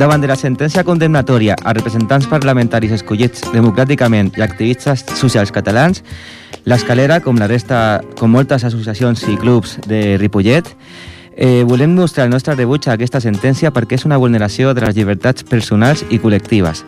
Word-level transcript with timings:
Davant 0.00 0.22
de 0.22 0.30
la 0.30 0.36
sentència 0.40 0.80
condemnatòria 0.80 1.58
a 1.60 1.74
representants 1.76 2.24
parlamentaris 2.24 2.94
escollits 2.96 3.42
democràticament 3.52 4.30
i 4.38 4.40
activistes 4.40 5.02
socials 5.18 5.52
catalans, 5.52 6.00
l'Escalera, 6.64 7.18
com 7.20 7.36
la 7.36 7.48
resta, 7.50 8.00
com 8.16 8.32
moltes 8.32 8.64
associacions 8.64 9.26
i 9.28 9.36
clubs 9.36 9.76
de 9.84 10.16
Ripollet, 10.16 10.72
eh, 11.40 11.64
volem 11.64 11.94
mostrar 11.96 12.26
el 12.26 12.30
nostre 12.30 12.54
rebuig 12.54 12.86
a 12.86 12.92
aquesta 12.94 13.18
sentència 13.24 13.72
perquè 13.72 13.96
és 13.96 14.04
una 14.04 14.18
vulneració 14.20 14.74
de 14.76 14.84
les 14.84 14.94
llibertats 14.94 15.42
personals 15.42 16.04
i 16.12 16.20
col·lectives. 16.20 16.84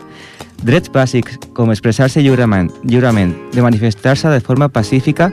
Drets 0.63 0.91
bàsics 0.93 1.39
com 1.57 1.73
expressar-se 1.73 2.21
lliurement, 2.21 2.69
lliurement, 2.87 3.33
de 3.51 3.63
manifestar-se 3.65 4.29
de 4.29 4.39
forma 4.39 4.69
pacífica, 4.69 5.31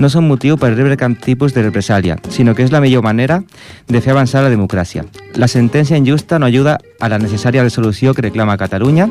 no 0.00 0.08
són 0.10 0.26
motiu 0.26 0.56
per 0.58 0.72
rebre 0.72 0.96
cap 0.98 1.14
tipus 1.22 1.54
de 1.54 1.62
represàlia, 1.62 2.16
sinó 2.32 2.56
que 2.56 2.64
és 2.64 2.72
la 2.72 2.80
millor 2.80 3.04
manera 3.04 3.42
de 3.86 4.00
fer 4.00 4.16
avançar 4.16 4.42
la 4.42 4.50
democràcia. 4.50 5.04
La 5.36 5.46
sentència 5.46 6.00
injusta 6.00 6.40
no 6.40 6.48
ajuda 6.48 6.80
a 6.98 7.12
la 7.12 7.20
necessària 7.20 7.62
resolució 7.62 8.16
que 8.16 8.26
reclama 8.26 8.58
Catalunya 8.58 9.10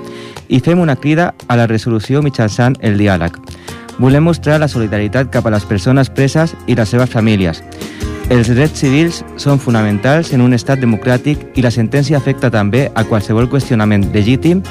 i 0.50 0.60
fem 0.60 0.82
una 0.82 0.98
crida 0.98 1.36
a 1.48 1.56
la 1.56 1.70
resolució 1.70 2.26
mitjançant 2.26 2.76
el 2.82 2.98
diàleg. 2.98 3.38
Volem 4.02 4.26
mostrar 4.26 4.60
la 4.60 4.68
solidaritat 4.68 5.30
cap 5.32 5.46
a 5.46 5.54
les 5.54 5.70
persones 5.70 6.10
preses 6.10 6.58
i 6.66 6.76
les 6.76 6.90
seves 6.90 7.14
famílies. 7.14 7.62
Els 8.32 8.48
drets 8.48 8.80
civils 8.80 9.18
són 9.36 9.60
fonamentals 9.60 10.30
en 10.32 10.40
un 10.40 10.56
estat 10.56 10.80
democràtic 10.80 11.42
i 11.60 11.64
la 11.66 11.72
sentència 11.76 12.16
afecta 12.16 12.48
també 12.54 12.86
a 12.96 13.04
qualsevol 13.04 13.50
qüestionament 13.52 14.06
legítim 14.14 14.62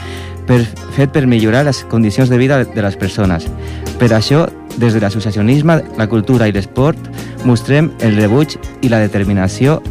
per, 0.48 0.62
fet 0.96 1.12
per 1.12 1.26
millorar 1.28 1.66
les 1.68 1.82
condicions 1.92 2.32
de 2.32 2.38
vida 2.40 2.62
de 2.64 2.86
les 2.86 2.96
persones. 2.96 3.44
Per 4.00 4.08
això, 4.16 4.46
des 4.80 4.96
de 4.96 5.04
l'associacionisme, 5.04 5.76
la 6.00 6.08
cultura 6.08 6.48
i 6.48 6.56
l'esport, 6.56 7.12
mostrem 7.44 7.92
el 8.00 8.16
rebuig 8.16 8.56
i 8.80 8.88
la 8.88 9.02
determinació 9.04 9.82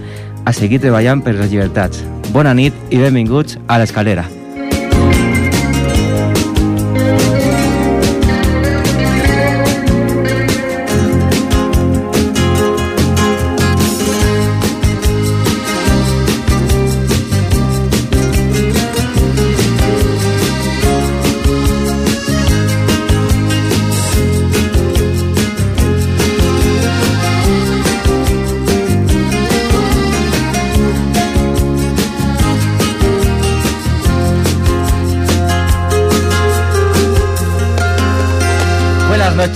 a 0.49 0.55
seguir 0.55 0.81
treballant 0.81 1.21
per 1.21 1.37
les 1.37 1.53
llibertats. 1.53 2.01
Bona 2.33 2.57
nit 2.57 2.73
i 2.89 3.05
benvinguts 3.05 3.61
a 3.67 3.77
l'Escalera. 3.77 4.25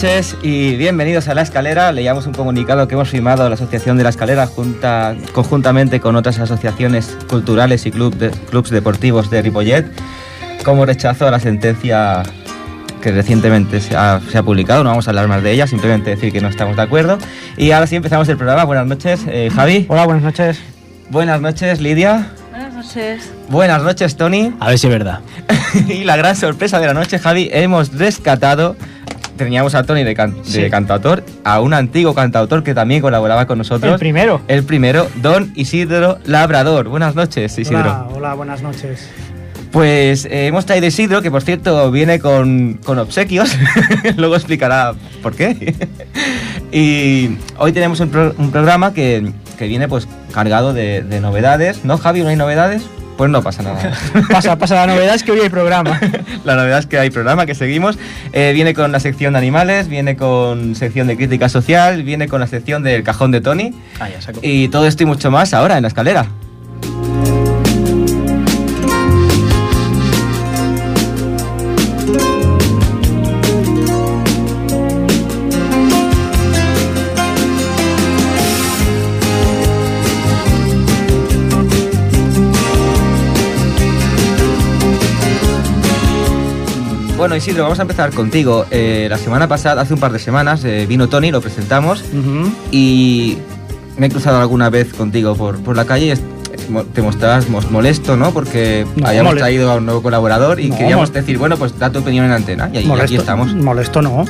Noches 0.03 0.35
y 0.41 0.75
bienvenidos 0.75 1.29
a 1.29 1.33
La 1.33 1.43
Escalera. 1.43 1.93
Leíamos 1.93 2.27
un 2.27 2.33
comunicado 2.33 2.89
que 2.89 2.95
hemos 2.95 3.07
firmado 3.07 3.47
la 3.47 3.55
Asociación 3.55 3.95
de 3.95 4.03
La 4.03 4.09
Escalera 4.09 4.47
junta, 4.47 5.15
conjuntamente 5.31 6.01
con 6.01 6.17
otras 6.17 6.39
asociaciones 6.39 7.17
culturales 7.29 7.85
y 7.85 7.91
club 7.91 8.13
de- 8.17 8.29
clubs 8.29 8.69
deportivos 8.69 9.29
de 9.29 9.41
Ripollet 9.41 9.85
como 10.65 10.85
rechazo 10.85 11.25
a 11.25 11.31
la 11.31 11.39
sentencia 11.39 12.21
que 13.01 13.13
recientemente 13.13 13.79
se 13.79 13.95
ha, 13.95 14.19
se 14.29 14.37
ha 14.37 14.43
publicado. 14.43 14.83
No 14.83 14.89
vamos 14.89 15.07
a 15.07 15.11
hablar 15.11 15.29
más 15.29 15.41
de 15.41 15.51
ella, 15.53 15.67
simplemente 15.67 16.09
decir 16.09 16.33
que 16.33 16.41
no 16.41 16.49
estamos 16.49 16.75
de 16.75 16.81
acuerdo. 16.81 17.17
Y 17.55 17.71
ahora 17.71 17.87
sí 17.87 17.95
empezamos 17.95 18.27
el 18.27 18.35
programa. 18.35 18.65
Buenas 18.65 18.87
noches, 18.87 19.21
eh, 19.29 19.49
Javi. 19.55 19.85
Hola, 19.87 20.03
buenas 20.03 20.23
noches. 20.23 20.59
Buenas 21.11 21.39
noches, 21.39 21.79
Lidia. 21.79 22.27
Buenas 22.51 22.73
noches. 22.73 23.31
Buenas 23.47 23.81
noches, 23.83 24.17
Tony. 24.17 24.53
A 24.59 24.67
ver 24.67 24.79
si 24.79 24.87
es 24.87 24.91
verdad. 24.91 25.21
y 25.87 26.03
la 26.03 26.17
gran 26.17 26.35
sorpresa 26.35 26.81
de 26.81 26.87
la 26.87 26.93
noche, 26.93 27.19
Javi, 27.19 27.49
hemos 27.53 27.93
rescatado, 27.93 28.75
teníamos 29.43 29.75
a 29.75 29.83
Tony 29.83 30.03
de, 30.03 30.15
can- 30.15 30.35
de 30.43 30.69
cantautor, 30.69 31.23
a 31.43 31.59
un 31.61 31.73
antiguo 31.73 32.13
cantautor 32.13 32.63
que 32.63 32.73
también 32.73 33.01
colaboraba 33.01 33.45
con 33.47 33.57
nosotros. 33.57 33.93
El 33.93 33.99
primero. 33.99 34.41
El 34.47 34.63
primero, 34.63 35.07
don 35.21 35.51
Isidro 35.55 36.19
Labrador. 36.25 36.89
Buenas 36.89 37.15
noches, 37.15 37.57
Isidro. 37.57 37.79
Hola, 37.81 38.07
hola, 38.13 38.33
buenas 38.35 38.61
noches. 38.61 39.09
Pues 39.71 40.25
eh, 40.25 40.45
hemos 40.47 40.65
traído 40.67 40.85
Isidro, 40.85 41.21
que 41.23 41.31
por 41.31 41.41
cierto 41.41 41.89
viene 41.91 42.19
con, 42.19 42.79
con 42.83 42.99
obsequios, 42.99 43.57
luego 44.17 44.35
explicará 44.35 44.93
por 45.23 45.35
qué. 45.35 45.73
y 46.71 47.37
hoy 47.57 47.71
tenemos 47.71 47.99
un, 47.99 48.09
pro- 48.09 48.35
un 48.37 48.51
programa 48.51 48.93
que, 48.93 49.31
que 49.57 49.67
viene 49.67 49.87
pues 49.87 50.07
cargado 50.31 50.73
de, 50.73 51.01
de 51.01 51.19
novedades, 51.21 51.83
¿no, 51.85 51.97
Javi? 51.97 52.21
¿No 52.21 52.29
hay 52.29 52.35
novedades? 52.35 52.83
Pues 53.17 53.29
no 53.29 53.43
pasa 53.43 53.63
nada. 53.63 53.93
Pasa, 54.29 54.57
pasa, 54.57 54.75
la 54.75 54.87
novedad 54.87 55.15
es 55.15 55.23
que 55.23 55.31
hoy 55.31 55.39
hay 55.41 55.49
programa. 55.49 55.99
La 56.43 56.55
novedad 56.55 56.79
es 56.79 56.87
que 56.87 56.97
hay 56.97 57.09
programa 57.09 57.45
que 57.45 57.55
seguimos. 57.55 57.97
Eh, 58.31 58.51
viene 58.53 58.73
con 58.73 58.91
la 58.91 58.99
sección 58.99 59.33
de 59.33 59.39
animales, 59.39 59.87
viene 59.87 60.15
con 60.15 60.75
sección 60.75 61.07
de 61.07 61.15
crítica 61.15 61.47
social, 61.47 62.03
viene 62.03 62.27
con 62.27 62.39
la 62.39 62.47
sección 62.47 62.83
del 62.83 63.03
cajón 63.03 63.31
de 63.31 63.41
Tony. 63.41 63.73
Ah, 63.99 64.09
ya 64.09 64.21
saco. 64.21 64.39
Y 64.41 64.67
todo 64.69 64.87
esto 64.87 65.03
y 65.03 65.05
mucho 65.05 65.31
más 65.31 65.53
ahora 65.53 65.77
en 65.77 65.83
la 65.83 65.87
escalera. 65.87 66.27
Bueno, 87.23 87.37
Isidro, 87.37 87.63
vamos 87.63 87.79
a 87.79 87.83
empezar 87.83 88.11
contigo. 88.11 88.65
Eh, 88.69 89.07
la 89.09 89.17
semana 89.17 89.47
pasada, 89.47 89.81
hace 89.81 89.93
un 89.93 89.99
par 90.01 90.11
de 90.11 90.19
semanas, 90.19 90.65
eh, 90.65 90.85
vino 90.85 91.07
Tony, 91.07 91.31
lo 91.31 91.39
presentamos 91.39 92.03
y 92.69 93.37
me 93.97 94.07
he 94.07 94.09
cruzado 94.09 94.41
alguna 94.41 94.69
vez 94.69 94.93
contigo 94.93 95.33
por, 95.33 95.57
por 95.63 95.77
la 95.77 95.85
calle 95.85 96.17
te 96.93 97.01
mostrabas 97.01 97.47
mos- 97.49 97.71
molesto, 97.71 98.17
¿no? 98.17 98.31
Porque 98.33 98.85
No, 98.97 99.07
habíamos 99.07 99.35
traído 99.35 99.71
a 99.71 99.75
un 99.75 99.85
nuevo 99.85 100.01
colaborador 100.03 100.59
y 100.59 100.67
No, 100.67 100.77
queríamos 100.77 101.11
mol- 101.11 101.13
decir, 101.13 101.37
bueno, 101.37 101.55
pues 101.55 101.79
da 101.79 101.89
tu 101.93 101.99
opinión 101.99 102.25
en 102.25 102.31
antena 102.33 102.69
y, 102.73 102.77
ahí- 102.79 102.91
aquí 103.01 103.15
estamos. 103.15 103.53
molesto 103.55 104.01
no. 104.01 104.25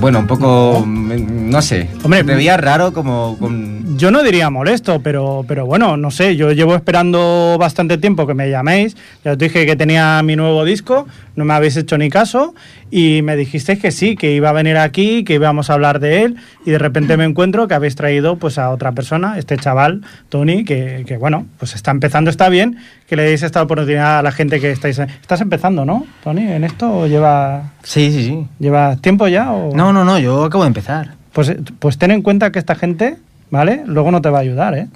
Bueno, 0.00 0.20
un 0.20 0.26
poco, 0.26 0.82
mm, 0.86 1.50
no 1.50 1.60
sé, 1.60 1.90
Hombre, 2.02 2.24
te 2.24 2.34
veía 2.34 2.56
raro 2.56 2.94
como 2.94 3.36
con... 3.38 3.98
Yo 3.98 4.10
no 4.10 4.22
diría 4.22 4.48
molesto, 4.48 5.02
pero, 5.02 5.44
pero 5.46 5.66
bueno, 5.66 5.98
no 5.98 6.10
sé, 6.10 6.36
yo 6.36 6.52
llevo 6.52 6.74
esperando 6.74 7.56
bastante 7.60 7.98
tiempo 7.98 8.26
que 8.26 8.32
me 8.32 8.48
llaméis. 8.48 8.96
Ya 9.22 9.32
os 9.32 9.38
dije 9.38 9.66
que 9.66 9.76
tenía 9.76 10.22
mi 10.22 10.36
nuevo 10.36 10.64
disco, 10.64 11.06
no 11.36 11.44
me 11.44 11.52
habéis 11.52 11.76
hecho 11.76 11.98
ni 11.98 12.08
caso 12.08 12.54
y 12.90 13.20
me 13.22 13.36
dijisteis 13.36 13.78
que 13.78 13.90
sí, 13.90 14.16
que 14.16 14.32
iba 14.32 14.48
a 14.48 14.52
venir 14.52 14.78
aquí, 14.78 15.22
que 15.22 15.34
íbamos 15.34 15.68
a 15.68 15.74
hablar 15.74 16.00
de 16.00 16.22
él 16.22 16.36
y 16.64 16.70
de 16.70 16.78
repente 16.78 17.16
me 17.16 17.24
encuentro 17.24 17.68
que 17.68 17.74
habéis 17.74 17.94
traído 17.94 18.36
pues 18.36 18.58
a 18.58 18.70
otra 18.70 18.92
persona, 18.92 19.38
este 19.38 19.56
chaval, 19.58 20.02
Tony, 20.28 20.64
que, 20.64 21.04
que, 21.06 21.18
bueno, 21.18 21.46
pues 21.58 21.74
está 21.74 21.90
empezando, 21.90 22.30
está 22.30 22.48
bien, 22.48 22.78
que 23.06 23.16
le 23.16 23.24
deis 23.24 23.42
esta 23.42 23.62
oportunidad 23.62 24.20
a 24.20 24.22
la 24.22 24.32
gente 24.32 24.60
que 24.60 24.70
estáis... 24.70 24.98
Estás 24.98 25.40
empezando, 25.40 25.84
¿no, 25.84 26.06
Tony, 26.24 26.50
en 26.50 26.64
esto 26.64 26.90
o 26.90 27.06
lleva, 27.06 27.72
Sí, 27.82 28.12
sí, 28.12 28.24
sí. 28.24 28.46
lleva 28.58 28.96
tiempo 28.96 29.26
ya? 29.28 29.52
O... 29.52 29.74
No, 29.74 29.92
no, 29.92 30.04
no, 30.04 30.18
yo 30.18 30.44
acabo 30.44 30.64
de 30.64 30.68
empezar. 30.68 31.14
Pues, 31.32 31.54
pues 31.78 31.96
ten 31.98 32.10
en 32.10 32.22
cuenta 32.22 32.50
que 32.52 32.58
esta 32.58 32.74
gente, 32.74 33.16
¿vale? 33.50 33.82
Luego 33.86 34.10
no 34.10 34.20
te 34.20 34.28
va 34.30 34.38
a 34.38 34.42
ayudar, 34.42 34.74
¿eh? 34.74 34.88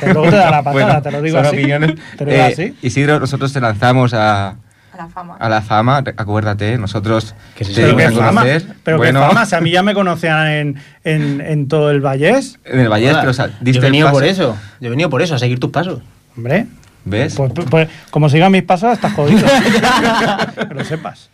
Que 0.00 0.12
luego 0.12 0.28
te 0.30 0.36
da 0.36 0.50
la 0.50 0.62
patada, 0.64 0.72
Bueno, 0.84 1.02
te 1.02 1.10
lo 1.10 1.22
digo 1.22 1.36
son 1.38 1.46
así. 1.46 1.56
opiniones. 1.56 1.94
Te 2.18 2.24
lo 2.24 2.30
digo 2.32 2.42
Eh, 2.42 2.52
así. 2.52 2.76
Isidro, 2.82 3.20
nosotros 3.20 3.52
te 3.52 3.60
lanzamos 3.60 4.12
a, 4.14 4.48
A 4.48 4.56
la 4.96 5.06
fama. 5.08 5.36
a 5.38 5.48
la 5.48 5.62
fama, 5.62 5.98
acuérdate, 6.16 6.76
nosotros 6.78 7.34
Que 7.56 7.64
sí, 7.64 7.74
te 7.74 7.94
Pero 7.94 8.10
fama, 8.12 8.28
conocer. 8.42 8.66
pero 8.82 8.96
bueno, 8.98 9.20
qué 9.20 9.26
fama, 9.26 9.46
si 9.46 9.54
a 9.54 9.60
mí 9.60 9.70
ya 9.70 9.82
me 9.82 9.94
conocían 9.94 10.48
en, 10.48 10.76
en, 11.04 11.40
en 11.40 11.68
todo 11.68 11.90
el 11.90 12.00
Vallés, 12.00 12.58
En 12.64 12.80
el 12.80 12.88
Joder, 12.88 13.16
pero 13.20 13.30
o 13.30 13.34
sea, 13.34 13.46
yo 13.48 13.52
diste 13.60 13.78
he 13.82 13.86
el 13.86 13.92
venido 13.92 14.06
paso. 14.08 14.16
por 14.18 14.24
eso. 14.24 14.56
Yo 14.80 14.86
he 14.86 14.90
venido 14.90 15.08
por 15.10 15.22
eso, 15.22 15.34
a 15.34 15.38
seguir 15.38 15.58
tus 15.60 15.70
pasos. 15.70 16.00
hombre. 16.36 16.66
¿Ves? 17.04 17.34
Pues, 17.34 17.52
pues, 17.70 17.88
como 18.10 18.28
sigan 18.28 18.50
mis 18.50 18.62
pasos, 18.62 18.92
estás 18.92 19.12
jodido. 19.12 19.46
que 20.68 20.74
lo 20.74 20.84
sepas. 20.84 21.28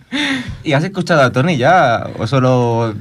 ¿Y 0.65 0.73
has 0.73 0.83
escuchado 0.83 1.23
a 1.23 1.31
Tony 1.31 1.57
ya? 1.57 2.09
¿O 2.19 2.27
solo.? 2.27 2.95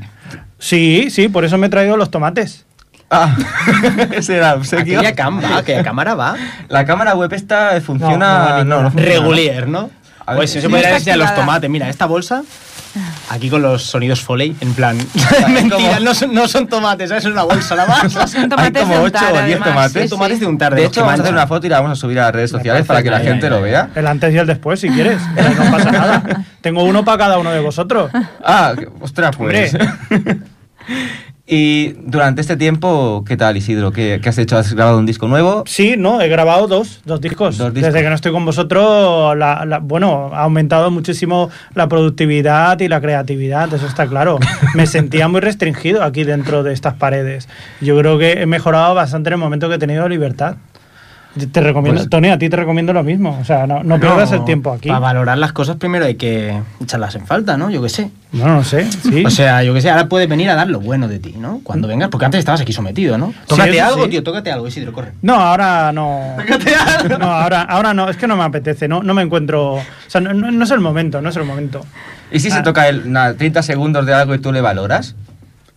Sí, 0.60 1.08
sí, 1.10 1.30
por 1.30 1.46
eso 1.46 1.58
me 1.58 1.68
he 1.68 1.70
traído 1.70 1.98
los 1.98 2.12
tomates. 2.12 2.66
Ah, 3.10 3.36
ese 4.12 4.38
era 4.38 4.54
obsequio. 4.54 5.00
Aquella 5.00 5.58
aquella 5.58 5.84
cámara 5.84 6.14
va. 6.14 6.36
La 6.68 6.86
cámara 6.86 7.16
web 7.16 7.34
esta 7.34 7.82
funciona. 7.82 8.18
No, 8.18 8.50
no, 8.50 8.64
No, 8.64 8.64
no, 8.64 8.82
no, 8.84 8.92
funciona. 8.92 9.16
Regulier, 9.16 9.68
¿no? 9.68 9.90
A 10.26 10.34
ver, 10.34 10.38
Pues 10.42 10.52
si 10.52 10.62
se 10.62 10.70
puede 10.70 10.92
decir 10.94 11.14
a 11.14 11.18
los 11.18 11.34
tomates. 11.34 11.70
Mira, 11.72 11.90
esta 11.90 12.06
bolsa, 12.06 12.44
aquí 13.30 13.50
con 13.50 13.62
los 13.62 13.84
sonidos 13.84 14.22
Foley, 14.22 14.56
en 14.62 14.74
plan. 14.74 14.98
como- 15.42 15.48
Mentira, 15.54 16.00
no 16.00 16.14
son, 16.14 16.34
no 16.34 16.48
son 16.48 16.68
tomates, 16.68 17.10
¿sabes? 17.10 17.26
es 17.26 17.32
una 17.32 17.44
bolsa 17.44 17.76
nada 17.76 17.88
más. 18.04 18.12
Son 18.12 18.42
Hay 18.44 18.50
tomates 18.50 18.82
como 18.82 18.94
de 18.96 19.00
8 19.00 19.06
untar, 19.06 19.24
o 19.24 19.28
10 19.34 19.42
además, 19.44 19.70
tomates. 19.70 20.04
sí, 20.04 20.10
tomates 20.10 20.38
sí. 20.38 20.42
de 20.42 20.48
untar 20.48 20.76
De 20.76 20.82
los 20.82 20.92
hecho, 20.92 21.02
vamos 21.02 21.20
a 21.20 21.24
hacer 21.24 21.34
una 21.34 21.48
foto 21.48 21.68
y 21.68 21.70
la 21.70 21.80
vamos 21.82 21.98
a 21.98 22.02
subir 22.02 22.20
a 22.20 22.24
las 22.26 22.34
redes 22.36 22.52
sociales 22.52 22.86
para 22.86 23.04
que 23.04 23.10
la 23.12 23.20
gente 23.20 23.50
lo 23.50 23.62
vea. 23.62 23.90
El 23.96 24.08
antes 24.08 24.34
y 24.34 24.38
el 24.38 24.48
después, 24.48 24.80
si 24.80 24.90
quieres. 24.90 25.20
No 25.36 25.72
pasa 25.72 25.92
nada. 25.92 26.46
Tengo 26.62 26.84
uno 26.84 27.06
para 27.06 27.18
cada 27.18 27.38
uno 27.38 27.52
de 27.52 27.60
vosotros. 27.60 28.12
Ah, 28.44 28.74
ostras, 29.02 29.36
pues. 29.38 29.74
Y 31.52 31.96
durante 32.06 32.42
este 32.42 32.56
tiempo, 32.58 33.24
¿qué 33.28 33.36
tal, 33.36 33.58
Isidro? 33.58 33.92
¿Qué, 33.92 34.20
qué 34.22 34.30
has 34.30 34.38
hecho? 34.38 34.56
¿Has 34.58 34.72
grabado 34.74 35.00
un 35.00 35.06
disco 35.08 35.28
nuevo? 35.28 35.64
Sí, 35.66 35.96
no, 35.98 36.22
he 36.22 36.28
grabado 36.28 36.68
dos, 36.68 37.02
dos 37.06 37.20
discos. 37.20 37.58
Dos 37.58 37.74
discos. 37.74 37.92
Desde 37.92 38.04
que 38.04 38.10
no 38.10 38.16
estoy 38.16 38.32
con 38.32 38.46
vosotros, 38.46 39.36
la- 39.36 39.66
la- 39.66 39.80
bueno, 39.80 40.30
ha 40.34 40.44
aumentado 40.44 40.92
muchísimo 40.92 41.50
la 41.74 41.88
productividad 41.88 42.80
y 42.80 42.88
la 42.88 43.02
creatividad, 43.02 43.74
eso 43.74 43.88
está 43.88 44.06
claro. 44.08 44.38
Me 44.76 44.86
sentía 44.86 45.28
muy 45.28 45.42
restringido 45.42 46.04
aquí 46.04 46.24
dentro 46.24 46.62
de 46.62 46.74
estas 46.74 46.94
paredes. 46.94 47.50
Yo 47.82 47.98
creo 47.98 48.20
que 48.20 48.42
he 48.42 48.46
mejorado 48.46 48.94
bastante 48.94 49.30
en 49.30 49.34
el 49.34 49.40
momento 49.40 49.70
que 49.70 49.76
he 49.76 49.80
tenido 49.80 50.08
libertad. 50.08 50.58
Te 51.48 51.62
recomiendo, 51.62 52.00
Pues- 52.02 52.10
Tony, 52.10 52.30
a 52.30 52.38
ti 52.38 52.50
te 52.50 52.56
recomiendo 52.56 52.94
lo 52.94 53.04
mismo. 53.04 53.38
O 53.42 53.46
sea, 53.46 53.66
no, 53.68 53.84
no 53.84 54.00
pierdas 54.00 54.32
el 54.32 54.44
tiempo 54.46 54.72
aquí. 54.72 54.88
Para 54.90 55.00
valorar 55.00 55.38
las 55.38 55.52
cosas 55.54 55.78
primero 55.78 56.06
hay 56.06 56.16
que 56.16 56.60
echarlas 56.82 57.16
en 57.16 57.26
falta, 57.26 57.58
¿no? 57.58 57.70
Yo 57.70 57.82
qué 57.82 57.90
sé. 57.90 58.12
No, 58.32 58.46
no 58.48 58.64
sé. 58.64 58.90
Sí. 58.92 59.26
O 59.26 59.30
sea, 59.30 59.64
yo 59.64 59.74
qué 59.74 59.82
sé, 59.82 59.90
ahora 59.90 60.08
puedes 60.08 60.30
venir 60.30 60.50
a 60.50 60.56
dar 60.56 60.68
lo 60.70 60.80
bueno 60.80 61.08
de 61.08 61.20
ti, 61.20 61.36
¿no? 61.38 61.62
Cuando 61.64 61.88
vengas, 61.88 62.10
porque 62.10 62.26
antes 62.26 62.40
estabas 62.40 62.62
aquí 62.62 62.74
sometido, 62.74 63.18
¿no? 63.18 63.34
Tócate 63.48 63.82
algo, 63.82 64.04
sí. 64.06 64.12
tío, 64.12 64.24
tócate 64.24 64.52
algo, 64.52 64.68
Isidro, 64.68 64.94
corre. 64.94 65.14
No, 65.22 65.36
ahora 65.36 65.92
no. 65.92 66.36
No, 67.20 67.26
ahora, 67.32 67.62
ahora 67.64 67.94
no, 67.94 68.08
es 68.10 68.18
que 68.18 68.28
no 68.28 68.36
me 68.36 68.44
apetece, 68.44 68.88
no, 68.88 69.02
no 69.04 69.14
me 69.14 69.22
encuentro. 69.24 69.74
O 69.76 69.82
sea, 70.08 70.22
no, 70.22 70.34
no- 70.34 70.64
es 70.64 70.72
el 70.72 70.80
momento, 70.80 71.22
no 71.22 71.30
es 71.30 71.36
el 71.38 71.44
momento. 71.46 71.86
¿Y 72.32 72.40
si 72.40 72.52
se 72.52 72.60
Ah. 72.60 72.64
toca 72.64 72.88
el, 72.88 73.12
nada, 73.12 73.34
30 73.34 73.64
segundos 73.64 74.06
de 74.06 74.14
algo 74.14 74.36
y 74.36 74.40
tú 74.40 74.52
le 74.52 74.62
valoras? 74.62 75.16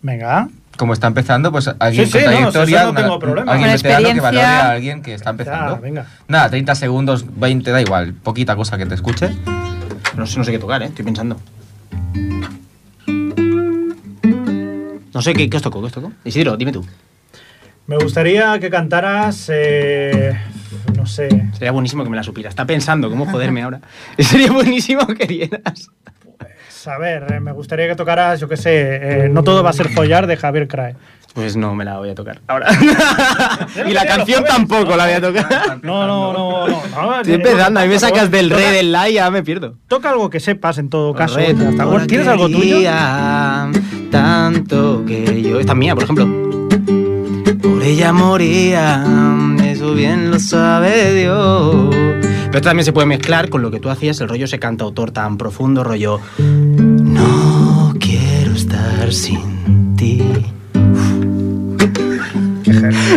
Venga. 0.01 0.49
Como 0.77 0.93
está 0.93 1.07
empezando, 1.07 1.51
pues 1.51 1.69
alguien 1.79 2.05
Sí, 2.07 2.11
sí, 2.13 2.23
con 2.25 2.33
no, 2.33 2.51
trayectoria, 2.51 2.77
eso 2.77 2.85
no 2.85 2.91
una- 2.91 3.01
tengo 3.01 3.19
problema. 3.19 3.51
alguien 3.51 3.69
Con 3.69 3.77
veterano 3.83 4.13
que 4.13 4.19
valore 4.21 4.45
a 4.45 4.71
alguien 4.71 5.01
que 5.03 5.13
está 5.13 5.29
empezando. 5.29 5.75
Ya, 5.75 5.79
venga. 5.81 6.05
Nada, 6.27 6.49
30 6.49 6.75
segundos, 6.75 7.25
20, 7.39 7.71
da 7.71 7.79
igual, 7.81 8.13
poquita 8.13 8.55
cosa 8.55 8.77
que 8.77 8.85
te 8.87 8.95
escuche. 8.95 9.29
No 10.17 10.25
sé, 10.25 10.37
no 10.39 10.43
sé 10.43 10.51
qué 10.51 10.59
tocar, 10.59 10.81
¿eh? 10.81 10.87
Estoy 10.87 11.05
pensando. 11.05 11.39
No 15.13 15.21
sé, 15.21 15.33
¿qué, 15.33 15.49
qué 15.49 15.57
os 15.57 15.63
tocó? 15.63 15.79
¿Qué 15.81 15.85
os 15.87 15.91
tocó? 15.93 16.11
Isidro, 16.25 16.57
dime 16.57 16.71
tú. 16.71 16.83
Me 17.85 17.97
gustaría 17.97 18.57
que 18.59 18.69
cantaras. 18.69 19.49
eh, 19.53 20.35
no 20.97 21.05
sé. 21.05 21.29
Sería 21.53 21.71
buenísimo 21.71 22.03
que 22.03 22.09
me 22.09 22.15
la 22.17 22.23
supieras. 22.23 22.51
Está 22.51 22.65
pensando 22.65 23.09
cómo 23.09 23.25
joderme 23.25 23.61
ahora. 23.61 23.81
Sería 24.17 24.51
buenísimo 24.51 25.05
que 25.07 25.25
dieras. 25.27 25.89
Pues, 26.83 26.93
A 26.93 26.97
ver, 26.97 27.25
eh, 27.31 27.39
me 27.39 27.53
gustaría 27.53 27.87
que 27.87 27.95
tocaras, 27.95 28.41
yo 28.41 28.49
qué 28.49 28.57
sé, 28.57 29.25
eh, 29.25 29.29
No 29.29 29.41
todo 29.43 29.63
va 29.63 29.69
a 29.69 29.73
ser 29.73 29.89
follar 29.89 30.27
de 30.27 30.35
Javier 30.35 30.67
Crae. 30.67 30.95
Pues 31.33 31.55
no 31.55 31.73
me 31.73 31.85
la 31.85 31.97
voy 31.97 32.09
a 32.09 32.15
tocar 32.15 32.41
ahora. 32.45 32.67
Y 33.87 33.91
la 33.91 34.05
canción 34.05 34.43
tampoco 34.43 34.95
la 34.95 35.05
voy 35.05 35.13
a 35.13 35.21
tocar. 35.21 35.79
No, 35.81 36.05
no, 36.05 36.33
no, 36.33 36.67
no. 36.67 36.83
no, 36.95 37.15
Estoy 37.17 37.33
eh, 37.33 37.35
empezando, 37.37 37.79
a 37.79 37.83
mí 37.83 37.89
me 37.89 37.99
sacas 37.99 38.29
del 38.29 38.49
re, 38.49 38.71
del 38.71 38.91
la 38.91 39.09
y 39.09 39.13
ya 39.13 39.31
me 39.31 39.41
pierdo. 39.41 39.75
Toca 39.87 40.09
algo 40.09 40.29
que 40.29 40.39
sepas 40.39 40.77
en 40.77 40.89
todo 40.89 41.13
caso. 41.13 41.39
¿Tienes 42.07 42.27
algo 42.27 42.49
tuyo? 42.49 42.81
Tanto 44.11 45.03
que 45.07 45.41
yo. 45.41 45.59
Esta 45.59 45.71
es 45.71 45.77
mía, 45.77 45.95
por 45.95 46.03
ejemplo. 46.03 46.27
Por 47.61 47.81
ella 47.81 48.11
moría, 48.11 49.03
eso 49.63 49.93
bien 49.93 50.29
lo 50.31 50.39
sabe 50.39 51.13
Dios. 51.15 52.32
Pero 52.53 52.59
esto 52.59 52.69
también 52.69 52.85
se 52.85 52.93
puede 52.93 53.07
mezclar 53.07 53.49
con 53.49 53.63
lo 53.63 53.71
que 53.71 53.79
tú 53.79 53.89
hacías, 53.89 54.21
el 54.21 54.29
rollo 54.29 54.45
ese 54.45 54.59
cantautor 54.59 55.09
tan 55.09 55.39
profundo, 55.39 55.83
rollo. 55.83 56.19
No 56.37 57.95
quiero 57.99 58.51
estar 58.51 59.11
sin 59.11 59.95
ti. 59.95 60.21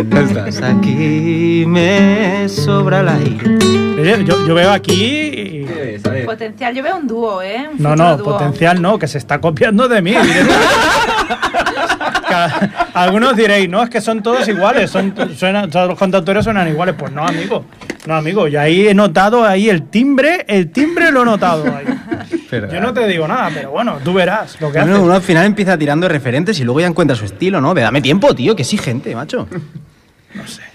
No 0.09 0.21
estás 0.21 0.63
aquí, 0.63 1.65
me 1.67 2.49
sobra 2.49 3.01
el 3.01 3.09
aire. 3.11 4.25
Yo, 4.25 4.47
yo 4.47 4.55
veo 4.55 4.73
aquí. 4.73 5.67
Potencial, 6.25 6.75
yo 6.75 6.83
veo 6.83 6.97
un 6.97 7.07
dúo, 7.07 7.43
¿eh? 7.43 7.69
Un 7.75 7.83
No, 7.83 7.95
no, 7.95 8.17
dúo. 8.17 8.39
potencial 8.39 8.81
no, 8.81 8.99
que 8.99 9.07
se 9.07 9.19
está 9.19 9.39
copiando 9.39 9.87
de 9.87 10.01
mí. 10.01 10.15
Algunos 12.95 13.37
diréis, 13.37 13.69
no, 13.69 13.83
es 13.83 13.91
que 13.91 14.01
son 14.01 14.23
todos 14.23 14.49
iguales, 14.49 14.91
son, 14.91 15.13
todos 15.13 15.89
los 15.89 15.99
cantautores 15.99 16.45
suenan 16.45 16.69
iguales. 16.69 16.95
Pues 16.99 17.13
no, 17.13 17.27
amigo, 17.27 17.67
no, 18.07 18.15
amigo. 18.15 18.49
Y 18.49 18.57
ahí 18.57 18.89
he 18.89 18.95
notado 18.95 19.45
ahí 19.45 19.69
el 19.69 19.89
timbre, 19.89 20.45
el 20.49 20.71
timbre 20.71 21.11
lo 21.13 21.23
he 21.23 21.25
notado 21.25 21.65
ahí. 21.75 21.87
Yo 22.73 22.81
no 22.81 22.93
te 22.95 23.07
digo 23.09 23.27
nada, 23.27 23.51
pero 23.53 23.71
bueno, 23.73 23.99
tú 24.05 24.13
verás 24.13 24.61
lo 24.61 24.71
que 24.73 24.79
haces. 24.79 24.99
Uno, 24.99 25.13
al 25.13 25.23
final 25.23 25.45
empieza 25.47 25.77
tirando 25.77 26.09
referentes 26.09 26.59
y 26.61 26.65
luego 26.65 26.81
ya 26.81 26.87
encuentra 26.87 27.17
su 27.17 27.25
estilo, 27.25 27.61
¿no? 27.61 27.75
Ve, 27.75 27.83
Dame 27.83 28.01
tiempo, 28.01 28.35
tío, 28.35 28.55
que 28.57 28.63
exigente, 28.63 29.15
macho. 29.15 29.47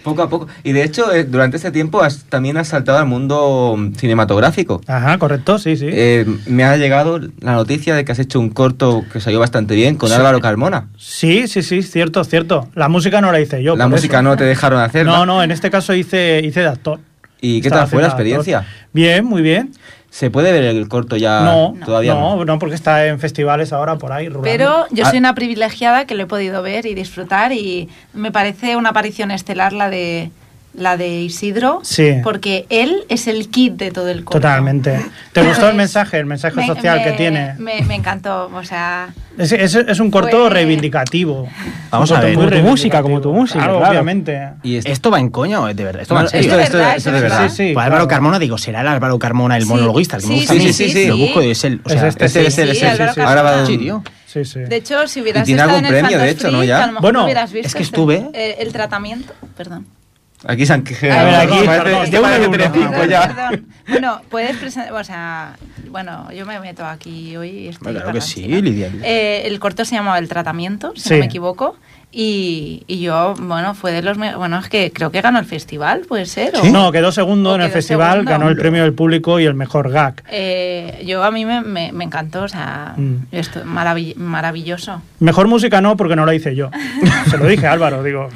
Poco 0.03 0.23
a 0.23 0.29
poco. 0.29 0.47
Y 0.63 0.71
de 0.71 0.83
hecho, 0.83 1.13
eh, 1.13 1.23
durante 1.23 1.57
este 1.57 1.69
tiempo 1.71 2.01
has- 2.01 2.23
también 2.25 2.57
has 2.57 2.69
saltado 2.69 2.97
al 2.97 3.05
mundo 3.05 3.77
cinematográfico. 3.95 4.81
Ajá, 4.87 5.19
correcto, 5.19 5.59
sí, 5.59 5.77
sí. 5.77 5.85
Eh, 5.87 6.25
me 6.47 6.63
ha 6.63 6.75
llegado 6.77 7.19
la 7.41 7.53
noticia 7.53 7.93
de 7.93 8.03
que 8.03 8.11
has 8.11 8.17
hecho 8.17 8.39
un 8.39 8.49
corto 8.49 9.05
que 9.13 9.19
salió 9.19 9.39
bastante 9.39 9.75
bien 9.75 9.97
con 9.97 10.09
Sí. 10.09 10.15
Álvaro 10.15 10.39
Carmona. 10.39 10.87
Sí, 10.97 11.47
sí, 11.47 11.61
sí, 11.61 11.83
cierto, 11.83 12.23
cierto. 12.23 12.69
La 12.73 12.89
música 12.89 13.21
no 13.21 13.31
la 13.31 13.39
hice 13.39 13.61
yo. 13.61 13.75
la 13.75 13.87
música 13.87 14.17
eso. 14.17 14.23
no 14.23 14.35
te 14.35 14.45
dejaron 14.45 14.81
hacer. 14.81 15.05
No, 15.05 15.27
no, 15.27 15.43
en 15.43 15.51
este 15.51 15.69
caso 15.69 15.93
hice, 15.93 16.41
hice 16.43 16.61
de 16.61 16.67
actor. 16.67 16.99
¿Y 17.41 17.61
qué 17.61 17.69
tal 17.69 17.87
fue 17.87 18.01
la 18.01 18.07
experiencia? 18.07 18.65
Bien, 18.93 19.25
muy 19.25 19.41
bien. 19.41 19.71
¿Se 20.11 20.29
puede 20.29 20.51
ver 20.51 20.63
el 20.65 20.87
corto 20.89 21.15
ya 21.15 21.39
no, 21.41 21.73
todavía? 21.85 22.13
no, 22.13 22.43
no, 22.43 22.59
porque 22.59 22.75
está 22.75 23.07
en 23.07 23.17
festivales 23.19 23.71
ahora 23.71 23.97
por 23.97 24.11
ahí. 24.11 24.27
rulando. 24.27 24.43
Pero 24.43 24.85
yo 24.91 25.05
Ah. 25.05 25.09
soy 25.09 25.19
una 25.19 25.33
privilegiada 25.33 26.05
que 26.05 26.15
lo 26.15 26.23
he 26.23 26.27
podido 26.27 26.61
ver 26.61 26.85
y 26.85 26.93
disfrutar 26.93 27.53
y 27.53 27.87
me 28.13 28.29
parece 28.31 28.75
una 28.75 28.89
aparición 28.89 29.31
estelar 29.31 29.71
la 29.71 29.89
de 29.89 30.29
la 30.73 30.95
de 30.95 31.09
Isidro, 31.21 31.81
Sí. 31.83 32.15
porque 32.23 32.65
él 32.69 33.03
es 33.09 33.27
el 33.27 33.49
kit 33.49 33.73
de 33.73 33.91
todo 33.91 34.07
el 34.09 34.23
corto. 34.23 34.39
Totalmente. 34.39 35.05
¿Te 35.33 35.41
gustó 35.43 35.67
el 35.69 35.75
mensaje, 35.75 36.17
el 36.17 36.25
mensaje 36.25 36.55
me- 36.55 36.65
social 36.67 36.99
me- 36.99 37.03
que 37.03 37.11
tiene? 37.11 37.55
Me, 37.57 37.81
me 37.81 37.95
encantó, 37.95 38.49
o 38.53 38.63
sea, 38.63 39.13
Es, 39.37 39.51
es- 39.51 39.75
es 39.75 39.99
un 39.99 40.11
corto 40.11 40.41
Fue- 40.41 40.49
reivindicativo. 40.49 41.47
Vamos 41.89 42.11
a 42.11 42.19
ver. 42.21 42.35
Como 42.35 42.49
tu 42.49 42.57
música, 42.59 43.01
como 43.01 43.21
tu 43.21 43.33
música, 43.33 43.59
Claro, 43.59 43.77
claro. 43.77 43.91
obviamente. 43.91 44.49
Y 44.63 44.75
es- 44.77 44.85
¿Esto 44.85 45.09
va 45.11 45.19
en 45.19 45.29
coña 45.29 45.59
o 45.61 45.67
es 45.67 45.75
de 45.75 45.83
verdad? 45.83 46.01
Esto 46.03 46.13
va 46.15 46.21
en 46.21 46.25
No, 46.25 46.29
serio. 46.29 46.49
esto, 46.51 46.59
Es 46.59 46.65
esto, 46.65 46.77
verdad, 46.77 46.95
esto 46.97 47.09
es 47.09 47.15
de 47.15 47.21
verdad. 47.21 47.49
Sí, 47.49 47.55
sí. 47.55 47.73
Pues 47.73 47.83
Álvaro 47.85 48.03
claro. 48.03 48.07
Carmona, 48.07 48.39
digo, 48.39 48.57
será 48.57 48.81
el 48.81 48.87
Álvaro 48.87 49.17
Carmona 49.19 49.57
el 49.57 49.63
Sí. 49.63 49.69
monologuista, 49.69 50.17
el 50.17 50.21
que 50.23 50.27
me 50.29 50.33
Sí, 50.35 50.39
gusta 50.41 50.53
sí, 50.53 50.73
sí, 50.73 50.89
sí. 50.89 51.07
Lo 51.07 51.17
busco 51.17 51.41
y 51.41 51.51
es 51.51 51.63
él. 51.63 51.81
O 51.83 51.89
Es 51.89 51.99
sea, 51.99 52.07
este, 52.09 52.25
Es 52.25 52.35
él, 52.57 52.69
es 52.69 52.79
sí, 52.79 52.85
Ahora 53.21 53.41
va 53.41 53.57
de 53.57 53.65
sí. 53.65 53.91
Sí, 54.27 54.45
sí. 54.45 54.59
de 54.61 54.75
hecho, 54.77 55.07
si 55.07 55.21
hubieras 55.21 55.43
tiene 55.45 55.61
estado 55.61 55.77
algún 55.77 55.89
en 55.89 55.95
el 55.95 56.01
premio, 56.05 56.19
de 56.23 56.29
hecho, 56.29 56.51
¿no? 56.51 56.59
Free, 56.59 56.67
Ya. 56.67 56.77
a 56.77 56.87
lo 56.87 56.93
mejor 56.93 57.01
Bueno, 57.01 57.23
hubieras 57.25 57.51
visto 57.51 57.67
es 57.67 57.75
que 57.75 57.83
este- 57.83 57.95
estuve- 57.97 58.29
eh, 58.33 58.55
el 58.59 58.71
tratamiento, 58.71 59.33
perdón. 59.57 59.85
Aquí 60.45 60.65
se 60.65 60.73
han 60.73 60.79
A 60.81 60.83
ver, 60.83 60.97
quejado. 60.99 61.37
aquí, 61.37 61.67
perdón, 61.67 62.11
de 62.11 62.19
uno. 62.19 62.51
Telecinco 62.51 62.89
Perdón, 62.91 63.09
ya. 63.09 63.27
perdón. 63.27 63.67
Bueno, 63.87 64.21
puedes 64.29 64.57
presentar, 64.57 64.93
o 64.93 65.03
sea, 65.03 65.55
bueno, 65.89 66.31
yo 66.31 66.45
me 66.45 66.59
meto 66.59 66.85
aquí 66.85 67.35
hoy. 67.37 67.49
y 67.49 67.67
Estoy 67.67 67.93
Claro 67.93 68.11
que 68.13 68.21
sí, 68.21 68.43
Lidia. 68.47 68.89
Eh, 69.03 69.43
el 69.45 69.59
corto 69.59 69.83
se 69.85 69.95
llamaba 69.95 70.17
El 70.17 70.27
Tratamiento, 70.29 70.93
si 70.95 71.01
Sí. 71.01 71.13
no 71.13 71.19
me 71.19 71.25
equivoco. 71.25 71.75
Y, 72.13 72.83
y 72.87 72.99
yo, 72.99 73.35
bueno, 73.39 73.73
fue 73.73 73.93
de 73.93 74.01
los... 74.01 74.17
Bueno, 74.17 74.59
es 74.59 74.67
que 74.67 74.91
creo 74.91 75.11
que 75.11 75.21
ganó 75.21 75.39
el 75.39 75.45
festival, 75.45 76.01
puede 76.07 76.25
ser. 76.25 76.53
o- 76.57 76.65
No, 76.65 76.91
quedó 76.91 77.11
segundo 77.13 77.51
¿O 77.51 77.55
en 77.55 77.61
el 77.61 77.69
festival, 77.71 78.11
segundo? 78.11 78.31
ganó 78.31 78.49
el 78.49 78.57
premio 78.57 78.83
del 78.83 78.93
público 78.93 79.39
y 79.39 79.45
el 79.45 79.53
mejor 79.53 79.89
gag. 79.89 80.21
Eh, 80.29 81.03
yo 81.07 81.23
a 81.23 81.31
mí 81.31 81.45
me, 81.45 81.61
me- 81.61 81.93
me 81.93 82.03
encantó, 82.03 82.43
o 82.43 82.47
sea, 82.49 82.95
Mm. 82.97 83.15
esto, 83.31 83.63
maravill- 83.63 84.15
maravilloso. 84.17 85.01
Mejor 85.19 85.47
música 85.47 85.79
no, 85.79 85.95
porque 85.95 86.17
no 86.17 86.25
la 86.25 86.35
hice 86.35 86.53
yo. 86.53 86.69
Se 87.29 87.37
lo 87.37 87.47
dije 87.47 87.65
a 87.67 87.71
Álvaro, 87.71 88.03
digo, 88.03 88.27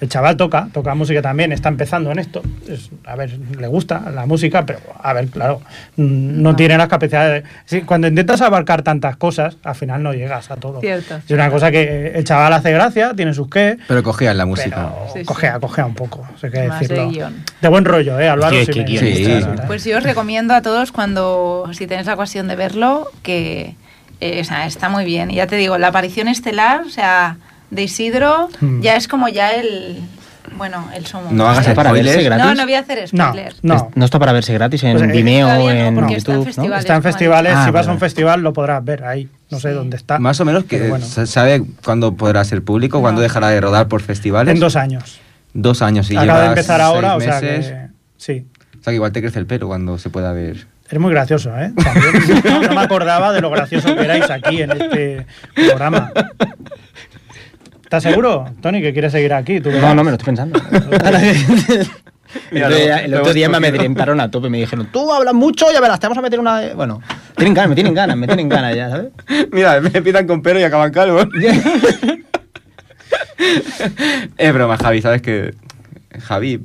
el 0.00 0.08
chaval 0.08 0.36
toca, 0.36 0.68
toca 0.72 0.94
música 0.94 1.20
también, 1.20 1.50
está 1.50 1.68
empezando 1.70 2.12
en 2.12 2.20
esto. 2.20 2.40
Es- 2.68 2.90
a 3.04 3.16
ver, 3.16 3.36
le 3.58 3.66
gusta 3.66 4.10
la 4.14 4.26
música, 4.26 4.64
pero 4.64 4.78
a 5.02 5.12
ver, 5.12 5.26
claro, 5.28 5.60
mm, 5.96 6.40
no, 6.40 6.54
tiene 6.54 6.78
las 6.78 6.86
capacidades. 6.88 7.42
Sí, 7.64 7.80
cuando 7.82 8.06
intentas 8.06 8.40
abarcar 8.42 8.82
tantas 8.82 9.16
cosas, 9.16 9.56
al 9.64 9.74
final 9.74 10.04
no 10.04 10.12
llegas 10.14 10.52
a 10.52 10.56
todo. 10.56 10.80
Cierto, 10.80 11.16
Es 11.16 11.30
una 11.32 11.50
cosa 11.50 11.72
que 11.72 12.12
el 12.14 12.22
chaval 12.24 12.52
hace 12.52 12.70
gracia, 12.70 13.07
tiene 13.14 13.34
sus 13.34 13.48
qué, 13.48 13.78
Pero 13.88 14.02
cogías 14.02 14.34
la 14.36 14.46
música. 14.46 14.76
pero 14.76 15.12
Sí, 15.12 15.18
sí. 15.20 15.24
cogea, 15.24 15.58
cogea 15.60 15.86
un 15.86 15.94
poco, 15.94 16.26
sé 16.40 16.50
qué 16.50 16.68
Más 16.68 16.80
de 16.80 16.88
decirlo. 16.88 17.10
guion. 17.10 17.44
De 17.60 17.68
buen 17.68 17.84
rollo, 17.84 18.18
¿eh, 18.20 18.28
Álvaro? 18.28 18.52
Qué- 18.52 18.64
si 18.66 18.72
qué 18.72 18.78
me- 18.80 18.84
guionista, 18.84 19.40
Sí. 19.40 19.62
Pues 19.66 19.84
yo 19.84 19.98
os 19.98 20.02
recomiendo 20.04 20.54
a 20.54 20.62
todos 20.62 20.92
cuando, 20.92 21.68
si 21.72 21.86
tenéis 21.86 22.06
la 22.06 22.14
ocasión 22.14 22.48
de 22.48 22.56
verlo, 22.56 23.10
que 23.22 23.74
eh, 24.20 24.40
o 24.40 24.44
sea, 24.44 24.66
está 24.66 24.88
muy 24.88 25.04
bien. 25.04 25.30
Y 25.30 25.36
ya 25.36 25.46
te 25.46 25.54
digo, 25.54 25.78
la 25.78 25.88
aparición 25.88 26.26
estelar, 26.26 26.80
o 26.80 26.90
sea, 26.90 27.36
de 27.70 27.82
Isidro, 27.84 28.48
Hmm. 28.60 28.80
ya 28.80 28.96
es 28.96 29.06
como 29.06 29.28
ya 29.28 29.52
el, 29.52 29.98
bueno, 30.56 30.88
el 30.92 31.06
sumo. 31.06 31.28
No 31.30 31.44
hagas 31.46 31.60
¿Está 31.60 31.74
para 31.74 31.92
verse 31.92 32.20
gratis? 32.24 32.44
No, 32.44 32.54
no 32.54 32.62
voy 32.64 32.74
a 32.74 32.80
hacer 32.80 33.08
No, 33.12 33.26
spoilers. 33.28 33.58
no. 33.62 33.90
No 33.94 34.04
está 34.04 34.18
para 34.18 34.32
verse 34.32 34.52
gratis 34.54 34.82
en 34.82 34.96
Pues, 34.98 35.08
eh, 35.08 35.12
Vimeo 35.12 35.46
no, 35.46 35.70
en 35.70 35.76
en 35.98 36.08
YouTube, 36.08 36.34
¿no? 36.38 36.42
festivales. 36.44 36.78
Está 36.80 36.96
en 36.96 37.02
festivales, 37.04 37.52
Ah, 37.54 37.64
si 37.66 37.70
vas 37.70 37.86
a 37.86 37.92
un 37.92 38.00
festival 38.00 38.40
lo 38.40 38.52
podrás 38.52 38.84
ver 38.84 39.04
ahí. 39.04 39.28
No 39.50 39.58
sé 39.60 39.68
Sí. 39.70 39.74
dónde 39.74 39.96
está. 39.96 40.18
Más 40.18 40.38
o 40.40 40.44
menos 40.44 40.64
que 40.64 40.88
bueno. 40.88 41.04
sabe 41.06 41.62
cuándo 41.84 42.14
podrá 42.14 42.44
ser 42.44 42.62
público, 42.62 43.00
cuándo 43.00 43.20
dejará 43.20 43.48
de 43.48 43.60
rodar 43.60 43.88
por 43.88 44.02
festivales. 44.02 44.54
En 44.54 44.60
dos 44.60 44.76
años. 44.76 45.20
Dos 45.54 45.80
años 45.82 46.10
y 46.10 46.16
Acaba 46.16 46.42
de 46.42 46.46
empezar 46.48 46.80
ahora, 46.80 47.16
o 47.16 47.20
sea 47.20 47.40
que... 47.40 47.88
Sí. 48.16 48.46
O 48.78 48.82
sea 48.82 48.90
que 48.90 48.94
igual 48.94 49.12
te 49.12 49.20
crece 49.22 49.38
el 49.38 49.46
pelo 49.46 49.66
cuando 49.66 49.96
se 49.98 50.10
pueda 50.10 50.32
ver. 50.32 50.66
Eres 50.88 51.00
muy 51.00 51.10
gracioso, 51.12 51.50
¿eh? 51.58 51.72
También. 51.82 52.42
No, 52.44 52.62
no 52.62 52.74
me 52.74 52.80
acordaba 52.80 53.32
de 53.32 53.40
lo 53.40 53.50
gracioso 53.50 53.94
que 53.94 54.02
erais 54.04 54.30
aquí 54.30 54.62
en 54.62 54.72
este 54.72 55.26
programa. 55.54 56.12
¿Estás 57.82 58.02
seguro, 58.02 58.44
Tony, 58.60 58.82
que 58.82 58.92
quieres 58.92 59.12
seguir 59.12 59.32
aquí? 59.32 59.60
Tú 59.60 59.70
No, 59.70 59.94
no, 59.94 60.04
me 60.04 60.10
lo 60.10 60.16
estoy 60.16 60.26
pensando. 60.26 60.60
Mira, 62.50 62.66
el, 62.68 62.72
otro 62.72 62.84
día- 62.84 62.96
lo- 62.96 63.04
el 63.04 63.14
otro 63.14 63.32
día 63.34 63.48
me 63.48 63.56
amedrentaron 63.58 64.20
a 64.20 64.30
tope. 64.30 64.48
Me 64.50 64.58
dijeron, 64.58 64.88
tú 64.92 65.12
hablas 65.12 65.34
mucho, 65.34 65.66
ya 65.72 65.80
verás, 65.80 65.98
te 66.00 66.06
vamos 66.06 66.18
a 66.18 66.22
meter 66.22 66.38
una. 66.40 66.60
de-". 66.60 66.74
Bueno, 66.74 67.00
tienen 67.36 67.54
ganas, 67.54 67.68
me 67.70 67.74
tienen 67.74 67.94
ganas, 67.94 68.16
me 68.16 68.26
tienen 68.26 68.48
ganas 68.48 68.74
ya, 68.76 68.90
¿sabes? 68.90 69.08
Mira, 69.52 69.80
me 69.80 69.90
empiezan 69.92 70.26
con 70.26 70.42
pelo 70.42 70.60
y 70.60 70.62
acaban 70.64 70.92
calvos. 70.92 71.26
es 74.36 74.52
broma, 74.54 74.76
Javi, 74.76 75.00
¿sabes 75.02 75.22
que 75.22 75.54
Javi... 76.20 76.60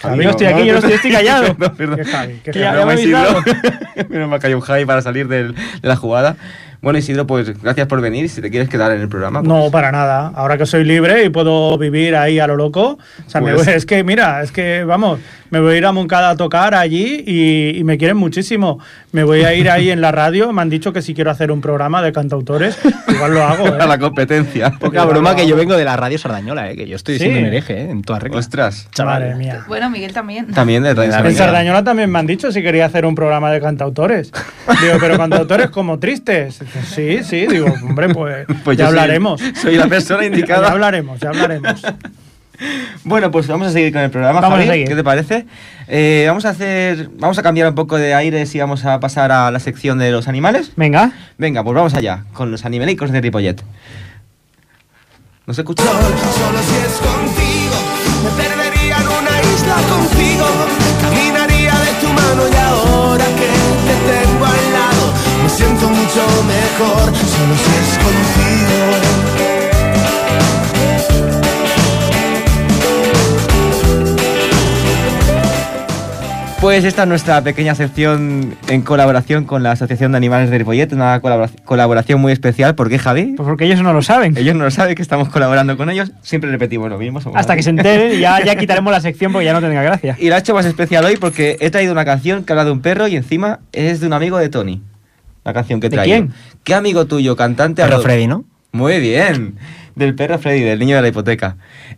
Javi, 0.00 0.22
yo 0.22 0.30
estoy 0.30 0.46
aquí, 0.46 0.64
yo 0.64 0.72
no 0.74 0.78
estoy- 0.78 0.92
estoy 0.92 1.10
callado. 1.10 1.56
Perdón, 1.56 1.76
perdón. 1.76 1.96
¿Qué 1.96 2.04
Javi? 2.04 2.40
¿Qué 2.44 2.50
Que 2.52 2.62
Javi? 2.64 2.64
ya 2.64 2.72
me 2.72 2.78
¿Ya 2.78 2.86
me 2.86 2.94
Isidro. 3.02 3.18
habéis 3.18 4.08
Menos 4.10 4.28
mal 4.30 4.38
que 4.40 4.46
hay 4.46 4.54
un 4.54 4.60
Javi 4.60 4.84
para 4.84 5.02
salir 5.02 5.26
del- 5.26 5.54
de 5.56 5.88
la 5.88 5.96
jugada. 5.96 6.36
Bueno, 6.80 6.98
Isidro, 6.98 7.26
pues 7.26 7.60
gracias 7.60 7.86
por 7.88 8.00
venir. 8.00 8.28
Si 8.28 8.40
te 8.40 8.50
quieres 8.50 8.68
quedar 8.68 8.92
en 8.92 9.00
el 9.00 9.08
programa... 9.08 9.40
pues- 9.40 9.48
No, 9.48 9.70
para 9.70 9.90
nada. 9.90 10.28
Ahora 10.34 10.56
que 10.56 10.64
soy 10.64 10.84
libre 10.84 11.24
y 11.24 11.28
puedo 11.28 11.76
vivir 11.76 12.14
ahí 12.14 12.38
a 12.38 12.46
lo 12.46 12.56
loco. 12.56 12.98
O 13.26 13.30
sea, 13.30 13.40
me 13.40 13.52
Pues- 13.54 13.66
es 13.68 13.84
que, 13.86 14.04
mira, 14.04 14.42
es 14.42 14.52
que, 14.52 14.84
vamos, 14.84 15.18
me 15.50 15.60
voy 15.60 15.74
a 15.74 15.76
ir 15.78 15.86
a 15.86 15.92
Moncada 15.92 16.30
a 16.30 16.36
tocar 16.36 16.74
allí 16.74 17.22
y, 17.26 17.78
y 17.78 17.84
me 17.84 17.98
quieren 17.98 18.16
muchísimo. 18.16 18.78
Me 19.12 19.24
voy 19.24 19.42
a 19.44 19.54
ir 19.54 19.70
ahí 19.70 19.90
en 19.90 20.00
la 20.00 20.12
radio. 20.12 20.52
Me 20.52 20.62
han 20.62 20.70
dicho 20.70 20.92
que 20.92 21.02
si 21.02 21.14
quiero 21.14 21.30
hacer 21.30 21.50
un 21.50 21.60
programa 21.60 22.02
de 22.02 22.12
cantautores, 22.12 22.78
igual 23.08 23.34
lo 23.34 23.42
hago. 23.44 23.66
¿eh? 23.74 23.78
a 23.80 23.86
la 23.86 23.98
competencia. 23.98 24.70
Poca 24.78 25.04
broma 25.04 25.34
que 25.34 25.46
yo 25.46 25.56
vengo 25.56 25.76
de 25.76 25.84
la 25.84 25.96
radio 25.96 26.18
sardañola, 26.18 26.70
¿eh? 26.70 26.76
que 26.76 26.86
yo 26.86 26.96
estoy 26.96 27.14
Sí. 27.18 27.20
siendo 27.24 27.40
un 27.40 27.46
hereje, 27.46 27.74
¿eh? 27.82 27.90
en 27.90 28.02
toda 28.02 28.18
regla. 28.18 28.38
Ostras. 28.38 28.88
chaval. 28.92 29.20
Madre 29.22 29.34
mía. 29.36 29.64
Bueno, 29.66 29.90
Miguel 29.90 30.12
también. 30.12 30.46
También 30.52 30.82
de 30.82 30.94
Radio 30.94 31.12
En 31.30 31.34
Sardañola. 31.34 31.82
También 31.84 32.10
me 32.10 32.18
han 32.18 32.26
dicho 32.26 32.52
si 32.52 32.62
quería 32.62 32.84
hacer 32.86 33.06
un 33.06 33.14
programa 33.14 33.50
de 33.50 33.60
cantautores. 33.60 34.30
Digo, 34.82 34.94
pero 35.00 35.16
cantautores 35.16 35.70
como 35.70 35.98
tristes. 35.98 36.60
Sí, 36.94 37.20
sí, 37.24 37.46
digo, 37.46 37.66
hombre, 37.82 38.08
pues, 38.14 38.46
Pues 38.64 38.76
ya 38.76 38.84
yo 38.84 38.90
soy- 38.90 38.98
hablaremos. 38.98 39.40
Soy 39.60 39.76
la 39.76 39.86
persona 39.86 40.20
Ya 40.22 40.26
indicada. 40.26 40.68
hablaremos, 40.70 41.18
ya 41.20 41.30
hablaremos. 41.30 41.82
Bueno, 43.04 43.30
pues 43.30 43.46
vamos 43.46 43.68
a 43.68 43.70
seguir 43.70 43.92
con 43.92 44.02
el 44.02 44.10
programa, 44.10 44.40
Vamos 44.40 44.58
a 44.58 44.62
Javi. 44.62 44.70
seguir. 44.70 44.88
¿Qué 44.88 44.96
te 44.96 45.04
parece? 45.04 45.46
Eh, 45.86 46.24
vamos 46.26 46.44
a 46.44 46.50
hacer, 46.50 47.08
vamos 47.18 47.38
a 47.38 47.42
cambiar 47.42 47.68
un 47.68 47.74
poco 47.74 47.96
de 47.96 48.14
aires 48.14 48.54
y 48.54 48.58
vamos 48.58 48.84
a 48.84 48.98
pasar 49.00 49.30
a 49.32 49.50
la 49.50 49.60
sección 49.60 49.98
de 49.98 50.10
los 50.10 50.26
animales. 50.28 50.72
Venga. 50.76 51.12
Venga, 51.38 51.62
pues 51.62 51.74
vamos 51.74 51.94
allá 51.94 52.24
con 52.32 52.50
los 52.50 52.64
animalicos 52.64 53.10
de 53.12 53.20
Ripollet. 53.20 53.62
¿Nos 55.46 55.58
escucha? 55.58 55.82
Solo 55.84 56.58
si 56.60 56.76
es 56.76 56.98
contigo, 56.98 57.76
me 58.24 58.30
perdería 58.42 58.96
en 58.98 59.06
una 59.08 59.54
isla 59.54 59.76
contigo. 59.88 60.46
Caminaría 61.00 61.72
de 61.72 61.92
tu 62.06 62.08
mano 62.12 62.42
y 62.52 62.56
ahora 62.56 63.24
que 63.24 63.48
te 63.86 63.94
tengo 64.12 64.44
al 64.44 64.72
lado, 64.74 65.14
me 65.42 65.48
siento 65.48 65.88
mucho 65.88 66.26
mejor. 66.44 67.06
Solo 67.16 67.54
si 67.56 67.70
es 67.80 67.98
contigo. 68.04 69.27
Pues 76.60 76.84
esta 76.84 77.02
es 77.04 77.08
nuestra 77.08 77.40
pequeña 77.42 77.76
sección 77.76 78.56
en 78.68 78.82
colaboración 78.82 79.44
con 79.44 79.62
la 79.62 79.70
Asociación 79.72 80.10
de 80.10 80.18
Animales 80.18 80.50
de 80.50 80.58
Ripollet, 80.58 80.92
una 80.92 81.20
colabora- 81.20 81.50
colaboración 81.64 82.20
muy 82.20 82.32
especial. 82.32 82.74
¿Por 82.74 82.88
qué, 82.88 82.98
Javi? 82.98 83.34
Pues 83.36 83.46
porque 83.48 83.64
ellos 83.64 83.80
no 83.80 83.92
lo 83.92 84.02
saben. 84.02 84.36
Ellos 84.36 84.56
no 84.56 84.64
lo 84.64 84.70
saben 84.72 84.96
que 84.96 85.02
estamos 85.02 85.28
colaborando 85.28 85.76
con 85.76 85.88
ellos, 85.88 86.10
siempre 86.22 86.50
repetimos 86.50 86.90
lo 86.90 86.98
mismo. 86.98 87.20
Hasta 87.34 87.54
que 87.54 87.62
se 87.62 87.70
enteren 87.70 88.12
y 88.14 88.18
ya, 88.20 88.44
ya 88.44 88.56
quitaremos 88.56 88.92
la 88.92 89.00
sección 89.00 89.30
porque 89.32 89.44
ya 89.44 89.52
no 89.52 89.60
tendrá 89.60 89.84
gracia. 89.84 90.16
Y 90.18 90.30
la 90.30 90.36
he 90.36 90.40
hecho 90.40 90.52
más 90.52 90.66
especial 90.66 91.04
hoy 91.04 91.16
porque 91.16 91.56
he 91.60 91.70
traído 91.70 91.92
una 91.92 92.04
canción 92.04 92.42
que 92.42 92.52
habla 92.52 92.64
de 92.64 92.72
un 92.72 92.80
perro 92.80 93.06
y 93.06 93.14
encima 93.14 93.60
es 93.72 94.00
de 94.00 94.08
un 94.08 94.12
amigo 94.14 94.36
de 94.38 94.48
Tony. 94.48 94.82
La 95.44 95.54
canción 95.54 95.78
que 95.80 95.86
he 95.86 95.90
¿De 95.90 95.96
traído. 95.96 96.16
quién? 96.16 96.32
¿Qué 96.64 96.74
amigo 96.74 97.06
tuyo, 97.06 97.36
cantante? 97.36 97.82
Perro 97.84 98.00
Freddy, 98.00 98.26
¿no? 98.26 98.44
Muy 98.72 98.98
bien. 99.00 99.54
Del 99.98 100.14
perro 100.14 100.38
Freddy, 100.38 100.60
del 100.60 100.78
niño 100.78 100.94
de 100.96 101.02
la 101.02 101.08
hipoteca. 101.08 101.56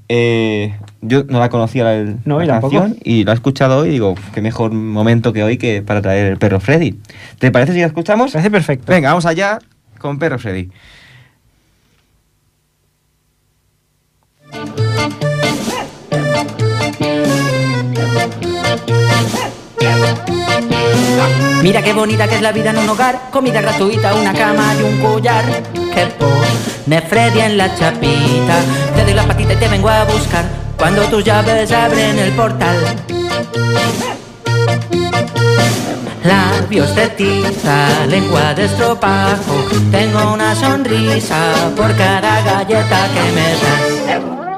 Eh, 0.08 0.74
yo 1.02 1.24
no 1.28 1.38
la 1.38 1.50
conocía 1.50 1.84
la, 1.84 2.14
No, 2.24 2.38
la 2.38 2.44
yo 2.46 2.50
tampoco. 2.52 2.74
canción 2.78 2.98
y 3.04 3.24
la 3.24 3.32
he 3.32 3.34
escuchado 3.34 3.80
hoy 3.80 3.88
y 3.88 3.92
digo, 3.92 4.14
qué 4.32 4.40
mejor 4.40 4.72
momento 4.72 5.34
que 5.34 5.42
hoy 5.44 5.58
que 5.58 5.82
para 5.82 6.00
traer 6.00 6.26
el 6.26 6.38
perro 6.38 6.60
Freddy. 6.60 6.98
¿Te 7.38 7.50
parece 7.50 7.74
si 7.74 7.80
la 7.80 7.86
escuchamos? 7.86 8.32
Parece 8.32 8.50
perfecto. 8.50 8.90
Venga, 8.90 9.10
vamos 9.10 9.26
allá 9.26 9.58
con 9.98 10.18
perro 10.18 10.38
Freddy. 10.38 10.70
Mira 21.62 21.82
qué 21.82 21.92
bonita 21.92 22.26
que 22.26 22.36
es 22.36 22.42
la 22.42 22.52
vida 22.52 22.70
en 22.70 22.78
un 22.78 22.88
hogar, 22.88 23.20
comida 23.30 23.60
gratuita, 23.60 24.14
una 24.14 24.32
cama 24.32 24.74
y 24.78 24.82
un 24.82 24.98
collar. 25.00 25.44
Que 25.94 26.06
pone 26.18 27.00
Freddy 27.02 27.40
en 27.40 27.56
la 27.56 27.74
chapita, 27.74 28.56
te 28.94 29.04
doy 29.04 29.14
la 29.14 29.24
patita 29.24 29.52
y 29.52 29.56
te 29.56 29.68
vengo 29.68 29.88
a 29.88 30.04
buscar. 30.04 30.44
Cuando 30.76 31.02
tus 31.04 31.24
llaves 31.24 31.70
abren 31.72 32.18
el 32.18 32.32
portal. 32.32 32.76
Labios 36.24 36.94
de 36.94 37.08
tiza, 37.08 38.06
lengua 38.08 38.54
de 38.54 38.66
estropajo, 38.66 39.54
tengo 39.90 40.32
una 40.32 40.54
sonrisa 40.54 41.52
por 41.76 41.94
cada 41.96 42.42
galleta 42.42 43.08
que 43.14 43.32
me 43.32 43.48
das. 43.62 44.49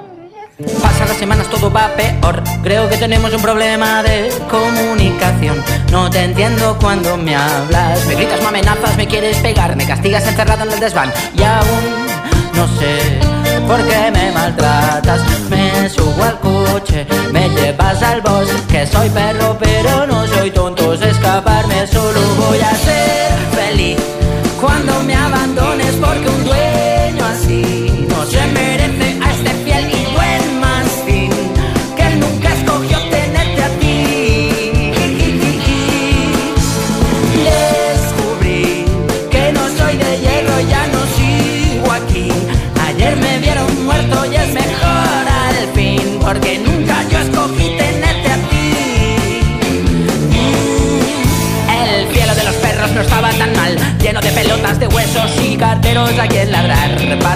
Pasan 0.80 1.08
las 1.08 1.16
semanas, 1.16 1.48
todo 1.48 1.70
va 1.70 1.90
peor. 1.96 2.42
Creo 2.62 2.88
que 2.88 2.96
tenemos 2.96 3.32
un 3.32 3.42
problema 3.42 4.02
de 4.02 4.30
comunicación. 4.50 5.62
No 5.90 6.10
te 6.10 6.22
entiendo 6.22 6.76
cuando 6.80 7.16
me 7.16 7.34
hablas. 7.34 8.04
Me 8.06 8.14
gritas, 8.14 8.40
me 8.40 8.48
amenazas, 8.48 8.96
me 8.96 9.06
quieres 9.06 9.36
pegar. 9.38 9.76
Me 9.76 9.86
castigas 9.86 10.26
encerrado 10.26 10.64
en 10.64 10.72
el 10.72 10.80
desván. 10.80 11.12
Y 11.36 11.42
aún 11.42 12.06
no 12.54 12.66
sé 12.78 13.20
por 13.66 13.86
qué 13.86 14.10
me 14.12 14.32
maltratas. 14.32 15.20
Me 15.50 15.88
subo 15.88 16.22
al 16.22 16.38
coche, 16.40 17.06
me 17.32 17.48
llevas 17.50 18.02
al 18.02 18.20
bosque. 18.20 18.86
Soy 18.86 19.08
perro, 19.10 19.56
pero 19.58 20.06
no 20.06 20.26
soy 20.26 20.50
tonto. 20.50 20.92
Escaparme, 20.94 21.86
solo 21.86 22.20
voy 22.38 22.58
a 22.60 22.70
ser 22.76 23.32
feliz. 23.54 24.21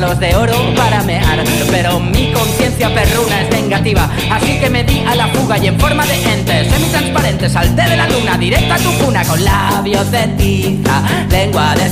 Palos 0.00 0.21
de 0.21 0.37
oro 0.37 0.59
para 0.76 1.03
mear. 1.05 1.43
Pero 1.71 1.99
mi 1.99 2.31
conciencia 2.31 2.93
perruna 2.93 3.41
es 3.41 3.50
vengativa, 3.50 4.11
así 4.31 4.59
que 4.61 4.69
me 4.69 4.85
di 4.85 5.00
a 5.00 5.15
la 5.15 5.26
fuga 5.29 5.57
y 5.57 5.69
en 5.69 5.81
forma 5.81 6.05
de 6.05 6.17
ente 6.35 6.71
semitransparente 6.71 7.49
salté 7.49 7.83
de 7.88 7.97
la 7.97 8.07
luna 8.07 8.37
directa 8.37 8.75
a 8.75 8.79
tu 8.79 8.93
cuna 9.03 9.25
con 9.25 9.43
labios 9.43 10.11
de 10.11 10.23
tiza, 10.41 10.97
lengua 11.31 11.75
de. 11.76 11.87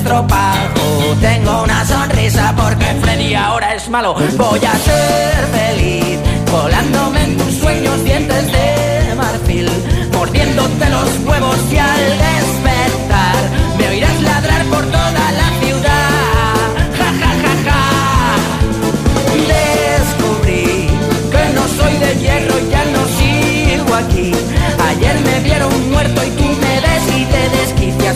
Tengo 1.21 1.63
una 1.63 1.85
sonrisa 1.87 2.55
porque 2.55 2.87
Freddy 3.01 3.35
ahora 3.35 3.75
es 3.75 3.89
malo. 3.89 4.15
Voy 4.37 4.61
a 4.73 4.75
ser 4.89 5.39
feliz 5.59 6.19
volándome 6.53 7.25
en 7.25 7.39
tus 7.39 7.55
sueños 7.55 8.05
dientes 8.05 8.53
de 8.53 9.15
marfil, 9.15 9.69
mordiéndote 10.13 10.91
los 10.91 11.09
huevos 11.27 11.59
y 11.73 11.79
al 11.79 12.05
despertar 12.27 13.43
me 13.79 13.89
oirás 13.89 14.21
ladrar 14.21 14.63
por 14.67 14.85
toda 14.85 15.04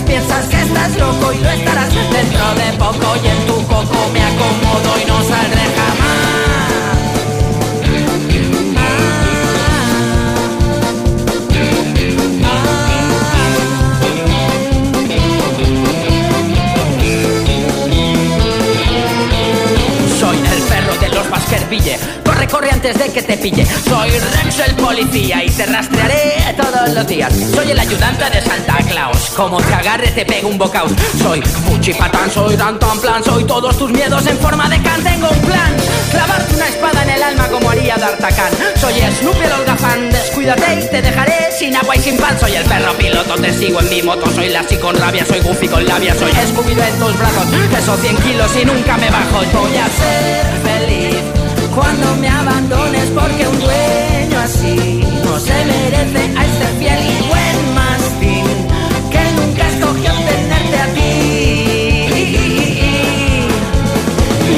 Piensas 0.09 0.47
que 0.47 0.63
estás 0.63 0.97
loco 0.97 1.33
y 1.35 1.39
lo 1.39 1.51
estarás 1.51 1.95
dentro 1.95 2.55
de 2.55 2.73
poco 2.79 3.17
y 3.23 3.29
en 3.29 3.47
tu 3.47 3.57
coco 3.67 4.09
me 4.11 4.23
acomodo 4.23 4.99
y 5.03 5.05
no 5.05 5.23
saldré 5.23 5.61
jamás. 5.77 6.39
Soy 20.19 20.39
el 20.39 20.63
perro 20.63 20.95
de 21.01 21.09
los 21.11 21.29
Baskerville. 21.29 21.99
Corre, 22.25 22.49
corre 22.49 22.71
antes 22.71 22.99
de 22.99 23.13
que 23.13 23.23
te 23.23 23.37
pille. 23.37 23.67
Soy 23.67 24.11
el 24.61 24.75
policía 24.75 25.45
y 25.45 25.51
te 25.51 25.67
rastrearé 25.67 26.55
todos 26.57 26.91
los 26.95 27.07
días. 27.07 27.33
Soy 27.55 27.71
el 27.71 27.79
ayudante 27.79 28.25
de 28.31 28.43
Santa 28.43 28.77
Claus. 28.89 29.31
Como 29.37 29.61
te 29.61 29.75
agarre, 29.75 30.11
te 30.11 30.25
pego 30.25 30.49
un 30.49 30.59
bocaos. 30.59 30.91
Soy 31.23 31.41
Puchipatán, 31.41 32.31
soy 32.31 32.57
tan 32.57 32.79
plan. 32.79 33.23
Soy 33.23 33.45
todos 33.45 33.77
tus 33.79 33.91
miedos 33.91 34.27
en 34.27 34.37
forma 34.39 34.69
de 34.69 34.81
can. 34.83 35.03
Tengo 35.03 35.29
un 35.29 35.41
plan. 35.43 35.77
Clavarte 36.11 36.55
una 36.55 36.69
espada 36.69 37.03
en 37.03 37.11
el 37.11 37.23
alma 37.23 37.49
como 37.49 37.71
haría 37.71 37.97
D'Artagnan. 37.97 38.53
Soy 38.81 38.95
Snoopy 39.21 39.45
el 39.45 39.53
holgazán. 39.53 40.11
Descuídate 40.11 40.75
y 40.75 40.89
te 40.89 41.03
dejaré 41.03 41.53
sin 41.57 41.77
agua 41.77 41.97
y 41.97 42.01
sin 42.01 42.17
pan. 42.17 42.39
Soy 42.41 42.57
el 42.57 42.65
perro 42.65 42.93
piloto, 42.95 43.35
te 43.37 43.53
sigo 43.53 43.81
en 43.81 43.91
mi 43.91 44.03
moto. 44.03 44.31
Soy 44.33 44.49
Lassie 44.49 44.81
con 44.81 44.97
rabia, 44.97 45.25
soy 45.25 45.41
Goofy 45.41 45.69
con 45.69 45.87
labia. 45.87 46.15
Soy 46.15 46.33
Scooby 46.33 46.73
en 46.73 46.99
tus 46.99 47.19
brazos. 47.19 47.47
Peso 47.71 47.97
100 47.97 48.17
kilos 48.17 48.51
y 48.61 48.65
nunca 48.65 48.97
me 48.97 49.11
bajo. 49.11 49.39
Voy 49.53 49.77
a 49.77 49.87
ser 49.87 50.47
feliz 50.65 51.17
cuando 51.75 52.17
me 52.17 52.29
abandones 52.29 53.07
porque 53.15 53.47
un 53.47 53.61
dueño 53.61 53.98
así 54.49 55.03
no 55.25 55.39
se 55.39 55.57
merece 55.73 56.23
a 56.39 56.43
este 56.49 56.67
fiel 56.79 57.01
y 57.13 57.19
buen 57.31 57.57
mastín 57.79 58.47
que 59.13 59.23
nunca 59.37 59.63
escogió 59.73 60.13
tenerte 60.31 60.79
a 60.85 60.89
ti. 60.97 61.11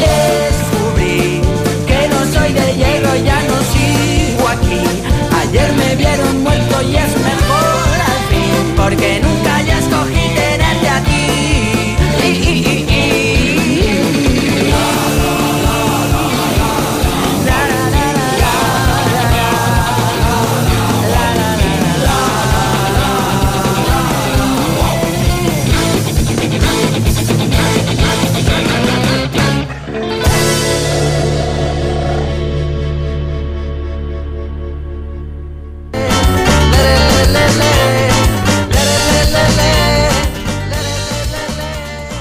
Descubrí 0.04 1.40
que 1.88 2.00
no 2.12 2.20
soy 2.34 2.50
de 2.58 2.66
hierro, 2.78 3.12
ya 3.30 3.38
no 3.50 3.56
sigo 3.72 4.44
aquí. 4.56 4.82
Ayer 5.40 5.70
me 5.80 5.96
vieron 5.96 6.34
muerto 6.44 6.74
y 6.82 6.96
es 7.04 7.12
mejor 7.30 7.94
al 8.12 8.20
fin 8.30 8.54
porque 8.76 9.08
nunca 9.24 9.39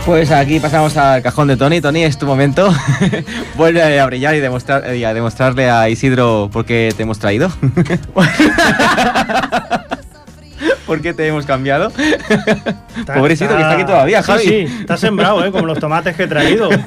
Pues 0.09 0.31
aquí 0.31 0.59
pasamos 0.59 0.97
al 0.97 1.21
cajón 1.21 1.49
de 1.49 1.55
Tony. 1.55 1.81
Tony, 1.81 2.03
es 2.03 2.17
tu 2.17 2.25
momento. 2.25 2.73
Vuelve 3.55 3.99
a 3.99 4.05
brillar 4.07 4.33
y, 4.33 4.39
demostrar, 4.39 4.95
y 4.95 5.03
a 5.03 5.13
demostrarle 5.13 5.69
a 5.69 5.87
Isidro 5.87 6.49
por 6.51 6.65
qué 6.65 6.91
te 6.97 7.03
hemos 7.03 7.19
traído. 7.19 7.51
¿Por 10.87 11.03
qué 11.03 11.13
te 11.13 11.27
hemos 11.27 11.45
cambiado? 11.45 11.91
Pobre 13.05 13.35
Isidro, 13.35 13.55
que 13.55 13.61
está 13.61 13.73
aquí 13.73 13.85
todavía, 13.85 14.23
Javi. 14.23 14.41
Sí, 14.41 14.49
sí, 14.49 14.77
está 14.79 14.97
sembrado, 14.97 15.45
¿eh? 15.45 15.51
Como 15.51 15.67
los 15.67 15.77
tomates 15.77 16.15
que 16.15 16.23
he 16.23 16.27
traído. 16.27 16.69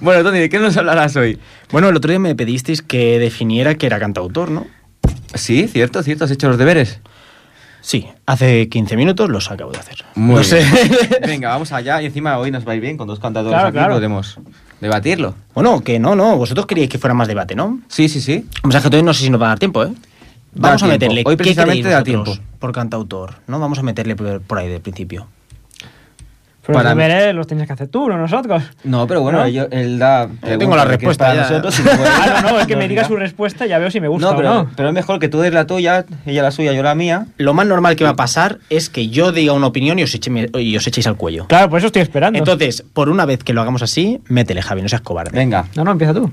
Bueno, 0.00 0.22
Tony, 0.22 0.38
¿de 0.38 0.50
qué 0.50 0.58
nos 0.58 0.76
hablarás 0.76 1.16
hoy? 1.16 1.38
Bueno, 1.72 1.88
el 1.88 1.96
otro 1.96 2.10
día 2.10 2.18
me 2.18 2.34
pedisteis 2.34 2.82
que 2.82 3.18
definiera 3.18 3.74
que 3.74 3.86
era 3.86 3.98
cantautor, 3.98 4.50
¿no? 4.50 4.66
Sí, 5.34 5.66
cierto, 5.66 6.02
cierto, 6.02 6.24
has 6.24 6.30
hecho 6.30 6.48
los 6.48 6.58
deberes. 6.58 7.00
Sí, 7.86 8.04
hace 8.26 8.68
15 8.68 8.96
minutos 8.96 9.30
los 9.30 9.48
acabo 9.48 9.70
de 9.70 9.78
hacer. 9.78 9.98
Muy 10.16 10.34
No 10.34 10.40
bien. 10.40 10.44
sé. 10.44 11.20
Venga, 11.26 11.50
vamos 11.50 11.70
allá. 11.70 12.02
Y 12.02 12.06
encima 12.06 12.36
hoy 12.36 12.50
nos 12.50 12.66
va 12.66 12.72
a 12.72 12.74
ir 12.74 12.80
bien 12.80 12.96
con 12.96 13.06
dos 13.06 13.20
cantadores 13.20 13.52
Claro, 13.54 13.68
aquí. 13.68 13.74
claro. 13.76 13.94
Podemos 13.94 14.40
debatirlo. 14.80 15.36
Bueno, 15.54 15.80
que 15.82 16.00
no, 16.00 16.16
no. 16.16 16.36
Vosotros 16.36 16.66
queríais 16.66 16.90
que 16.90 16.98
fuera 16.98 17.14
más 17.14 17.28
debate, 17.28 17.54
¿no? 17.54 17.78
Sí, 17.86 18.08
sí, 18.08 18.20
sí. 18.20 18.44
O 18.64 18.72
sea, 18.72 18.80
que 18.80 18.88
todavía 18.88 19.04
no 19.06 19.14
sé 19.14 19.22
si 19.22 19.30
nos 19.30 19.40
va 19.40 19.46
a 19.46 19.48
dar 19.50 19.60
tiempo, 19.60 19.84
¿eh? 19.84 19.92
Da 20.52 20.70
Vamos 20.70 20.82
a 20.82 20.86
tiempo. 20.86 20.92
meterle. 20.94 21.22
Hoy 21.26 21.34
¿qué 21.36 21.44
precisamente 21.44 21.88
da 21.88 22.02
tiempo. 22.02 22.36
Por 22.58 22.72
cantautor, 22.72 23.34
¿no? 23.46 23.60
Vamos 23.60 23.78
a 23.78 23.82
meterle 23.82 24.16
por 24.16 24.40
por 24.40 24.58
ahí 24.58 24.68
de 24.68 24.80
principio. 24.80 25.28
Pero 26.66 26.78
Para 26.78 26.90
los 26.94 26.98
deberes 26.98 27.34
los 27.34 27.46
tenías 27.46 27.66
que 27.68 27.72
hacer 27.74 27.88
tú, 27.88 28.08
no 28.08 28.18
nosotros. 28.18 28.62
No, 28.84 29.06
pero 29.06 29.20
bueno, 29.22 29.38
¿No? 29.40 29.48
yo- 29.48 29.68
él 29.70 29.98
da. 30.00 30.28
tengo 30.58 30.74
la 30.74 30.84
respuesta 30.84 31.26
para 31.26 31.34
ya. 31.36 31.40
nosotros, 31.42 31.78
y 31.78 31.82
puede- 31.84 31.96
Claro, 31.96 32.48
no, 32.50 32.60
es 32.60 32.66
que 32.66 32.74
me 32.76 32.88
diga 32.88 33.04
su 33.04 33.14
respuesta 33.16 33.66
y 33.66 33.68
ya 33.68 33.78
veo 33.78 33.90
si 33.90 34.00
me 34.00 34.08
gusta 34.08 34.26
No, 34.28 34.32
o 34.34 34.36
pero, 34.36 34.54
no. 34.54 34.70
pero 34.74 34.88
es 34.88 34.94
mejor 34.94 35.20
que 35.20 35.28
tú 35.28 35.38
des 35.40 35.52
la 35.52 35.66
tuya, 35.66 36.04
ella 36.26 36.42
la 36.42 36.50
suya, 36.50 36.72
yo 36.72 36.82
la 36.82 36.94
mía. 36.96 37.26
Lo 37.38 37.54
más 37.54 37.66
normal 37.66 37.94
que 37.94 38.02
va 38.04 38.10
a 38.10 38.16
pasar 38.16 38.58
es 38.68 38.90
que 38.90 39.08
yo 39.08 39.30
diga 39.30 39.52
una 39.52 39.68
opinión 39.68 39.98
y 39.98 40.02
os, 40.02 40.12
eche- 40.14 40.50
y 40.60 40.76
os 40.76 40.86
echéis 40.86 41.06
al 41.06 41.16
cuello. 41.16 41.46
Claro, 41.46 41.70
por 41.70 41.78
eso 41.78 41.86
estoy 41.86 42.02
esperando. 42.02 42.38
Entonces, 42.38 42.84
por 42.92 43.08
una 43.10 43.26
vez 43.26 43.44
que 43.44 43.52
lo 43.52 43.60
hagamos 43.60 43.82
así, 43.82 44.20
métele, 44.28 44.60
Javi, 44.60 44.82
no 44.82 44.88
seas 44.88 45.02
cobarde. 45.02 45.38
Venga, 45.38 45.66
No, 45.76 45.84
no, 45.84 45.92
empieza 45.92 46.14
tú. 46.14 46.32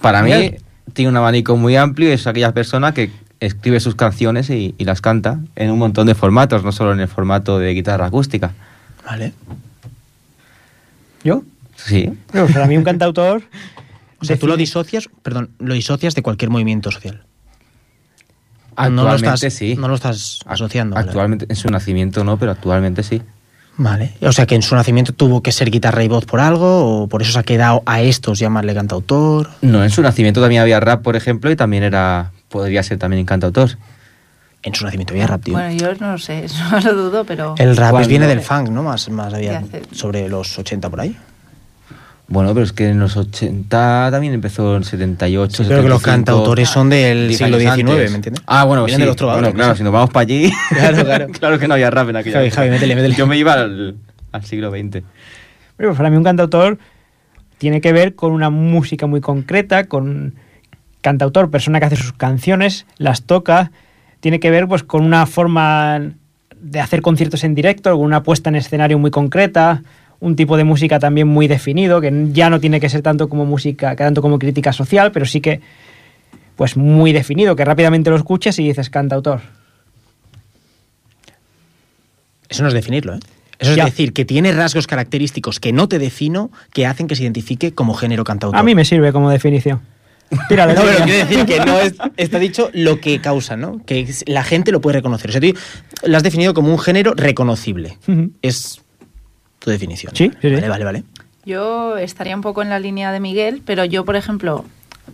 para 0.00 0.22
mí 0.22 0.56
tiene 0.92 1.08
un 1.10 1.16
abanico 1.16 1.56
muy 1.56 1.76
amplio 1.76 2.10
y 2.10 2.12
es 2.12 2.26
aquella 2.26 2.52
persona 2.52 2.92
que 2.92 3.10
escribe 3.38 3.80
sus 3.80 3.94
canciones 3.94 4.50
y, 4.50 4.74
y 4.76 4.84
las 4.84 5.00
canta 5.00 5.38
en 5.56 5.70
un 5.70 5.78
montón 5.78 6.06
de 6.06 6.14
formatos, 6.14 6.62
no 6.64 6.72
solo 6.72 6.92
en 6.92 7.00
el 7.00 7.08
formato 7.08 7.58
de 7.58 7.72
guitarra 7.72 8.06
acústica. 8.06 8.52
Vale. 9.04 9.32
¿Yo? 11.24 11.42
Sí. 11.76 12.12
Pero 12.32 12.46
para 12.48 12.66
mí 12.66 12.76
un 12.76 12.84
cantautor... 12.84 13.42
O 14.20 14.24
sea, 14.26 14.38
tú 14.38 14.46
lo 14.46 14.56
disocias, 14.56 15.08
perdón, 15.22 15.50
lo 15.58 15.72
disocias 15.72 16.14
de 16.14 16.22
cualquier 16.22 16.50
movimiento 16.50 16.90
social. 16.90 17.22
no 18.76 18.90
lo 18.90 19.08
Actualmente 19.08 19.46
estás, 19.46 19.54
sí. 19.54 19.76
No 19.76 19.88
lo 19.88 19.94
estás 19.94 20.40
asociando. 20.44 20.96
Actualmente, 20.98 21.46
en 21.48 21.56
su 21.56 21.68
nacimiento 21.68 22.22
no, 22.22 22.36
pero 22.36 22.52
actualmente 22.52 23.02
sí. 23.02 23.22
Vale. 23.78 24.12
O 24.20 24.32
sea, 24.32 24.44
que 24.44 24.54
en 24.54 24.60
su 24.60 24.74
nacimiento 24.74 25.14
tuvo 25.14 25.42
que 25.42 25.52
ser 25.52 25.70
guitarra 25.70 26.04
y 26.04 26.08
voz 26.08 26.26
por 26.26 26.40
algo, 26.40 27.02
o 27.02 27.08
por 27.08 27.22
eso 27.22 27.32
se 27.32 27.38
ha 27.38 27.42
quedado 27.44 27.82
a 27.86 28.02
estos 28.02 28.38
llamarle 28.38 28.74
cantautor. 28.74 29.48
No, 29.62 29.82
en 29.82 29.88
su 29.88 30.02
nacimiento 30.02 30.42
también 30.42 30.60
había 30.60 30.80
rap, 30.80 31.02
por 31.02 31.16
ejemplo, 31.16 31.50
y 31.50 31.56
también 31.56 31.82
era. 31.82 32.32
Podría 32.50 32.82
ser 32.82 32.98
también 32.98 33.24
cantautor. 33.24 33.78
En 34.62 34.74
su 34.74 34.84
nacimiento 34.84 35.14
había 35.14 35.26
rap, 35.26 35.42
tío. 35.42 35.54
Bueno, 35.54 35.72
yo 35.74 35.94
no 36.00 36.12
lo 36.12 36.18
sé, 36.18 36.44
eso 36.44 36.62
lo 36.84 36.94
dudo, 36.94 37.24
pero... 37.24 37.54
El 37.58 37.76
rap 37.76 37.90
¿Cuándo? 37.92 38.08
viene 38.08 38.26
del 38.26 38.40
funk, 38.40 38.68
¿no? 38.68 38.82
Más, 38.82 39.08
más 39.08 39.32
había 39.32 39.62
sobre 39.92 40.28
los 40.28 40.58
80 40.58 40.90
por 40.90 41.00
ahí. 41.00 41.16
Bueno, 42.28 42.54
pero 42.54 42.64
es 42.64 42.72
que 42.72 42.88
en 42.88 43.00
los 43.00 43.16
80 43.16 44.08
también 44.12 44.32
empezó 44.34 44.76
en 44.76 44.84
78. 44.84 45.64
Sí, 45.64 45.68
pero 45.68 45.82
que 45.82 45.88
los 45.88 46.00
75, 46.00 46.02
cantauores 46.38 46.68
son 46.68 46.88
del 46.88 47.26
10 47.26 47.38
siglo 47.38 47.58
XIX, 47.58 47.70
antes. 47.72 48.10
¿me 48.10 48.16
entiendes? 48.16 48.42
Ah, 48.46 48.64
bueno, 48.64 48.84
Vienen 48.84 48.98
sí. 48.98 49.02
de 49.02 49.06
los 49.06 49.16
trovadores, 49.16 49.48
Bueno, 49.48 49.56
claro, 49.56 49.72
no 49.72 49.76
si 49.76 49.82
nos 49.82 49.92
vamos 49.92 50.10
para 50.10 50.22
allí. 50.22 50.52
Claro, 50.68 51.04
claro. 51.04 51.26
claro 51.40 51.58
que 51.58 51.66
no 51.66 51.74
había 51.74 51.90
rap 51.90 52.08
en 52.10 52.16
aquella 52.16 52.36
Javi. 52.36 52.50
Javi, 52.50 52.70
métele, 52.70 52.94
métele. 52.94 53.16
Yo 53.16 53.26
me 53.26 53.36
iba 53.36 53.54
al, 53.54 53.96
al 54.30 54.44
siglo 54.44 54.70
XX. 54.70 55.02
Pero 55.76 55.94
para 55.94 56.08
mí 56.08 56.16
un 56.16 56.22
cantautor 56.22 56.78
tiene 57.58 57.80
que 57.80 57.92
ver 57.92 58.14
con 58.14 58.30
una 58.30 58.48
música 58.48 59.08
muy 59.08 59.20
concreta, 59.20 59.84
con 59.88 60.34
cantautor, 61.00 61.50
persona 61.50 61.80
que 61.80 61.86
hace 61.86 61.96
sus 61.96 62.12
canciones, 62.12 62.86
las 62.96 63.22
toca, 63.22 63.72
tiene 64.20 64.40
que 64.40 64.50
ver 64.50 64.68
pues 64.68 64.82
con 64.82 65.04
una 65.04 65.26
forma 65.26 66.12
de 66.60 66.80
hacer 66.80 67.02
conciertos 67.02 67.44
en 67.44 67.54
directo, 67.54 67.96
con 67.96 68.04
una 68.04 68.22
puesta 68.22 68.50
en 68.50 68.56
escenario 68.56 68.98
muy 68.98 69.10
concreta, 69.10 69.82
un 70.20 70.36
tipo 70.36 70.56
de 70.56 70.64
música 70.64 70.98
también 70.98 71.26
muy 71.26 71.48
definido, 71.48 72.00
que 72.00 72.28
ya 72.32 72.50
no 72.50 72.60
tiene 72.60 72.78
que 72.78 72.88
ser 72.88 73.02
tanto 73.02 73.28
como 73.28 73.46
música, 73.46 73.90
que 73.96 74.04
tanto 74.04 74.20
como 74.22 74.38
crítica 74.38 74.72
social, 74.72 75.12
pero 75.12 75.24
sí 75.24 75.40
que 75.40 75.60
pues 76.56 76.76
muy 76.76 77.12
definido, 77.12 77.56
que 77.56 77.64
rápidamente 77.64 78.10
lo 78.10 78.16
escuchas 78.16 78.58
y 78.58 78.64
dices 78.64 78.90
cantautor. 78.90 79.40
Eso 82.50 82.62
no 82.62 82.68
es 82.68 82.74
definirlo, 82.74 83.14
¿eh? 83.14 83.20
Eso 83.58 83.72
es 83.72 83.84
decir, 83.84 84.14
que 84.14 84.24
tiene 84.24 84.52
rasgos 84.52 84.86
característicos 84.86 85.60
que 85.60 85.72
no 85.72 85.86
te 85.86 85.98
defino 85.98 86.50
que 86.72 86.86
hacen 86.86 87.08
que 87.08 87.14
se 87.14 87.24
identifique 87.24 87.72
como 87.72 87.92
género 87.92 88.24
cantautor. 88.24 88.58
A 88.58 88.62
mí 88.62 88.74
me 88.74 88.86
sirve 88.86 89.12
como 89.12 89.28
definición. 89.28 89.80
No, 90.30 90.38
pero 90.48 90.74
quiero 91.04 91.26
decir 91.26 91.44
que 91.44 91.58
no 91.60 91.80
es, 91.80 91.94
está 92.16 92.38
dicho 92.38 92.70
lo 92.72 93.00
que 93.00 93.20
causa, 93.20 93.56
¿no? 93.56 93.84
Que 93.84 94.08
la 94.26 94.44
gente 94.44 94.70
lo 94.70 94.80
puede 94.80 94.98
reconocer. 94.98 95.30
O 95.30 95.32
sea, 95.32 95.40
tú 95.40 95.54
lo 96.04 96.16
has 96.16 96.22
definido 96.22 96.54
como 96.54 96.70
un 96.70 96.78
género 96.78 97.14
reconocible. 97.14 97.98
Es 98.42 98.80
tu 99.58 99.70
definición. 99.70 100.14
Sí, 100.14 100.30
sí, 100.40 100.48
sí. 100.48 100.54
Vale, 100.54 100.68
vale, 100.68 100.84
vale. 100.84 101.04
Yo 101.44 101.96
estaría 101.96 102.36
un 102.36 102.42
poco 102.42 102.62
en 102.62 102.68
la 102.68 102.78
línea 102.78 103.12
de 103.12 103.20
Miguel, 103.20 103.62
pero 103.64 103.84
yo, 103.84 104.04
por 104.04 104.14
ejemplo, 104.14 104.64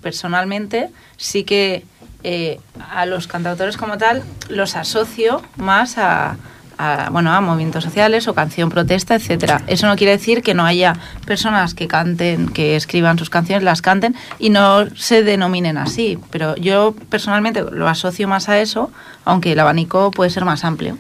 personalmente, 0.02 0.90
sí 1.16 1.44
que 1.44 1.84
eh, 2.24 2.58
a 2.90 3.06
los 3.06 3.26
cantautores 3.26 3.76
como 3.76 3.98
tal 3.98 4.22
los 4.48 4.76
asocio 4.76 5.42
más 5.56 5.96
a, 5.98 6.36
a, 6.78 7.08
bueno, 7.10 7.32
a 7.32 7.40
movimientos 7.40 7.84
sociales 7.84 8.28
o 8.28 8.34
canción 8.34 8.70
protesta, 8.70 9.14
etcétera. 9.14 9.62
Eso 9.66 9.86
no 9.86 9.96
quiere 9.96 10.12
decir 10.12 10.42
que 10.42 10.54
no 10.54 10.64
haya 10.64 10.94
personas 11.24 11.74
que 11.74 11.88
canten, 11.88 12.48
que 12.48 12.76
escriban 12.76 13.18
sus 13.18 13.30
canciones, 13.30 13.64
las 13.64 13.82
canten 13.82 14.14
y 14.38 14.50
no 14.50 14.88
se 14.94 15.22
denominen 15.22 15.78
así. 15.78 16.18
Pero 16.30 16.56
yo 16.56 16.94
personalmente 17.08 17.62
lo 17.62 17.88
asocio 17.88 18.28
más 18.28 18.48
a 18.48 18.60
eso, 18.60 18.90
aunque 19.24 19.52
el 19.52 19.60
abanico 19.60 20.10
puede 20.10 20.30
ser 20.30 20.44
más 20.44 20.64
amplio. 20.64 20.96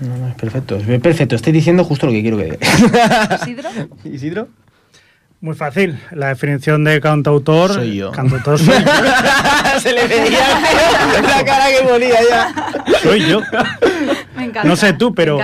No, 0.00 0.16
no, 0.16 0.28
es 0.28 0.34
perfecto. 0.34 0.76
Es 0.76 1.00
perfecto. 1.00 1.36
Estoy 1.36 1.52
diciendo 1.52 1.84
justo 1.84 2.06
lo 2.06 2.12
que 2.12 2.22
quiero 2.22 2.36
que 2.36 2.44
diga. 2.44 2.58
¿Isidro? 3.40 3.68
¿Isidro? 4.04 4.48
Muy 5.42 5.56
fácil. 5.56 5.98
La 6.12 6.28
definición 6.28 6.84
de 6.84 7.00
cantautor. 7.00 7.74
Soy 7.74 7.96
yo. 7.96 8.12
Cantautor 8.12 8.60
soy 8.60 8.74
yo. 8.74 9.80
Se 9.80 9.92
le 9.92 10.06
veía 10.06 10.60
la 11.20 11.44
cara 11.44 11.66
que 11.66 11.84
ponía 11.84 12.14
ya. 12.30 12.54
soy 13.02 13.28
yo. 13.28 13.40
Encanta, 14.52 14.68
no 14.68 14.76
sé 14.76 14.92
tú, 14.92 15.14
pero 15.14 15.38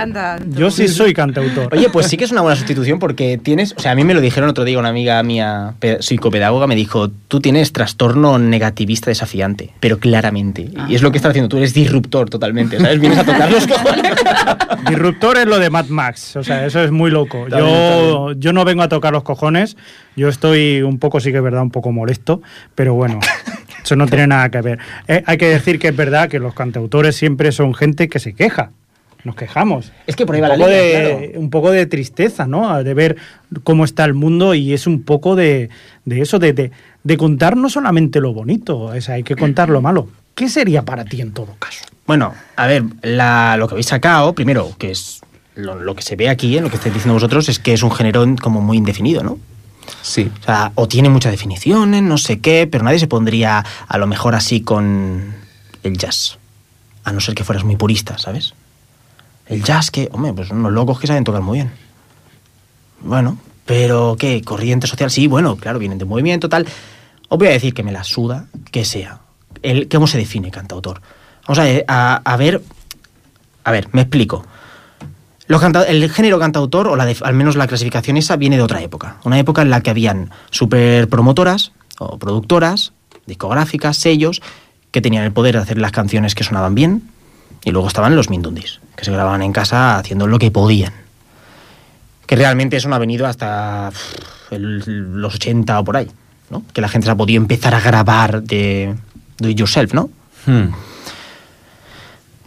yo 0.57 0.69
sí 0.71 0.87
soy 0.87 1.13
cantautor. 1.13 1.73
Oye, 1.73 1.89
pues 1.89 2.07
sí 2.07 2.15
que 2.17 2.23
es 2.25 2.31
una 2.31 2.41
buena 2.41 2.55
sustitución 2.55 2.99
porque 2.99 3.37
tienes, 3.37 3.73
o 3.77 3.79
sea, 3.79 3.91
a 3.91 3.95
mí 3.95 4.03
me 4.03 4.13
lo 4.13 4.21
dijeron 4.21 4.49
otro 4.49 4.63
día 4.63 4.77
una 4.79 4.89
amiga 4.89 5.21
mía, 5.23 5.73
pe- 5.79 6.01
psicopedagoga, 6.01 6.67
me 6.67 6.75
dijo, 6.75 7.09
tú 7.27 7.39
tienes 7.39 7.73
trastorno 7.73 8.37
negativista 8.39 9.09
desafiante, 9.09 9.71
pero 9.79 9.99
claramente. 9.99 10.69
Y 10.87 10.95
es 10.95 11.01
lo 11.01 11.11
que 11.11 11.17
estás 11.17 11.31
haciendo, 11.31 11.49
tú 11.49 11.57
eres 11.57 11.73
disruptor 11.73 12.29
totalmente, 12.29 12.79
¿sabes? 12.79 12.99
Vienes 12.99 13.19
a 13.19 13.23
tocar 13.25 13.51
los 13.51 13.65
cojones. 13.67 14.13
Disruptor 14.89 15.37
es 15.37 15.45
lo 15.45 15.59
de 15.59 15.69
Mad 15.69 15.87
Max, 15.87 16.35
o 16.35 16.43
sea, 16.43 16.65
eso 16.65 16.81
es 16.83 16.91
muy 16.91 17.11
loco. 17.11 17.45
Está 17.45 17.57
bien, 17.59 17.69
Yo, 17.69 18.31
yo 18.33 18.53
no 18.53 18.65
vengo 18.65 18.83
a 18.83 18.89
tocar 18.89 19.11
los 19.13 19.23
cojones, 19.23 19.77
yo 20.15 20.29
estoy 20.29 20.81
un 20.81 20.99
poco, 20.99 21.19
sí 21.19 21.31
que 21.31 21.37
es 21.37 21.43
verdad, 21.43 21.61
un 21.61 21.71
poco 21.71 21.91
molesto, 21.91 22.41
pero 22.75 22.93
bueno, 22.93 23.19
eso 23.83 23.95
no 23.95 24.07
tiene 24.07 24.27
nada 24.27 24.49
que 24.49 24.61
ver. 24.61 24.79
Eh, 25.07 25.23
hay 25.25 25.37
que 25.37 25.47
decir 25.47 25.79
que 25.79 25.89
es 25.89 25.95
verdad 25.95 26.29
que 26.29 26.39
los 26.39 26.53
cantautores 26.53 27.15
siempre 27.15 27.51
son 27.51 27.73
gente 27.73 28.07
que 28.09 28.19
se 28.19 28.33
queja. 28.33 28.71
Nos 29.23 29.35
quejamos. 29.35 29.91
Es 30.07 30.15
que 30.15 30.25
por 30.25 30.35
ahí 30.35 30.41
va 30.41 30.47
un 30.53 30.59
la 30.59 30.65
poco 30.65 30.69
línea, 30.69 30.99
de, 30.99 31.17
claro. 31.29 31.39
Un 31.41 31.49
poco 31.49 31.71
de 31.71 31.85
tristeza, 31.85 32.47
¿no? 32.47 32.81
De 32.83 32.93
ver 32.93 33.17
cómo 33.63 33.83
está 33.83 34.05
el 34.05 34.13
mundo 34.13 34.53
y 34.55 34.73
es 34.73 34.87
un 34.87 35.03
poco 35.03 35.35
de, 35.35 35.69
de 36.05 36.21
eso, 36.21 36.39
de, 36.39 36.53
de, 36.53 36.71
de 37.03 37.17
contar 37.17 37.57
no 37.57 37.69
solamente 37.69 38.21
lo 38.21 38.33
bonito, 38.33 38.77
o 38.79 39.01
sea, 39.01 39.15
hay 39.15 39.23
que 39.23 39.35
contar 39.35 39.69
lo 39.69 39.81
malo. 39.81 40.07
¿Qué 40.35 40.47
sería 40.47 40.83
para 40.85 41.03
ti 41.03 41.19
en 41.19 41.33
todo 41.33 41.53
caso? 41.59 41.83
Bueno, 42.07 42.33
a 42.55 42.65
ver, 42.67 42.83
la- 43.01 43.57
lo 43.57 43.67
que 43.67 43.73
habéis 43.73 43.87
sacado, 43.87 44.33
primero, 44.33 44.71
que 44.77 44.91
es 44.91 45.19
lo, 45.55 45.75
lo 45.75 45.95
que 45.95 46.01
se 46.01 46.15
ve 46.15 46.29
aquí, 46.29 46.57
en 46.57 46.63
lo 46.63 46.69
que 46.69 46.77
estáis 46.77 46.93
diciendo 46.93 47.13
vosotros, 47.15 47.49
es 47.49 47.59
que 47.59 47.73
es 47.73 47.83
un 47.83 47.91
género 47.91 48.25
como 48.41 48.61
muy 48.61 48.77
indefinido, 48.77 49.21
¿no? 49.21 49.37
Sí. 50.01 50.31
O 50.39 50.43
sea, 50.45 50.71
o 50.75 50.87
tiene 50.87 51.09
muchas 51.09 51.33
definiciones, 51.33 52.01
no 52.03 52.17
sé 52.17 52.39
qué, 52.39 52.67
pero 52.71 52.85
nadie 52.85 52.99
se 52.99 53.07
pondría 53.07 53.65
a 53.87 53.97
lo 53.97 54.07
mejor 54.07 54.33
así 54.35 54.61
con 54.61 55.33
el 55.83 55.97
jazz. 55.97 56.37
A 57.03 57.11
no 57.11 57.19
ser 57.19 57.35
que 57.35 57.43
fueras 57.43 57.65
muy 57.65 57.75
purista, 57.75 58.17
¿sabes? 58.17 58.53
El 59.49 59.63
jazz 59.63 59.91
que, 59.91 60.07
hombre, 60.13 60.31
pues 60.33 60.51
unos 60.51 60.71
locos 60.71 60.99
que 60.99 61.07
saben 61.07 61.23
tocar 61.25 61.41
muy 61.41 61.57
bien. 61.57 61.71
Bueno, 63.01 63.37
pero 63.65 64.15
¿qué? 64.17 64.41
Corriente 64.41 64.87
social, 64.87 65.09
sí, 65.11 65.27
bueno, 65.27 65.55
claro, 65.57 65.79
vienen 65.79 65.97
de 65.97 66.05
movimiento, 66.05 66.47
tal. 66.49 66.65
Os 67.27 67.37
voy 67.37 67.47
a 67.47 67.51
decir 67.51 67.73
que 67.73 67.83
me 67.83 67.91
la 67.91 68.03
suda, 68.03 68.45
que 68.71 68.85
sea. 68.85 69.19
El, 69.61 69.89
¿Cómo 69.89 70.07
se 70.07 70.17
define 70.17 70.51
cantautor? 70.51 71.01
Vamos 71.47 71.59
a, 71.87 72.15
a, 72.23 72.37
ver, 72.37 72.61
a 73.63 73.71
ver, 73.71 73.89
me 73.91 74.01
explico. 74.01 74.45
Los 75.47 75.59
canta- 75.61 75.83
el 75.87 76.09
género 76.11 76.37
cantautor, 76.37 76.87
o 76.87 76.95
la 76.95 77.05
de- 77.05 77.17
al 77.21 77.33
menos 77.33 77.55
la 77.55 77.65
clasificación 77.67 78.17
esa, 78.17 78.35
viene 78.35 78.55
de 78.57 78.61
otra 78.63 78.81
época. 78.83 79.17
Una 79.23 79.39
época 79.39 79.63
en 79.63 79.71
la 79.71 79.81
que 79.81 79.89
habían 79.89 80.29
super 80.51 81.07
promotoras 81.09 81.71
o 81.97 82.19
productoras, 82.19 82.93
discográficas, 83.25 83.97
sellos, 83.97 84.41
que 84.91 85.01
tenían 85.01 85.23
el 85.23 85.31
poder 85.31 85.55
de 85.55 85.61
hacer 85.61 85.77
las 85.79 85.91
canciones 85.91 86.35
que 86.35 86.43
sonaban 86.43 86.75
bien. 86.75 87.09
Y 87.63 87.71
luego 87.71 87.87
estaban 87.87 88.15
los 88.15 88.29
Mindundis, 88.29 88.79
que 88.95 89.05
se 89.05 89.11
grababan 89.11 89.41
en 89.41 89.51
casa 89.53 89.97
haciendo 89.97 90.27
lo 90.27 90.39
que 90.39 90.51
podían. 90.51 90.93
Que 92.25 92.35
realmente 92.35 92.77
eso 92.77 92.89
no 92.89 92.95
ha 92.95 92.99
venido 92.99 93.25
hasta 93.27 93.91
el- 94.51 95.19
los 95.21 95.35
80 95.35 95.79
o 95.79 95.83
por 95.83 95.97
ahí, 95.97 96.07
¿no? 96.49 96.63
Que 96.73 96.81
la 96.81 96.87
gente 96.89 97.05
se 97.05 97.11
ha 97.11 97.15
podido 97.15 97.41
empezar 97.41 97.73
a 97.75 97.79
grabar 97.81 98.43
de 98.43 98.95
do 99.37 99.49
it 99.49 99.57
yourself, 99.57 99.93
¿no? 99.93 100.09
Hmm. 100.45 100.69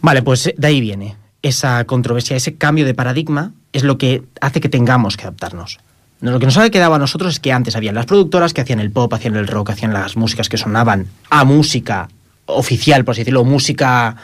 Vale, 0.01 0.21
pues 0.21 0.51
de 0.55 0.67
ahí 0.67 0.81
viene. 0.81 1.15
Esa 1.41 1.83
controversia, 1.85 2.35
ese 2.37 2.55
cambio 2.55 2.85
de 2.85 2.93
paradigma 2.93 3.51
es 3.73 3.83
lo 3.83 3.97
que 3.97 4.23
hace 4.41 4.61
que 4.61 4.69
tengamos 4.69 5.17
que 5.17 5.23
adaptarnos. 5.23 5.79
No, 6.21 6.31
Lo 6.31 6.39
que 6.39 6.45
nos 6.45 6.57
ha 6.57 6.69
quedado 6.69 6.93
a 6.93 6.99
nosotros 6.99 7.33
es 7.33 7.39
que 7.41 7.51
antes 7.51 7.75
habían 7.75 7.95
las 7.95 8.05
productoras 8.05 8.53
que 8.53 8.61
hacían 8.61 8.79
el 8.79 8.91
pop, 8.91 9.13
hacían 9.13 9.35
el 9.35 9.47
rock, 9.47 9.71
hacían 9.71 9.91
las 9.93 10.15
músicas 10.15 10.47
que 10.47 10.57
sonaban 10.57 11.07
a 11.29 11.43
música 11.43 12.07
oficial, 12.45 13.03
por 13.03 13.11
así 13.13 13.21
decirlo, 13.21 13.43
música... 13.43 14.15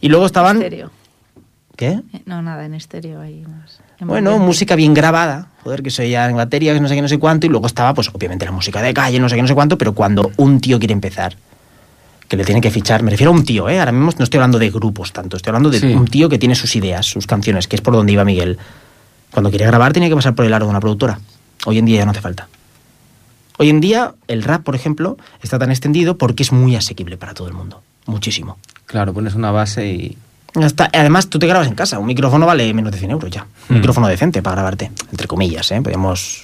Y 0.00 0.08
luego 0.08 0.26
estaban... 0.26 0.56
Estéreo. 0.58 0.90
¿Qué? 1.76 2.00
Eh, 2.12 2.22
No, 2.26 2.42
nada, 2.42 2.64
en 2.64 2.74
estéreo 2.74 3.20
ahí 3.20 3.44
más. 3.46 3.80
Bueno, 4.00 4.38
música 4.38 4.74
bien 4.76 4.94
grabada, 4.94 5.48
joder, 5.64 5.82
que 5.82 5.90
se 5.90 6.02
oía 6.02 6.28
en 6.28 6.36
batería, 6.36 6.72
que 6.74 6.80
no 6.80 6.88
sé 6.88 6.94
qué, 6.94 7.02
no 7.02 7.08
sé 7.08 7.18
cuánto, 7.18 7.46
y 7.46 7.50
luego 7.50 7.66
estaba, 7.66 7.94
pues 7.94 8.08
obviamente 8.12 8.44
la 8.44 8.52
música 8.52 8.80
de 8.82 8.94
calle, 8.94 9.18
no 9.18 9.28
sé 9.28 9.34
qué, 9.36 9.42
no 9.42 9.48
sé 9.48 9.54
cuánto, 9.54 9.76
pero 9.78 9.92
cuando 9.92 10.30
un 10.36 10.60
tío 10.60 10.78
quiere 10.78 10.92
empezar, 10.94 11.36
que 12.28 12.36
le 12.36 12.44
tiene 12.44 12.60
que 12.60 12.70
fichar, 12.70 13.02
me 13.02 13.10
refiero 13.10 13.32
a 13.32 13.34
un 13.34 13.44
tío, 13.44 13.68
¿eh? 13.68 13.78
Ahora 13.80 13.90
mismo 13.92 14.12
no 14.16 14.24
estoy 14.24 14.38
hablando 14.38 14.58
de 14.58 14.70
grupos 14.70 15.12
tanto, 15.12 15.36
estoy 15.36 15.50
hablando 15.50 15.70
de 15.70 15.80
Sí. 15.80 15.86
un 15.94 16.06
tío 16.06 16.28
que 16.28 16.38
tiene 16.38 16.54
sus 16.54 16.74
ideas, 16.76 17.06
sus 17.06 17.26
canciones, 17.26 17.66
que 17.66 17.74
es 17.76 17.82
por 17.82 17.94
donde 17.94 18.12
iba 18.12 18.24
Miguel. 18.24 18.58
Cuando 19.32 19.50
quiere 19.50 19.66
grabar 19.66 19.92
tiene 19.92 20.08
que 20.08 20.14
pasar 20.14 20.34
por 20.34 20.44
el 20.44 20.52
aro 20.54 20.66
de 20.66 20.70
una 20.70 20.80
productora. 20.80 21.18
Hoy 21.66 21.78
en 21.78 21.84
día 21.86 21.98
ya 21.98 22.04
no 22.04 22.10
hace 22.12 22.20
falta. 22.20 22.48
Hoy 23.58 23.68
en 23.70 23.80
día 23.80 24.14
el 24.28 24.42
rap, 24.44 24.62
por 24.62 24.74
ejemplo, 24.76 25.16
está 25.42 25.58
tan 25.58 25.70
extendido 25.70 26.16
porque 26.18 26.42
es 26.44 26.52
muy 26.52 26.76
asequible 26.76 27.16
para 27.16 27.34
todo 27.34 27.48
el 27.48 27.54
mundo. 27.54 27.82
Muchísimo. 28.06 28.58
Claro, 28.88 29.14
pones 29.14 29.34
una 29.36 29.52
base 29.52 29.86
y... 29.86 30.18
Además, 30.92 31.28
tú 31.28 31.38
te 31.38 31.46
grabas 31.46 31.68
en 31.68 31.74
casa. 31.76 31.98
Un 32.00 32.06
micrófono 32.06 32.46
vale 32.46 32.72
menos 32.74 32.90
de 32.90 32.98
100 32.98 33.10
euros 33.12 33.30
ya. 33.30 33.42
Un 33.68 33.76
Mm. 33.76 33.78
micrófono 33.78 34.08
decente 34.08 34.42
para 34.42 34.56
grabarte. 34.56 34.90
Entre 35.12 35.28
comillas, 35.28 35.70
¿eh? 35.70 35.80
Podemos... 35.80 36.42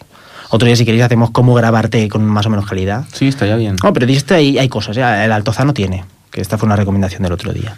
Otro 0.50 0.66
día, 0.66 0.76
si 0.76 0.84
queréis, 0.84 1.02
hacemos 1.02 1.30
cómo 1.30 1.54
grabarte 1.54 2.08
con 2.08 2.24
más 2.24 2.46
o 2.46 2.50
menos 2.50 2.66
calidad. 2.66 3.06
Sí, 3.12 3.26
estaría 3.28 3.56
bien. 3.56 3.74
No, 3.82 3.92
pero 3.92 4.06
hay, 4.36 4.58
hay 4.58 4.68
cosas. 4.68 4.96
¿eh? 4.98 5.24
El 5.24 5.32
Altozano 5.32 5.74
tiene. 5.74 6.04
Que 6.30 6.40
esta 6.40 6.58
fue 6.58 6.66
una 6.66 6.76
recomendación 6.76 7.22
del 7.22 7.32
otro 7.32 7.52
día. 7.52 7.74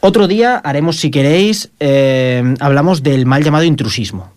Otro 0.00 0.28
día 0.28 0.56
haremos, 0.58 0.96
si 0.98 1.10
queréis, 1.10 1.70
eh, 1.80 2.54
hablamos 2.60 3.02
del 3.02 3.26
mal 3.26 3.42
llamado 3.42 3.64
intrusismo. 3.64 4.30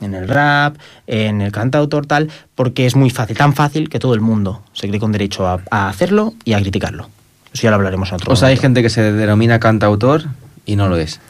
En 0.00 0.14
el 0.14 0.26
rap, 0.28 0.76
en 1.06 1.40
el 1.40 1.52
cantautor, 1.52 2.06
tal, 2.06 2.28
porque 2.54 2.84
es 2.86 2.96
muy 2.96 3.08
fácil, 3.10 3.36
tan 3.36 3.54
fácil 3.54 3.88
que 3.88 3.98
todo 4.00 4.14
el 4.14 4.20
mundo 4.20 4.62
se 4.72 4.88
cree 4.88 4.98
con 5.00 5.12
derecho 5.12 5.46
a, 5.46 5.60
a 5.70 5.88
hacerlo 5.88 6.34
y 6.44 6.54
a 6.54 6.60
criticarlo. 6.60 7.08
Eso 7.54 7.62
ya 7.62 7.70
lo 7.70 7.76
hablaremos 7.76 8.08
en 8.10 8.16
otro 8.16 8.32
O 8.32 8.36
sea, 8.36 8.48
hay 8.48 8.56
gente 8.58 8.82
que 8.82 8.90
se 8.90 9.00
denomina 9.12 9.58
cantautor 9.60 10.24
y 10.66 10.76
no 10.76 10.88
lo 10.88 10.96
es. 10.96 11.20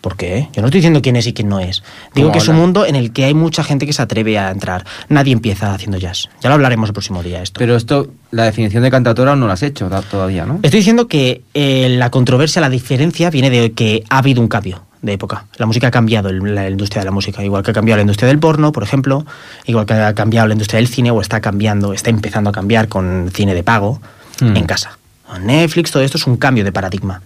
¿Por 0.00 0.16
qué? 0.16 0.48
Yo 0.52 0.60
no 0.60 0.68
estoy 0.68 0.80
diciendo 0.80 1.00
quién 1.00 1.16
es 1.16 1.26
y 1.26 1.32
quién 1.32 1.48
no 1.48 1.60
es. 1.60 1.82
Digo 2.14 2.28
¿Cómo 2.28 2.32
que 2.32 2.38
es 2.38 2.48
un 2.48 2.56
mundo 2.56 2.84
en 2.84 2.94
el 2.94 3.12
que 3.12 3.24
hay 3.24 3.32
mucha 3.32 3.64
gente 3.64 3.86
que 3.86 3.94
se 3.94 4.02
atreve 4.02 4.38
a 4.38 4.50
entrar. 4.50 4.84
Nadie 5.08 5.32
empieza 5.32 5.72
haciendo 5.72 5.96
jazz. 5.96 6.28
Ya 6.42 6.50
lo 6.50 6.56
hablaremos 6.56 6.90
el 6.90 6.92
próximo 6.92 7.22
día 7.22 7.40
esto. 7.42 7.58
Pero 7.58 7.74
esto, 7.74 8.08
la 8.30 8.44
definición 8.44 8.82
de 8.82 8.90
cantautor 8.90 9.28
aún 9.28 9.40
no 9.40 9.46
la 9.46 9.54
has 9.54 9.62
hecho 9.62 9.88
da- 9.88 10.02
todavía, 10.02 10.44
¿no? 10.44 10.58
Estoy 10.62 10.80
diciendo 10.80 11.08
que 11.08 11.40
eh, 11.54 11.88
la 11.98 12.10
controversia, 12.10 12.60
la 12.60 12.68
diferencia 12.68 13.30
viene 13.30 13.48
de 13.48 13.72
que 13.72 14.04
ha 14.10 14.18
habido 14.18 14.42
un 14.42 14.48
cambio 14.48 14.82
de 15.00 15.14
época. 15.14 15.46
La 15.56 15.64
música 15.64 15.86
ha 15.88 15.90
cambiado, 15.90 16.30
la 16.32 16.68
industria 16.68 17.00
de 17.00 17.06
la 17.06 17.10
música, 17.10 17.42
igual 17.42 17.62
que 17.62 17.70
ha 17.70 17.74
cambiado 17.74 17.96
la 17.96 18.02
industria 18.02 18.28
del 18.28 18.38
porno, 18.38 18.72
por 18.72 18.82
ejemplo, 18.82 19.24
igual 19.64 19.86
que 19.86 19.94
ha 19.94 20.14
cambiado 20.14 20.46
la 20.48 20.52
industria 20.54 20.78
del 20.78 20.88
cine 20.88 21.10
o 21.12 21.20
está 21.22 21.40
cambiando, 21.40 21.94
está 21.94 22.10
empezando 22.10 22.50
a 22.50 22.52
cambiar 22.52 22.88
con 22.88 23.30
cine 23.32 23.54
de 23.54 23.62
pago 23.62 24.00
Hmm. 24.40 24.56
en 24.56 24.64
casa. 24.66 24.98
Netflix, 25.38 25.90
todo 25.90 26.02
esto 26.02 26.18
es 26.18 26.26
un 26.26 26.36
cambio 26.36 26.64
de 26.64 26.72
paradigma. 26.72 27.22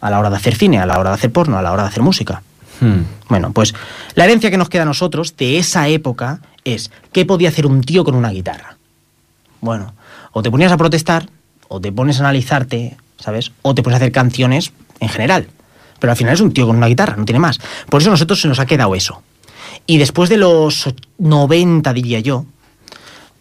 A 0.00 0.10
la 0.10 0.18
hora 0.18 0.30
de 0.30 0.36
hacer 0.36 0.54
cine, 0.56 0.78
a 0.80 0.86
la 0.86 0.98
hora 0.98 1.10
de 1.10 1.14
hacer 1.14 1.30
porno, 1.32 1.58
a 1.58 1.62
la 1.62 1.72
hora 1.72 1.82
de 1.82 1.88
hacer 1.88 2.02
música. 2.02 2.42
Hmm. 2.80 3.02
Bueno, 3.28 3.52
pues 3.52 3.74
la 4.14 4.24
herencia 4.24 4.50
que 4.50 4.56
nos 4.56 4.68
queda 4.70 4.82
a 4.82 4.86
nosotros 4.86 5.36
de 5.36 5.58
esa 5.58 5.88
época 5.88 6.40
es 6.64 6.90
¿qué 7.12 7.24
podía 7.26 7.50
hacer 7.50 7.66
un 7.66 7.82
tío 7.82 8.04
con 8.04 8.14
una 8.14 8.30
guitarra? 8.30 8.76
Bueno, 9.60 9.92
o 10.32 10.42
te 10.42 10.50
ponías 10.50 10.72
a 10.72 10.76
protestar, 10.78 11.28
o 11.68 11.80
te 11.80 11.92
pones 11.92 12.16
a 12.18 12.20
analizarte, 12.20 12.96
¿sabes? 13.18 13.52
O 13.62 13.74
te 13.74 13.82
pones 13.82 13.94
a 13.94 13.98
hacer 13.98 14.12
canciones 14.12 14.72
en 15.00 15.08
general. 15.10 15.48
Pero 15.98 16.10
al 16.12 16.16
final 16.16 16.32
es 16.34 16.40
un 16.40 16.52
tío 16.54 16.66
con 16.66 16.76
una 16.76 16.86
guitarra, 16.86 17.16
no 17.16 17.26
tiene 17.26 17.38
más. 17.38 17.58
Por 17.90 18.00
eso 18.00 18.08
a 18.10 18.12
nosotros 18.12 18.40
se 18.40 18.48
nos 18.48 18.58
ha 18.58 18.64
quedado 18.66 18.94
eso. 18.94 19.22
Y 19.86 19.98
después 19.98 20.30
de 20.30 20.38
los 20.38 20.86
och- 20.86 20.96
90, 21.18 21.92
diría 21.92 22.20
yo, 22.20 22.46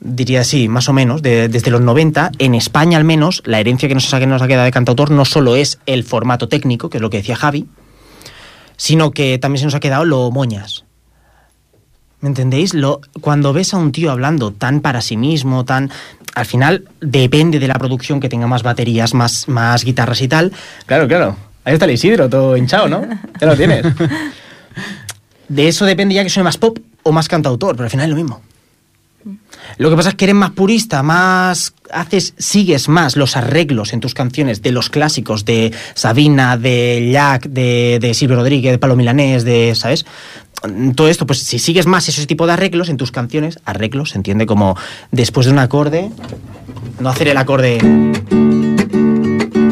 diría 0.02 0.42
así, 0.42 0.68
más 0.68 0.88
o 0.90 0.94
menos, 0.94 1.22
de- 1.22 1.50
desde 1.50 1.72
los 1.72 1.82
90, 1.82 2.32
en 2.40 2.56
España 2.56 2.98
al 2.98 3.04
menos, 3.04 3.42
la 3.46 3.60
herencia 3.60 3.88
que 3.90 3.96
nos 3.96 4.14
ha, 4.14 4.20
que 4.20 4.28
nos 4.28 4.42
ha 4.42 4.48
quedado 4.48 4.66
de 4.66 4.72
cantautor 4.72 5.12
no 5.12 5.26
solo 5.26 5.56
es 5.56 5.80
el 5.86 6.04
formato 6.04 6.48
técnico, 6.48 6.90
que 6.90 6.98
es 6.98 7.02
lo 7.02 7.10
que 7.10 7.18
decía 7.18 7.36
Javi, 7.36 7.68
sino 8.78 9.12
que 9.12 9.38
también 9.40 9.60
se 9.60 9.66
nos 9.66 9.76
ha 9.76 9.80
quedado 9.80 10.06
lo 10.06 10.32
moñas. 10.32 10.86
¿Me 12.22 12.28
entendéis? 12.30 12.74
Lo, 12.74 13.00
cuando 13.22 13.54
ves 13.54 13.74
a 13.74 13.78
un 13.78 13.92
tío 13.94 14.12
hablando 14.12 14.52
tan 14.52 14.82
para 14.82 15.02
sí 15.02 15.16
mismo, 15.18 15.64
tan... 15.66 15.90
Al 16.36 16.46
final 16.46 16.86
depende 17.02 17.60
de 17.60 17.68
la 17.68 17.76
producción 17.76 18.20
que 18.20 18.30
tenga 18.30 18.46
más 18.48 18.62
baterías, 18.64 19.14
más, 19.14 19.48
más 19.48 19.84
guitarras 19.84 20.22
y 20.22 20.28
tal. 20.28 20.52
Claro, 20.86 21.08
claro. 21.08 21.36
Ahí 21.66 21.74
está 21.74 21.86
el 21.86 21.92
Isidro, 21.92 22.30
todo 22.30 22.56
hinchado, 22.58 22.88
¿no? 22.88 23.06
Ya 23.40 23.48
lo 23.48 23.56
tienes. 23.56 23.86
De 25.50 25.68
eso 25.68 25.86
depende 25.86 26.14
ya 26.16 26.24
que 26.24 26.30
suene 26.30 26.46
más 26.46 26.58
pop 26.58 26.78
o 27.04 27.12
más 27.12 27.28
cantautor, 27.28 27.76
pero 27.76 27.86
al 27.86 27.90
final 27.90 28.06
es 28.06 28.10
lo 28.12 28.16
mismo. 28.18 28.42
Lo 29.78 29.90
que 29.90 29.96
pasa 29.96 30.10
es 30.10 30.16
que 30.16 30.26
eres 30.26 30.36
más 30.36 30.52
purista, 30.52 31.04
más 31.04 31.74
haces, 31.92 32.34
sigues 32.38 32.88
más 32.90 33.16
los 33.16 33.36
arreglos 33.36 33.94
en 33.94 34.00
tus 34.00 34.14
canciones 34.14 34.62
de 34.62 34.72
los 34.72 34.90
clásicos 34.90 35.46
de 35.46 35.74
Sabina, 35.94 36.58
de 36.58 37.10
Jack, 37.12 37.48
de, 37.48 38.00
de 38.02 38.14
Silvio 38.14 38.38
Rodríguez, 38.38 38.72
de 38.72 38.78
Palo 38.78 38.96
Milanés, 38.96 39.44
de, 39.44 39.76
¿sabes? 39.76 40.06
Todo 40.96 41.08
esto, 41.08 41.26
pues 41.26 41.40
si 41.40 41.58
sigues 41.60 41.86
más 41.86 42.10
ese 42.10 42.26
tipo 42.26 42.46
de 42.46 42.54
arreglos 42.54 42.90
en 42.90 42.98
tus 42.98 43.12
canciones, 43.12 43.60
arreglos 43.66 44.10
se 44.12 44.18
entiende 44.18 44.46
como 44.46 44.76
después 45.12 45.46
de 45.46 45.54
un 45.54 45.60
acorde, 45.60 46.10
no 47.00 47.10
hacer 47.10 47.30
el 47.30 47.38
acorde, 47.38 47.78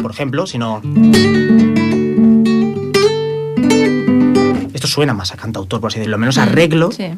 por 0.00 0.10
ejemplo, 0.10 0.46
sino 0.46 0.80
esto 4.72 4.86
suena 4.86 5.12
más 5.12 5.32
a 5.32 5.36
cantautor, 5.36 5.80
por 5.80 5.88
así 5.88 5.98
decirlo, 5.98 6.16
menos 6.16 6.38
arreglo, 6.38 6.90
Sí. 6.90 7.10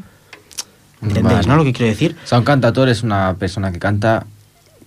¿Entendéis, 1.03 1.37
Vale. 1.37 1.49
no? 1.49 1.57
Lo 1.57 1.65
que 1.65 1.73
quiero 1.73 1.91
decir. 1.91 2.17
O 2.23 2.27
sea, 2.27 2.39
un 2.39 2.45
cantautor 2.45 2.89
es 2.89 3.03
una 3.03 3.35
persona 3.39 3.71
que 3.73 3.79
canta 3.79 4.27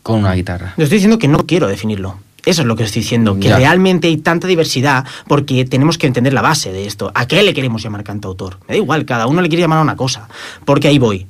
con 0.01 0.19
una 0.19 0.33
guitarra. 0.33 0.73
Yo 0.77 0.83
estoy 0.83 0.97
diciendo 0.97 1.17
que 1.17 1.27
no 1.27 1.45
quiero 1.45 1.67
definirlo. 1.67 2.17
Eso 2.45 2.61
es 2.61 2.67
lo 2.67 2.75
que 2.75 2.83
estoy 2.83 3.01
diciendo, 3.03 3.35
que 3.39 3.47
Ya. 3.47 3.55
realmente 3.57 4.07
hay 4.09 4.17
tanta 4.17 4.47
diversidad 4.47 5.05
porque 5.29 5.63
tenemos 5.63 5.97
que 5.97 6.07
entender 6.07 6.33
la 6.33 6.41
base 6.41 6.73
de 6.73 6.85
esto. 6.85 7.09
¿A 7.15 7.25
qué 7.25 7.41
le 7.41 7.53
queremos 7.53 7.81
llamar 7.81 8.03
cantautor? 8.03 8.59
Me 8.67 8.73
da 8.73 8.75
igual, 8.75 9.05
cada 9.05 9.27
uno 9.27 9.41
le 9.41 9.47
quiere 9.47 9.61
llamar 9.61 9.79
a 9.79 9.81
una 9.81 9.95
cosa, 9.95 10.27
porque 10.65 10.89
ahí 10.89 10.99
voy. 10.99 11.25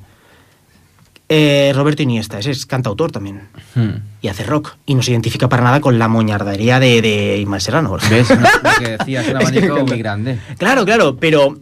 Eh, 1.28 1.72
Roberto 1.74 2.02
Iniesta, 2.02 2.38
ese 2.38 2.50
es 2.50 2.66
cantautor 2.66 3.10
también, 3.10 3.42
Hmm. 3.74 4.02
y 4.20 4.28
hace 4.28 4.44
rock, 4.44 4.74
y 4.84 4.94
no 4.94 5.02
se 5.02 5.12
identifica 5.12 5.48
para 5.48 5.62
nada 5.64 5.80
con 5.80 5.98
la 5.98 6.06
moñardería 6.06 6.78
de, 6.80 7.00
de 7.00 7.38
Ismael 7.38 7.62
Serrano. 7.62 7.96
¿Ves? 8.10 8.28
Lo 8.30 8.36
que 8.84 8.96
decías, 8.98 9.26
un 9.28 9.36
abanico 9.40 9.86
muy 9.86 9.98
grande. 9.98 10.38
Claro, 10.58 10.84
claro, 10.84 11.16
pero 11.16 11.56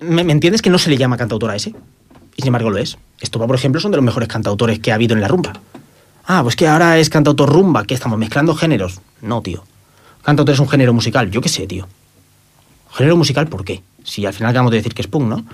¿me, 0.00 0.24
me 0.24 0.32
entiendes 0.32 0.62
que 0.62 0.70
no 0.70 0.78
se 0.78 0.88
le 0.90 0.96
llama 0.96 1.16
cantautor 1.18 1.50
a 1.50 1.56
ese? 1.56 1.74
Y 2.36 2.42
sin 2.42 2.48
embargo 2.48 2.70
lo 2.70 2.78
es. 2.78 2.98
Estopa, 3.20 3.46
por 3.46 3.56
ejemplo, 3.56 3.80
son 3.80 3.90
de 3.90 3.96
los 3.96 4.04
mejores 4.04 4.28
cantautores 4.28 4.78
que 4.78 4.92
ha 4.92 4.94
habido 4.94 5.14
en 5.14 5.20
la 5.20 5.28
rumba. 5.28 5.52
Ah, 6.26 6.42
pues 6.42 6.56
que 6.56 6.68
ahora 6.68 6.98
es 6.98 7.10
cantautor 7.10 7.50
rumba, 7.50 7.84
que 7.84 7.94
estamos 7.94 8.18
mezclando 8.18 8.54
géneros. 8.54 9.00
No, 9.20 9.42
tío. 9.42 9.64
Cantautor 10.22 10.54
es 10.54 10.60
un 10.60 10.68
género 10.68 10.92
musical, 10.92 11.30
yo 11.30 11.40
qué 11.40 11.48
sé, 11.48 11.66
tío. 11.66 11.88
¿Género 12.92 13.16
musical 13.16 13.48
por 13.48 13.64
qué? 13.64 13.82
Si 14.02 14.24
al 14.26 14.32
final 14.32 14.50
acabamos 14.50 14.72
de 14.72 14.78
decir 14.78 14.94
que 14.94 15.02
es 15.02 15.08
punk, 15.08 15.28
¿no? 15.28 15.44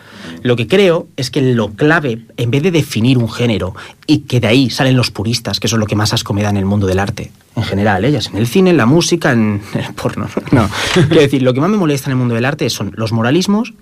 Lo 0.42 0.56
que 0.56 0.66
creo 0.66 1.08
es 1.16 1.30
que 1.30 1.42
lo 1.42 1.72
clave, 1.72 2.22
en 2.36 2.50
vez 2.50 2.62
de 2.62 2.70
definir 2.70 3.18
un 3.18 3.30
género, 3.30 3.74
y 4.06 4.20
que 4.20 4.40
de 4.40 4.46
ahí 4.46 4.70
salen 4.70 4.96
los 4.96 5.10
puristas, 5.10 5.60
que 5.60 5.66
eso 5.66 5.76
es 5.76 5.80
lo 5.80 5.86
que 5.86 5.96
más 5.96 6.12
asco 6.12 6.32
me 6.32 6.42
da 6.42 6.50
en 6.50 6.56
el 6.56 6.64
mundo 6.64 6.86
del 6.86 6.98
arte, 6.98 7.32
en 7.56 7.64
general, 7.64 8.04
ellas, 8.04 8.28
en 8.28 8.36
el 8.36 8.46
cine, 8.46 8.70
en 8.70 8.76
la 8.76 8.86
música, 8.86 9.32
en 9.32 9.62
el 9.74 9.94
porno. 9.94 10.28
No, 10.52 10.68
quiero 10.94 11.20
decir, 11.20 11.42
lo 11.42 11.52
que 11.52 11.60
más 11.60 11.70
me 11.70 11.76
molesta 11.76 12.08
en 12.08 12.12
el 12.12 12.18
mundo 12.18 12.34
del 12.34 12.44
arte 12.44 12.70
son 12.70 12.92
los 12.96 13.12
moralismos 13.12 13.74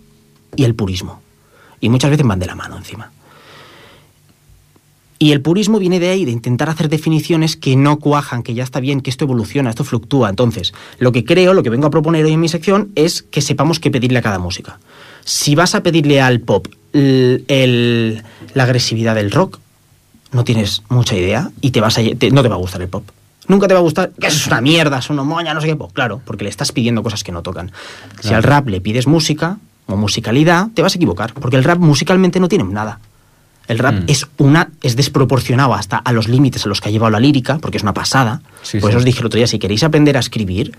y 0.56 0.64
el 0.64 0.74
purismo. 0.74 1.20
Y 1.84 1.90
muchas 1.90 2.08
veces 2.10 2.26
van 2.26 2.38
de 2.38 2.46
la 2.46 2.54
mano 2.54 2.78
encima. 2.78 3.10
Y 5.18 5.32
el 5.32 5.42
purismo 5.42 5.78
viene 5.78 6.00
de 6.00 6.08
ahí, 6.08 6.24
de 6.24 6.30
intentar 6.30 6.70
hacer 6.70 6.88
definiciones 6.88 7.56
que 7.56 7.76
no 7.76 7.98
cuajan, 7.98 8.42
que 8.42 8.54
ya 8.54 8.64
está 8.64 8.80
bien, 8.80 9.02
que 9.02 9.10
esto 9.10 9.24
evoluciona, 9.26 9.68
esto 9.68 9.84
fluctúa. 9.84 10.30
Entonces, 10.30 10.72
lo 10.98 11.12
que 11.12 11.24
creo, 11.26 11.52
lo 11.52 11.62
que 11.62 11.68
vengo 11.68 11.86
a 11.86 11.90
proponer 11.90 12.24
hoy 12.24 12.32
en 12.32 12.40
mi 12.40 12.48
sección 12.48 12.90
es 12.94 13.22
que 13.22 13.42
sepamos 13.42 13.80
qué 13.80 13.90
pedirle 13.90 14.18
a 14.18 14.22
cada 14.22 14.38
música. 14.38 14.78
Si 15.26 15.54
vas 15.54 15.74
a 15.74 15.82
pedirle 15.82 16.22
al 16.22 16.40
pop 16.40 16.68
el- 16.94 17.44
el- 17.48 18.22
la 18.54 18.62
agresividad 18.64 19.14
del 19.14 19.30
rock, 19.30 19.58
no 20.32 20.42
tienes 20.42 20.82
mucha 20.88 21.14
idea 21.16 21.50
y 21.60 21.70
te 21.70 21.80
vas 21.82 21.98
a, 21.98 22.02
te- 22.18 22.30
no 22.30 22.42
te 22.42 22.48
va 22.48 22.54
a 22.54 22.58
gustar 22.58 22.80
el 22.80 22.88
pop. 22.88 23.04
Nunca 23.46 23.68
te 23.68 23.74
va 23.74 23.80
a 23.80 23.82
gustar, 23.82 24.10
que 24.18 24.26
eso 24.26 24.38
es 24.38 24.46
una 24.46 24.62
mierda, 24.62 24.98
es 25.00 25.10
una 25.10 25.22
moña, 25.22 25.52
no 25.52 25.60
sé 25.60 25.66
qué. 25.66 25.76
Pues 25.76 25.92
claro, 25.92 26.22
porque 26.24 26.44
le 26.44 26.50
estás 26.50 26.72
pidiendo 26.72 27.02
cosas 27.02 27.22
que 27.22 27.30
no 27.30 27.42
tocan. 27.42 27.72
Si 28.20 28.32
al 28.32 28.42
rap 28.42 28.68
le 28.68 28.80
pides 28.80 29.06
música 29.06 29.58
o 29.86 29.96
musicalidad, 29.96 30.68
te 30.74 30.82
vas 30.82 30.94
a 30.94 30.96
equivocar, 30.96 31.32
porque 31.34 31.56
el 31.56 31.64
rap 31.64 31.78
musicalmente 31.78 32.40
no 32.40 32.48
tiene 32.48 32.64
nada. 32.64 33.00
El 33.66 33.78
rap 33.78 33.94
Mm. 33.94 34.04
es 34.08 34.26
una 34.38 34.68
es 34.82 34.94
desproporcionado 34.96 35.74
hasta 35.74 35.96
a 35.96 36.12
los 36.12 36.28
límites 36.28 36.66
a 36.66 36.68
los 36.68 36.80
que 36.80 36.88
ha 36.88 36.92
llevado 36.92 37.10
la 37.10 37.20
lírica, 37.20 37.58
porque 37.58 37.78
es 37.78 37.82
una 37.82 37.94
pasada. 37.94 38.42
Sí, 38.62 38.78
Por 38.78 38.90
sí. 38.90 38.92
eso 38.92 38.98
os 38.98 39.04
dije 39.04 39.20
el 39.20 39.26
otro 39.26 39.38
día, 39.38 39.46
si 39.46 39.58
queréis 39.58 39.82
aprender 39.84 40.16
a 40.16 40.20
escribir, 40.20 40.76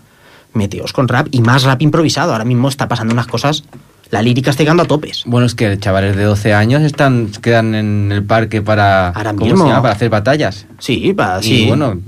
meteos 0.54 0.94
con 0.94 1.08
rap 1.08 1.28
y 1.32 1.42
más 1.42 1.64
rap 1.64 1.82
improvisado. 1.82 2.32
Ahora 2.32 2.46
mismo 2.46 2.70
está 2.70 2.88
pasando 2.88 3.14
unas 3.14 3.28
cosas, 3.28 3.64
la 4.12 4.22
lírica 4.22 4.52
está 4.52 4.62
llegando 4.64 4.84
a 4.84 4.86
topes. 4.86 5.24
Bueno, 5.26 5.48
es 5.48 5.56
que 5.56 5.78
chavales 5.80 6.16
de 6.16 6.24
12 6.24 6.54
años 6.54 6.84
están 6.84 7.30
quedan 7.42 7.74
en 7.76 8.12
el 8.12 8.24
parque 8.24 8.62
para 8.62 9.10
Ahora 9.10 9.34
¿cómo 9.34 9.46
mismo. 9.46 9.64
se 9.64 9.70
llama? 9.70 9.82
para 9.82 9.94
hacer 9.96 10.10
batallas. 10.10 10.66
Sí, 10.80 11.12
pa- 11.18 11.40
Y 11.42 11.44
sí. 11.44 11.66
bueno, 11.68 12.00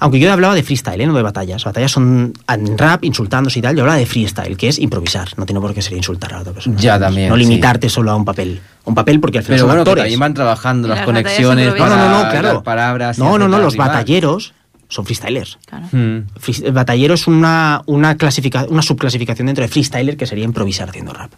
Aunque 0.00 0.18
yo 0.18 0.32
hablaba 0.32 0.54
de 0.54 0.62
freestyle, 0.62 1.00
¿eh? 1.00 1.06
no 1.06 1.14
de 1.14 1.22
batallas. 1.22 1.64
Batallas 1.64 1.90
son 1.92 2.32
en 2.48 2.78
rap, 2.78 3.04
insultándose 3.04 3.58
y 3.58 3.62
tal. 3.62 3.74
Yo 3.76 3.82
hablaba 3.82 3.98
de 3.98 4.06
freestyle, 4.06 4.56
que 4.56 4.68
es 4.68 4.78
improvisar. 4.78 5.28
No 5.36 5.46
tiene 5.46 5.60
por 5.60 5.74
qué 5.74 5.82
ser 5.82 5.94
insultar 5.94 6.32
a 6.32 6.36
la 6.36 6.40
otra 6.42 6.52
persona. 6.52 6.76
Ya, 6.78 6.98
también, 6.98 7.28
No 7.28 7.36
sí. 7.36 7.42
limitarte 7.42 7.88
solo 7.88 8.10
a 8.10 8.16
un 8.16 8.24
papel. 8.24 8.60
Un 8.84 8.94
papel 8.94 9.20
porque 9.20 9.38
al 9.38 9.44
final 9.44 9.56
pero 9.56 9.60
son 9.60 9.68
bueno, 9.68 9.84
que 9.84 9.90
actores. 9.90 10.02
también 10.04 10.20
van 10.20 10.34
trabajando 10.34 10.88
las 10.88 11.02
conexiones 11.04 11.66
No, 11.66 11.70
improvisadas. 11.72 12.06
no, 12.08 12.12
para 12.12 12.24
no, 12.24 12.30
claro. 12.30 12.54
las 12.54 12.62
palabras. 12.62 13.18
No, 13.18 13.38
no, 13.38 13.48
no, 13.48 13.58
los 13.58 13.76
batalleros 13.76 14.54
son 14.88 15.04
freestylers. 15.04 15.58
Claro. 15.66 15.86
Hmm. 15.92 16.26
Batallero 16.72 17.14
es 17.14 17.26
una, 17.26 17.82
una, 17.86 18.16
clasifica- 18.16 18.66
una 18.68 18.80
subclasificación 18.82 19.46
dentro 19.46 19.62
de 19.62 19.68
freestyler 19.68 20.16
que 20.16 20.26
sería 20.26 20.44
improvisar 20.44 20.88
haciendo 20.88 21.12
rap. 21.12 21.30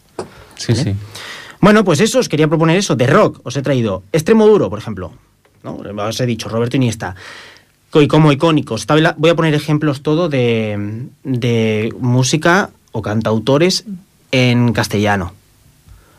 Sí, 0.57 0.75
sí. 0.75 0.95
Bueno, 1.61 1.85
pues 1.85 2.01
eso, 2.01 2.21
os 2.21 2.29
quería 2.29 2.47
proponer 2.49 2.77
eso. 2.77 2.95
De 2.97 3.07
rock, 3.07 3.41
os 3.45 3.57
he 3.57 3.63
traído 3.63 4.03
Extremo 4.13 4.47
Duro, 4.47 4.71
por 4.71 4.79
ejemplo. 4.79 5.13
¿no? 5.63 5.77
Os 6.05 6.21
he 6.21 6.27
dicho, 6.27 6.49
Roberto 6.49 6.77
Iniesta. 6.77 7.15
Y 7.95 8.09
como 8.09 8.33
icónicos. 8.33 8.87
Voy 9.17 9.31
a 9.31 9.35
poner 9.35 9.55
ejemplos 9.55 10.03
todo 10.03 10.29
de, 10.29 11.07
de 11.25 11.93
música 11.99 12.71
o 12.93 13.03
cantautores 13.03 13.85
en 14.31 14.73
castellano. 14.73 15.33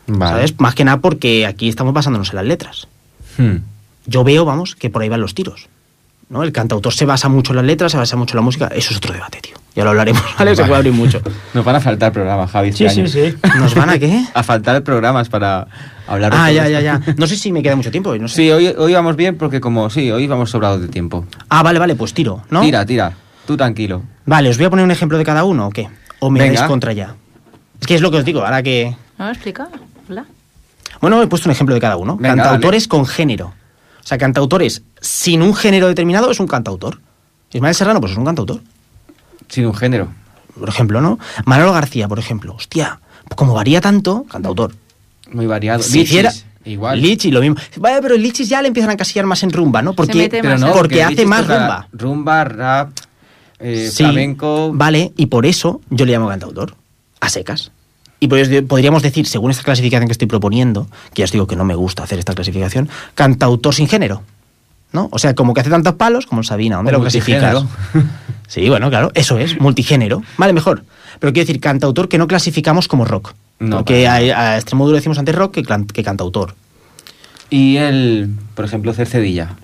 Vale. 0.06 0.32
¿Sabes? 0.32 0.60
Más 0.60 0.74
que 0.74 0.84
nada 0.84 0.98
porque 0.98 1.46
aquí 1.46 1.68
estamos 1.68 1.94
basándonos 1.94 2.30
en 2.30 2.36
las 2.36 2.44
letras. 2.44 2.88
Hmm. 3.38 3.56
Yo 4.06 4.24
veo, 4.24 4.44
vamos, 4.44 4.74
que 4.74 4.90
por 4.90 5.02
ahí 5.02 5.08
van 5.08 5.20
los 5.20 5.34
tiros. 5.34 5.68
¿no? 6.28 6.42
El 6.42 6.52
cantautor 6.52 6.92
se 6.92 7.06
basa 7.06 7.28
mucho 7.28 7.52
en 7.52 7.56
las 7.56 7.64
letras, 7.64 7.92
se 7.92 7.98
basa 7.98 8.16
mucho 8.16 8.32
en 8.34 8.36
la 8.36 8.42
música. 8.42 8.66
Eso 8.68 8.90
es 8.90 8.96
otro 8.96 9.14
debate, 9.14 9.40
tío. 9.40 9.61
Ya 9.74 9.84
lo 9.84 9.90
hablaremos, 9.90 10.22
¿vale? 10.38 10.54
Se 10.54 10.62
puede 10.64 10.76
abrir 10.76 10.92
mucho. 10.92 11.20
Nos 11.54 11.64
van 11.64 11.76
a 11.76 11.80
faltar 11.80 12.12
programas, 12.12 12.50
Javi. 12.50 12.68
este 12.68 12.88
Sí, 12.90 12.94
sí, 13.08 13.20
año. 13.20 13.30
sí. 13.32 13.36
¿Nos 13.58 13.74
van 13.74 13.88
a 13.90 13.98
qué? 13.98 14.22
A 14.34 14.42
faltar 14.42 14.82
programas 14.84 15.28
para 15.30 15.66
hablar 16.06 16.30
de 16.32 16.38
Ah, 16.38 16.52
ya, 16.52 16.66
esto. 16.66 16.72
ya, 16.72 16.80
ya. 16.80 17.14
No 17.16 17.26
sé 17.26 17.36
si 17.36 17.52
me 17.52 17.62
queda 17.62 17.74
mucho 17.76 17.90
tiempo. 17.90 18.14
No 18.16 18.28
sé. 18.28 18.36
Sí, 18.36 18.50
hoy, 18.50 18.66
hoy 18.76 18.92
vamos 18.92 19.16
bien 19.16 19.38
porque 19.38 19.60
como 19.60 19.88
sí, 19.88 20.10
hoy 20.10 20.26
vamos 20.26 20.50
sobrados 20.50 20.80
de 20.82 20.88
tiempo. 20.88 21.24
Ah, 21.48 21.62
vale, 21.62 21.78
vale, 21.78 21.94
pues 21.94 22.12
tiro, 22.12 22.42
¿no? 22.50 22.60
Tira, 22.60 22.84
tira. 22.84 23.12
Tú 23.46 23.56
tranquilo. 23.56 24.02
Vale, 24.26 24.50
¿os 24.50 24.56
voy 24.58 24.66
a 24.66 24.70
poner 24.70 24.84
un 24.84 24.90
ejemplo 24.90 25.16
de 25.16 25.24
cada 25.24 25.44
uno 25.44 25.68
o 25.68 25.70
qué? 25.70 25.88
¿O 26.20 26.28
me 26.30 26.40
Venga. 26.40 26.60
dais 26.60 26.68
contra 26.68 26.92
ya? 26.92 27.14
Es 27.80 27.86
que 27.86 27.94
es 27.94 28.00
lo 28.02 28.10
que 28.10 28.18
os 28.18 28.24
digo, 28.24 28.44
ahora 28.44 28.62
que... 28.62 28.94
¿No 29.18 29.24
lo 29.24 29.32
explica? 29.32 29.68
Hola. 30.08 30.26
Bueno, 31.00 31.20
he 31.22 31.26
puesto 31.26 31.48
un 31.48 31.52
ejemplo 31.52 31.74
de 31.74 31.80
cada 31.80 31.96
uno. 31.96 32.16
Venga, 32.16 32.36
cantautores 32.36 32.86
con 32.86 33.06
género. 33.06 33.46
O 34.04 34.06
sea, 34.06 34.18
cantautores 34.18 34.82
sin 35.00 35.42
un 35.42 35.54
género 35.54 35.88
determinado 35.88 36.30
es 36.30 36.38
un 36.40 36.46
cantautor. 36.46 37.00
Ismael 37.52 37.74
Serrano, 37.74 38.00
pues 38.00 38.12
es 38.12 38.18
un 38.18 38.24
cantautor. 38.24 38.60
Sin 39.48 39.66
un 39.66 39.74
género. 39.74 40.08
Por 40.58 40.68
ejemplo, 40.68 41.00
¿no? 41.00 41.18
Manolo 41.44 41.72
García, 41.72 42.08
por 42.08 42.18
ejemplo. 42.18 42.54
Hostia, 42.54 43.00
como 43.36 43.54
varía 43.54 43.80
tanto, 43.80 44.24
cantautor. 44.30 44.72
Muy 45.30 45.46
variado. 45.46 45.82
Si 45.82 45.98
Lichis, 45.98 46.10
hiciera... 46.10 46.32
Igual. 46.64 47.00
Lichi, 47.00 47.30
lo 47.30 47.40
mismo. 47.40 47.56
Vaya, 47.76 48.00
pero 48.00 48.14
el 48.14 48.22
Lichis 48.22 48.48
ya 48.48 48.62
le 48.62 48.68
empiezan 48.68 48.90
a 48.90 48.92
encasillar 48.92 49.26
más 49.26 49.42
en 49.42 49.50
rumba, 49.50 49.82
¿no? 49.82 49.94
Porque, 49.94 50.16
mete 50.16 50.40
Pero 50.40 50.54
más, 50.54 50.60
no, 50.60 50.72
porque 50.72 51.02
hace 51.02 51.26
más 51.26 51.46
rumba. 51.46 51.88
Rumba, 51.92 52.44
rap, 52.44 52.90
eh, 53.58 53.88
Sí, 53.90 54.04
flamenco. 54.04 54.70
Vale, 54.72 55.12
y 55.16 55.26
por 55.26 55.46
eso 55.46 55.80
yo 55.90 56.04
le 56.04 56.12
llamo 56.12 56.28
cantautor. 56.28 56.76
A 57.20 57.28
secas. 57.28 57.72
Y 58.20 58.28
podríamos 58.28 59.02
decir, 59.02 59.26
según 59.26 59.50
esta 59.50 59.64
clasificación 59.64 60.06
que 60.06 60.12
estoy 60.12 60.28
proponiendo, 60.28 60.86
que 61.12 61.20
ya 61.22 61.24
os 61.24 61.32
digo 61.32 61.48
que 61.48 61.56
no 61.56 61.64
me 61.64 61.74
gusta 61.74 62.04
hacer 62.04 62.20
esta 62.20 62.34
clasificación, 62.34 62.88
cantautor 63.16 63.74
sin 63.74 63.88
género. 63.88 64.22
¿No? 64.92 65.08
O 65.10 65.18
sea, 65.18 65.34
como 65.34 65.54
que 65.54 65.60
hace 65.60 65.70
tantos 65.70 65.94
palos 65.94 66.26
como 66.26 66.42
Sabina. 66.42 66.76
¿Dónde 66.76 66.90
O 66.92 66.94
lo 66.96 67.00
clasificas? 67.00 67.64
Sí, 68.46 68.68
bueno, 68.68 68.90
claro, 68.90 69.10
eso 69.14 69.38
es, 69.38 69.58
multigénero. 69.60 70.22
Vale, 70.36 70.52
mejor. 70.52 70.84
Pero 71.18 71.32
quiero 71.32 71.46
decir, 71.46 71.60
cantautor 71.60 72.08
que 72.08 72.18
no 72.18 72.26
clasificamos 72.26 72.88
como 72.88 73.04
rock. 73.06 73.32
No, 73.58 73.76
porque 73.78 74.06
a, 74.06 74.14
a 74.16 74.56
extremo 74.56 74.84
duro 74.84 74.96
decimos 74.96 75.18
antes 75.18 75.34
rock 75.34 75.54
que, 75.54 76.02
cantautor. 76.02 76.54
Y 77.48 77.76
el, 77.76 78.30
por 78.54 78.64
ejemplo, 78.64 78.92
Cercedilla. 78.92 79.56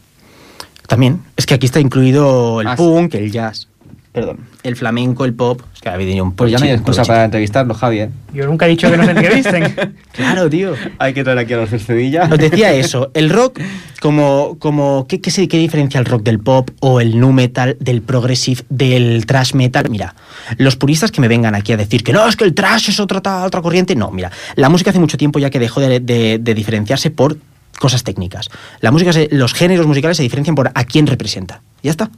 También. 0.86 1.20
Es 1.36 1.44
que 1.46 1.54
aquí 1.54 1.66
está 1.66 1.80
incluido 1.80 2.60
el 2.62 2.68
Ah, 2.68 2.76
sí. 2.76 2.82
punk, 2.82 3.14
el 3.14 3.30
jazz. 3.30 3.68
Perdón. 4.12 4.38
El 4.62 4.74
flamenco, 4.74 5.24
el 5.24 5.34
pop. 5.34 5.60
Es 5.74 5.80
que 5.80 5.88
ha 5.90 5.94
habido 5.94 6.24
un 6.24 6.32
Pues 6.32 6.50
ya 6.50 6.58
no 6.58 6.64
hay 6.64 6.72
excusa 6.72 7.04
para 7.04 7.24
entrevistarlo, 7.24 7.74
Javi. 7.74 8.00
¿eh? 8.00 8.10
Yo 8.32 8.46
nunca 8.46 8.66
he 8.66 8.70
dicho 8.70 8.90
que 8.90 8.96
nos 8.96 9.08
entrevisten. 9.08 9.74
Claro, 10.12 10.50
tío. 10.50 10.72
Hay 10.98 11.14
que 11.14 11.22
traer 11.22 11.38
aquí 11.38 11.52
a 11.52 11.58
los 11.58 11.70
Cercedilla. 11.70 12.24
Os 12.32 12.38
decía 12.38 12.72
eso, 12.74 13.10
el 13.14 13.30
rock, 13.30 13.60
como, 14.00 14.56
como 14.58 15.06
¿qué, 15.08 15.20
qué, 15.20 15.30
qué 15.46 15.58
diferencia 15.58 16.00
el 16.00 16.06
rock 16.06 16.22
del 16.24 16.40
pop 16.40 16.70
o 16.80 17.00
el 17.00 17.20
nu 17.20 17.32
metal, 17.32 17.76
del 17.78 18.02
progressive, 18.02 18.62
del 18.68 19.26
thrash 19.26 19.52
metal? 19.54 19.88
Mira, 19.90 20.14
los 20.56 20.74
puristas 20.74 21.12
que 21.12 21.20
me 21.20 21.28
vengan 21.28 21.54
aquí 21.54 21.72
a 21.72 21.76
decir 21.76 22.02
que 22.02 22.12
no, 22.12 22.26
es 22.26 22.34
que 22.34 22.44
el 22.44 22.54
thrash 22.54 22.88
es 22.90 22.98
otra, 22.98 23.44
otra 23.44 23.62
corriente, 23.62 23.94
no, 23.94 24.10
mira, 24.10 24.32
la 24.56 24.68
música 24.68 24.90
hace 24.90 24.98
mucho 24.98 25.16
tiempo 25.18 25.38
ya 25.38 25.50
que 25.50 25.60
dejó 25.60 25.80
de, 25.80 26.00
de- 26.00 26.38
de 26.40 26.54
diferenciarse 26.54 27.10
por 27.10 27.36
cosas 27.78 28.02
técnicas. 28.02 28.48
La 28.80 28.90
música, 28.90 29.12
se- 29.12 29.28
los 29.30 29.54
géneros 29.54 29.86
musicales 29.86 30.16
se 30.16 30.24
diferencian 30.24 30.56
por 30.56 30.72
a 30.74 30.84
quién 30.84 31.06
representa. 31.06 31.62
Ya 31.84 31.92
está. 31.92 32.10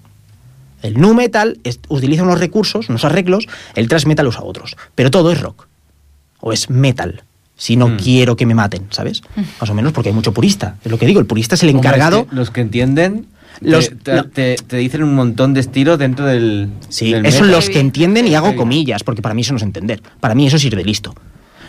El 0.82 0.98
nu 1.00 1.14
metal 1.14 1.58
es- 1.64 1.80
utiliza 1.88 2.22
unos 2.22 2.38
recursos, 2.40 2.88
unos 2.88 3.04
arreglos, 3.04 3.46
el 3.74 3.88
thrash 3.88 4.06
metal 4.06 4.26
usa 4.26 4.42
otros, 4.42 4.76
pero 4.94 5.10
todo 5.10 5.30
es 5.32 5.40
rock 5.40 5.66
o 6.40 6.52
es 6.52 6.70
metal. 6.70 7.22
Si 7.56 7.76
no 7.76 7.88
Mm. 7.88 7.96
quiero 7.98 8.36
que 8.36 8.46
me 8.46 8.54
maten, 8.54 8.86
¿sabes? 8.90 9.22
Más 9.60 9.68
o 9.68 9.74
menos 9.74 9.92
porque 9.92 10.08
hay 10.08 10.14
mucho 10.14 10.32
purista. 10.32 10.76
Es 10.84 10.90
lo 10.90 10.98
que 10.98 11.04
digo, 11.06 11.20
el 11.20 11.26
purista 11.26 11.54
es 11.56 11.62
el 11.62 11.68
Hombre, 11.70 11.88
encargado. 11.88 12.20
es 12.20 12.26
que 12.30 12.36
los 12.36 12.50
que 12.50 12.60
entienden 12.62 13.26
Los- 13.60 13.90
te, 13.90 13.94
te- 13.96 14.14
no. 14.14 14.24
te- 14.24 14.56
te 14.56 14.76
dicen 14.78 15.02
un 15.02 15.14
montón 15.14 15.52
de 15.52 15.60
estilos 15.60 15.98
dentro 15.98 16.24
del. 16.24 16.70
Sí, 16.88 17.12
del 17.12 17.26
esos 17.26 17.46
los 17.48 17.68
que 17.68 17.80
entienden 17.80 18.26
y 18.26 18.34
hago 18.34 18.56
comillas, 18.56 19.04
porque 19.04 19.20
para 19.20 19.34
mí 19.34 19.42
eso 19.42 19.52
no 19.52 19.58
es 19.58 19.62
entender. 19.62 20.00
Para 20.20 20.34
mí 20.34 20.46
eso 20.46 20.56
es 20.56 20.64
ir 20.64 20.74
de 20.74 20.84
listo. 20.84 21.14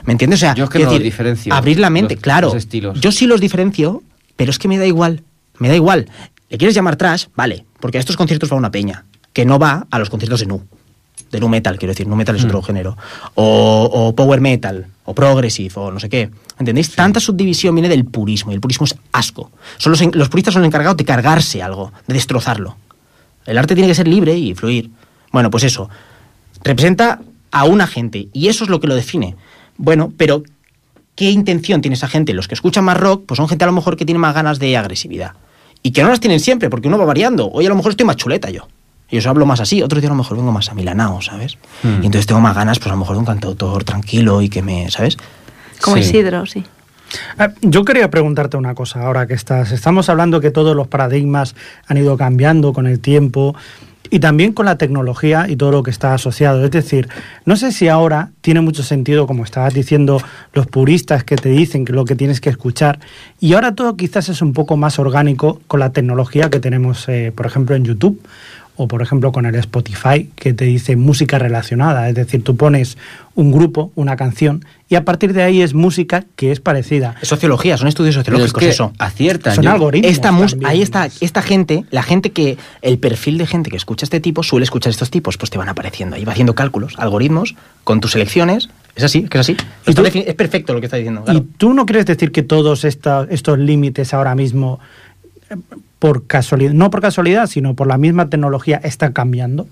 ¿Me 0.06 0.14
entiendes? 0.14 0.40
O 0.40 0.42
sea, 0.42 0.56
Yo 0.56 0.64
es 0.64 0.70
que 0.70 0.80
no 0.80 0.92
los 0.92 1.04
diferencio, 1.04 1.54
Abrir 1.54 1.78
la 1.80 1.90
mente, 1.90 2.16
los- 2.16 2.24
claro. 2.24 2.48
los 2.48 2.56
estilos. 2.56 3.00
Yo 3.02 3.12
sí 3.12 3.28
los 3.28 3.42
diferencio, 3.42 4.02
pero 4.38 4.50
es 4.52 4.58
que 4.58 4.70
me 4.70 4.78
da 4.78 4.86
igual. 4.86 5.22
Me 5.60 5.68
da 5.68 5.76
igual. 5.76 6.08
¿Le 6.50 6.58
quieres 6.58 6.74
llamar 6.74 6.96
trash? 6.96 7.26
Vale, 7.36 7.66
porque 7.82 7.98
a 7.98 8.00
estos 8.02 8.16
conciertos 8.16 8.52
va 8.52 8.56
una 8.56 8.72
peña, 8.72 9.04
que 9.34 9.46
no 9.46 9.60
va 9.60 9.88
a 9.92 10.00
los 10.00 10.10
conciertos 10.10 10.40
de 10.40 10.46
nu. 10.46 10.62
De 11.32 11.40
nu 11.40 11.48
metal, 11.50 11.78
quiero 11.78 11.92
decir, 11.94 12.08
nu 12.08 12.16
metal 12.16 12.36
es 12.36 12.44
Mm. 12.44 12.48
otro 12.48 12.62
género. 12.62 12.98
O, 13.36 13.90
o 13.92 14.16
power 14.16 14.40
metal, 14.42 14.88
o 15.06 15.14
progressive, 15.16 15.74
o 15.76 15.92
no 15.92 16.00
sé 16.00 16.10
qué. 16.10 16.30
¿Entendéis? 16.60 16.94
Tanta 16.94 17.20
subdivisión 17.20 17.74
viene 17.76 17.90
del 17.90 18.06
purismo, 18.06 18.52
y 18.52 18.56
el 18.56 18.62
purismo 18.62 18.86
es 18.86 18.96
asco. 19.12 19.52
Son 19.78 19.92
los, 19.92 20.16
los 20.16 20.30
puristas 20.30 20.54
son 20.54 20.62
los 20.62 20.68
encargados 20.68 20.98
de 20.98 21.06
cargarse 21.06 21.62
algo, 21.64 21.92
de 22.08 22.14
destrozarlo. 22.14 22.78
El 23.46 23.58
arte 23.58 23.74
tiene 23.76 23.88
que 23.88 23.96
ser 23.96 24.08
libre 24.08 24.38
y 24.38 24.54
fluir. 24.54 24.92
Bueno, 25.32 25.50
pues 25.50 25.64
eso. 25.64 25.90
Representa 26.64 27.22
a 27.52 27.64
una 27.64 27.88
gente 27.88 28.28
y 28.34 28.48
eso 28.50 28.64
es 28.64 28.70
lo 28.70 28.80
que 28.80 28.88
lo 28.88 28.96
define. 28.96 29.36
Bueno, 29.78 30.12
pero 30.18 30.44
¿qué 31.16 31.32
intención 31.32 31.82
tiene 31.82 31.96
esa 31.96 32.08
gente? 32.08 32.34
Los 32.34 32.48
que 32.48 32.54
escuchan 32.56 32.84
más 32.84 32.98
rock, 32.98 33.24
pues 33.26 33.38
son 33.38 33.48
gente 33.48 33.64
a 33.64 33.68
lo 33.68 33.74
mejor 33.74 33.98
que 33.98 34.06
tiene 34.06 34.20
más 34.20 34.36
ganas 34.36 34.60
de 34.60 34.78
agresividad. 34.78 35.32
Y 35.84 35.92
que 35.92 36.04
no 36.04 36.10
las 36.10 36.20
tienen 36.20 36.40
siempre, 36.40 36.70
porque 36.70 36.88
uno 36.88 36.98
va 36.98 37.06
variando. 37.06 37.50
Hoy 37.52 37.66
a 37.66 37.70
lo 37.70 37.76
mejor 37.76 37.92
estoy 37.92 38.06
más 38.06 38.16
chuleta 38.18 38.50
yo. 38.50 38.68
Y 39.10 39.18
os 39.18 39.28
hablo 39.28 39.46
más 39.46 39.60
así, 39.60 39.82
otro 39.82 40.00
día 40.00 40.10
a 40.10 40.14
lo 40.14 40.18
mejor 40.18 40.38
vengo 40.38 40.52
más 40.52 40.70
amilanao, 40.70 41.22
¿sabes? 41.22 41.58
Hmm. 41.84 42.02
Y 42.02 42.06
entonces 42.06 42.28
tengo 42.28 42.40
más 42.40 42.56
ganas, 42.56 42.80
pues 42.80 42.88
a 42.88 42.92
lo 42.92 42.98
mejor 42.98 43.16
de 43.16 43.20
un 43.20 43.26
cantautor 43.26 43.84
tranquilo 43.84 44.42
y 44.42 44.48
que 44.50 44.62
me, 44.62 44.90
¿sabes? 44.90 45.18
Como 45.82 45.98
Sí. 45.98 46.04
Isidro, 46.04 46.46
sí. 46.46 46.64
Ah, 47.38 47.50
Yo 47.62 47.84
quería 47.84 48.10
preguntarte 48.10 48.56
una 48.56 48.74
cosa, 48.74 49.06
ahora 49.06 49.28
que 49.28 49.34
estás, 49.34 49.72
estamos 49.72 50.08
hablando 50.08 50.40
que 50.40 50.50
todos 50.52 50.76
los 50.78 50.88
paradigmas 50.88 51.56
han 51.88 51.98
ido 51.98 52.16
cambiando 52.16 52.72
con 52.72 52.88
el 52.88 53.02
tiempo 53.02 53.54
y 54.12 54.20
también 54.20 54.52
con 54.52 54.66
la 54.66 54.78
tecnología 54.78 55.48
y 55.50 55.56
todo 55.56 55.72
lo 55.72 55.84
que 55.84 55.90
está 55.90 56.14
asociado. 56.14 56.64
Es 56.64 56.70
decir, 56.70 57.08
no 57.46 57.56
sé 57.56 57.72
si 57.72 57.88
ahora 57.88 58.30
tiene 58.42 58.60
mucho 58.60 58.84
sentido, 58.84 59.26
como 59.26 59.46
estabas 59.46 59.74
diciendo, 59.74 60.22
los 60.54 60.68
puristas 60.68 61.24
que 61.24 61.38
te 61.38 61.50
dicen 61.50 61.86
que 61.86 61.94
lo 61.94 62.04
que 62.04 62.16
tienes 62.16 62.42
que 62.42 62.50
escuchar, 62.50 63.00
y 63.40 63.54
ahora 63.54 63.74
todo 63.74 63.96
quizás 63.96 64.28
es 64.28 64.42
un 64.42 64.52
poco 64.52 64.76
más 64.76 65.00
orgánico 65.00 65.62
con 65.68 65.80
la 65.80 65.92
tecnología 65.92 66.50
que 66.50 66.60
tenemos, 66.60 67.08
eh, 67.08 67.32
por 67.34 67.46
ejemplo, 67.46 67.74
en 67.76 67.86
YouTube 67.86 68.22
o 68.82 68.88
por 68.88 69.02
ejemplo 69.02 69.32
con 69.32 69.46
el 69.46 69.54
Spotify 69.56 70.30
que 70.36 70.54
te 70.54 70.66
dice 70.66 70.96
música 70.96 71.38
relacionada, 71.38 72.10
es 72.10 72.16
decir, 72.16 72.44
tú 72.44 72.56
pones 72.56 72.98
un 73.36 73.52
grupo, 73.52 73.92
una 73.96 74.16
canción 74.16 74.66
y 74.90 74.96
a 74.96 75.06
partir 75.06 75.34
de 75.34 75.44
ahí 75.44 75.62
es 75.62 75.74
música 75.74 76.26
que 76.36 76.52
es 76.52 76.60
parecida. 76.60 77.16
Es 77.22 77.28
sociología, 77.30 77.78
son 77.78 77.88
estudios 77.88 78.16
es 78.16 78.20
sociológicos 78.22 78.60
que 78.60 78.70
eso. 78.70 78.92
aciertan. 78.98 79.56
Son 79.56 79.64
Yo- 79.64 79.72
algoritmos. 79.72 80.12
Esta 80.12 80.32
mus- 80.32 80.52
también. 80.52 80.70
ahí 80.72 80.82
está, 80.82 81.08
esta 81.22 81.42
gente, 81.42 81.86
la 81.92 82.02
gente 82.04 82.32
que, 82.32 82.58
el 82.82 82.98
perfil 82.98 83.38
de 83.38 83.46
gente 83.46 83.70
que 83.70 83.78
escucha 83.78 84.04
este 84.06 84.20
tipo 84.20 84.42
suele 84.42 84.64
escuchar 84.64 84.90
estos 84.90 85.12
tipos, 85.12 85.38
pues 85.38 85.50
te 85.52 85.58
van 85.58 85.70
apareciendo 85.70 86.16
ahí, 86.16 86.26
va 86.26 86.32
haciendo 86.34 86.56
cálculos, 86.56 86.96
algoritmos, 86.98 87.56
con 87.84 88.00
tus 88.02 88.16
elecciones. 88.16 88.70
Es 88.96 89.04
así, 89.06 89.24
que 89.24 89.38
es 89.38 89.42
así. 89.42 89.52
¿Y 89.86 89.92
Está 89.92 90.02
tú- 90.02 90.10
defini- 90.10 90.26
es 90.28 90.36
perfecto 90.36 90.74
lo 90.74 90.80
que 90.82 90.88
está 90.88 90.98
diciendo. 90.98 91.24
¿Y 91.32 91.40
tú 91.42 91.74
no 91.74 91.86
quieres 91.86 92.06
decir 92.08 92.32
que 92.32 92.42
todos 92.44 92.84
esta- 92.84 93.26
estos 93.30 93.58
límites 93.60 94.14
ahora 94.14 94.34
mismo, 94.36 94.80
por 96.02 96.26
casualidad, 96.26 96.74
no 96.74 96.90
por 96.90 97.00
casualidad, 97.00 97.46
sino 97.46 97.76
por 97.76 97.86
la 97.86 98.00
misma 98.00 98.28
tecnología, 98.28 98.82
están 98.84 99.14
cambiando? 99.14 99.68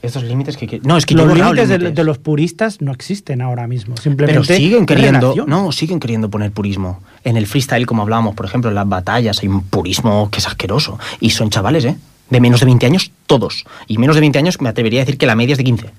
Estos 0.00 0.22
límites 0.22 0.56
que, 0.56 0.80
no 0.84 0.96
es 0.96 1.04
que 1.04 1.16
los 1.16 1.26
límites 1.26 1.68
de, 1.68 2.04
los 2.04 2.18
puristas 2.18 2.80
no 2.80 2.92
existen 2.92 3.42
ahora 3.42 3.66
mismo. 3.66 3.96
Simplemente 3.96 4.40
Pero 4.46 4.58
siguen 4.58 4.86
queriendo, 4.86 5.34
no, 5.48 5.72
siguen 5.72 5.98
queriendo 5.98 6.30
poner 6.30 6.52
purismo. 6.52 7.00
En 7.24 7.36
el 7.36 7.48
freestyle, 7.48 7.84
como 7.84 8.02
hablábamos, 8.02 8.36
por 8.36 8.46
ejemplo, 8.46 8.70
en 8.70 8.76
las 8.76 8.88
batallas 8.88 9.40
hay 9.42 9.48
un 9.48 9.62
purismo 9.64 10.28
que 10.30 10.38
es 10.38 10.46
asqueroso. 10.46 11.00
Y 11.18 11.30
son 11.30 11.50
chavales, 11.50 11.84
¿eh? 11.84 11.96
De 12.30 12.40
menos 12.40 12.60
de 12.60 12.66
20 12.66 12.86
años, 12.86 13.10
todos. 13.26 13.64
Y 13.88 13.98
menos 13.98 14.14
de 14.14 14.20
20 14.20 14.38
años 14.38 14.60
me 14.60 14.68
atrevería 14.68 15.00
a 15.00 15.04
decir 15.04 15.18
que 15.18 15.26
la 15.26 15.34
media 15.34 15.54
es 15.54 15.58
de 15.58 15.64
15. 15.64 15.90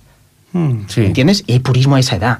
Hmm. 0.53 0.71
Sí. 0.87 1.01
¿Entiendes? 1.01 1.43
Y 1.45 1.51
hay 1.53 1.59
purismo 1.59 1.97
a 1.97 1.99
esa 1.99 2.15
edad. 2.15 2.39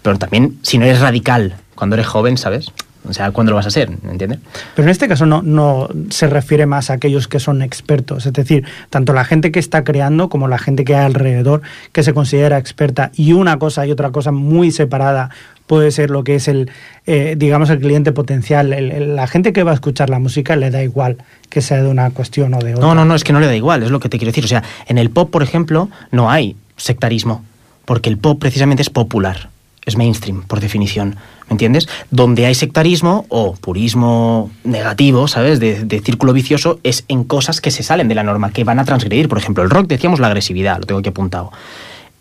Pero 0.00 0.18
también, 0.18 0.58
si 0.62 0.78
no 0.78 0.86
eres 0.86 1.00
radical 1.00 1.56
cuando 1.74 1.96
eres 1.96 2.06
joven, 2.06 2.38
¿sabes? 2.38 2.72
O 3.08 3.12
sea, 3.12 3.30
¿cuándo 3.30 3.50
lo 3.52 3.56
vas 3.56 3.66
a? 3.66 3.86
¿Me 4.02 4.10
entiendes? 4.12 4.40
Pero 4.74 4.86
en 4.86 4.90
este 4.90 5.06
caso 5.08 5.26
no, 5.26 5.42
no 5.42 5.88
se 6.10 6.26
refiere 6.28 6.66
más 6.66 6.90
a 6.90 6.94
aquellos 6.94 7.28
que 7.28 7.38
son 7.40 7.62
expertos, 7.62 8.26
es 8.26 8.32
decir, 8.32 8.64
tanto 8.90 9.12
la 9.12 9.24
gente 9.24 9.52
que 9.52 9.58
está 9.60 9.84
creando 9.84 10.28
como 10.28 10.48
la 10.48 10.58
gente 10.58 10.84
que 10.84 10.94
hay 10.96 11.04
alrededor 11.04 11.62
que 11.92 12.02
se 12.02 12.12
considera 12.14 12.58
experta 12.58 13.10
y 13.14 13.32
una 13.32 13.58
cosa 13.58 13.86
y 13.86 13.90
otra 13.92 14.10
cosa 14.10 14.32
muy 14.32 14.70
separada 14.70 15.30
puede 15.66 15.90
ser 15.90 16.10
lo 16.10 16.22
que 16.24 16.36
es 16.36 16.46
el, 16.48 16.70
eh, 17.06 17.34
digamos, 17.36 17.70
el 17.70 17.80
cliente 17.80 18.12
potencial. 18.12 18.72
El- 18.72 18.92
el- 18.92 19.16
la 19.16 19.26
gente 19.26 19.52
que 19.52 19.62
va 19.64 19.72
a 19.72 19.74
escuchar 19.74 20.10
la 20.10 20.18
música 20.20 20.54
le 20.56 20.70
da 20.70 20.82
igual 20.82 21.16
que 21.50 21.60
sea 21.60 21.82
de 21.82 21.88
una 21.88 22.10
cuestión 22.10 22.54
o 22.54 22.58
de 22.58 22.74
otra. 22.74 22.86
No, 22.86 22.94
no, 22.94 23.04
no, 23.04 23.14
es 23.16 23.24
que 23.24 23.32
no 23.32 23.40
le 23.40 23.46
da 23.46 23.56
igual, 23.56 23.82
es 23.82 23.90
lo 23.90 23.98
que 23.98 24.08
te 24.08 24.16
quiero 24.18 24.30
decir. 24.30 24.44
O 24.44 24.48
sea, 24.48 24.62
en 24.86 24.98
el 24.98 25.10
pop, 25.10 25.30
por 25.30 25.42
ejemplo, 25.42 25.88
no 26.12 26.30
hay 26.30 26.54
sectarismo, 26.76 27.44
porque 27.84 28.08
el 28.10 28.16
pop 28.18 28.38
precisamente 28.40 28.82
es 28.82 28.90
popular, 28.90 29.48
es 29.84 29.96
mainstream, 29.96 30.42
por 30.44 30.60
definición, 30.60 31.16
¿me 31.48 31.54
entiendes? 31.54 31.88
Donde 32.10 32.46
hay 32.46 32.54
sectarismo 32.54 33.26
o 33.28 33.54
purismo 33.54 34.50
negativo, 34.64 35.28
¿sabes? 35.28 35.60
De, 35.60 35.84
de 35.84 36.00
círculo 36.00 36.32
vicioso, 36.32 36.80
es 36.82 37.04
en 37.08 37.24
cosas 37.24 37.60
que 37.60 37.70
se 37.70 37.82
salen 37.82 38.08
de 38.08 38.14
la 38.14 38.22
norma, 38.22 38.50
que 38.50 38.64
van 38.64 38.78
a 38.78 38.84
transgredir. 38.84 39.28
Por 39.28 39.38
ejemplo, 39.38 39.62
el 39.62 39.70
rock, 39.70 39.86
decíamos 39.86 40.20
la 40.20 40.28
agresividad, 40.28 40.78
lo 40.78 40.86
tengo 40.86 41.00
aquí 41.00 41.08
apuntado. 41.08 41.52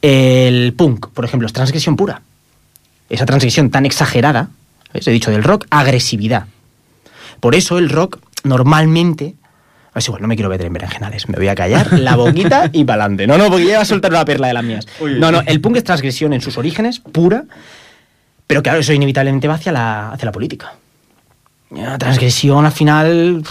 El 0.02 0.74
punk, 0.74 1.08
por 1.08 1.26
ejemplo, 1.26 1.48
es 1.48 1.54
transgresión 1.54 1.96
pura. 1.96 2.22
Esa 3.10 3.26
transgresión 3.26 3.70
tan 3.70 3.86
exagerada, 3.86 4.50
¿ves? 4.94 5.08
he 5.08 5.12
dicho 5.12 5.32
del 5.32 5.44
rock, 5.44 5.66
agresividad. 5.70 6.46
Por 7.40 7.56
eso 7.56 7.78
el 7.78 7.90
rock 7.90 8.20
normalmente. 8.44 9.36
Es 9.96 10.08
igual, 10.08 10.22
no 10.22 10.28
me 10.28 10.36
quiero 10.36 10.50
meter 10.50 10.66
en 10.68 10.74
berenjenales. 10.74 11.30
Me 11.30 11.38
voy 11.38 11.48
a 11.48 11.56
callar 11.56 11.94
la 12.00 12.16
boquita 12.18 12.70
y 12.74 12.84
para 12.84 13.04
adelante. 13.04 13.28
No, 13.28 13.38
no, 13.38 13.50
porque 13.50 13.66
ya 13.66 13.78
va 13.78 13.84
a 13.84 13.86
soltar 13.86 14.12
una 14.12 14.26
perla 14.26 14.48
de 14.48 14.54
las 14.54 14.64
mías. 14.64 14.88
No, 15.00 15.32
no, 15.32 15.42
el 15.46 15.62
punk 15.62 15.78
es 15.78 15.84
transgresión 15.84 16.34
en 16.34 16.42
sus 16.42 16.58
orígenes, 16.58 17.00
pura. 17.00 17.46
Pero 18.48 18.62
claro, 18.64 18.80
eso 18.80 18.94
inevitablemente 18.94 19.48
va 19.48 19.56
hacia 19.56 19.72
la, 19.72 20.12
hacia 20.12 20.26
la 20.26 20.32
política. 20.32 20.74
La 21.72 21.98
transgresión 21.98 22.66
al 22.66 22.72
final. 22.72 23.44